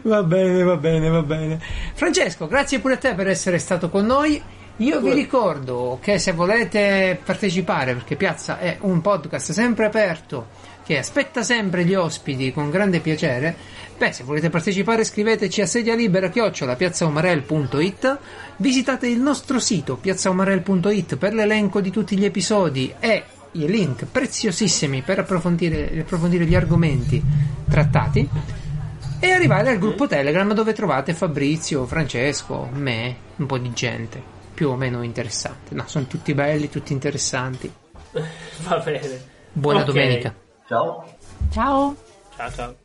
Va 0.02 0.22
bene, 0.22 0.62
va 0.62 0.76
bene, 0.76 1.08
va 1.08 1.22
bene. 1.22 1.60
Francesco, 1.94 2.46
grazie 2.46 2.78
pure 2.78 2.94
a 2.94 2.98
te 2.98 3.14
per 3.14 3.28
essere 3.28 3.58
stato 3.58 3.88
con 3.88 4.06
noi. 4.06 4.40
Io 4.80 5.00
vi 5.00 5.14
ricordo 5.14 5.98
che 6.02 6.18
se 6.18 6.32
volete 6.32 7.18
partecipare, 7.24 7.94
perché 7.94 8.14
Piazza 8.14 8.58
è 8.58 8.76
un 8.80 9.00
podcast 9.00 9.52
sempre 9.52 9.86
aperto, 9.86 10.48
che 10.84 10.98
aspetta 10.98 11.42
sempre 11.42 11.84
gli 11.84 11.94
ospiti 11.94 12.52
con 12.52 12.68
grande 12.68 13.00
piacere, 13.00 13.56
beh, 13.96 14.12
se 14.12 14.22
volete 14.22 14.50
partecipare 14.50 15.02
scriveteci 15.02 15.62
a 15.62 15.66
sedia 15.66 15.94
libera 15.94 16.28
chiocciola 16.28 16.76
piazzaumarel.it, 16.76 18.18
visitate 18.58 19.08
il 19.08 19.18
nostro 19.18 19.58
sito 19.58 19.96
piazzaumarel.it 19.96 21.16
per 21.16 21.32
l'elenco 21.32 21.80
di 21.80 21.90
tutti 21.90 22.16
gli 22.16 22.26
episodi 22.26 22.94
e 23.00 23.24
i 23.52 23.66
link 23.66 24.04
preziosissimi 24.04 25.00
per 25.00 25.20
approfondire, 25.20 26.00
approfondire 26.00 26.44
gli 26.44 26.54
argomenti 26.54 27.22
trattati 27.68 28.28
e 29.26 29.32
arrivare 29.32 29.70
al 29.70 29.78
gruppo 29.78 30.06
Telegram 30.06 30.52
dove 30.52 30.72
trovate 30.72 31.14
Fabrizio, 31.14 31.86
Francesco, 31.86 32.68
me, 32.72 33.16
un 33.36 33.46
po' 33.46 33.58
di 33.58 33.72
gente 33.72 34.34
più 34.54 34.70
o 34.70 34.76
meno 34.76 35.02
interessante. 35.02 35.74
No, 35.74 35.84
sono 35.86 36.06
tutti 36.06 36.32
belli, 36.34 36.70
tutti 36.70 36.92
interessanti. 36.92 37.70
Va 38.62 38.78
bene. 38.78 39.22
Buona 39.52 39.80
Ok. 39.80 39.86
domenica. 39.86 40.34
Ciao. 40.66 41.04
Ciao. 41.50 41.94
Ciao 42.36 42.50
ciao. 42.50 42.76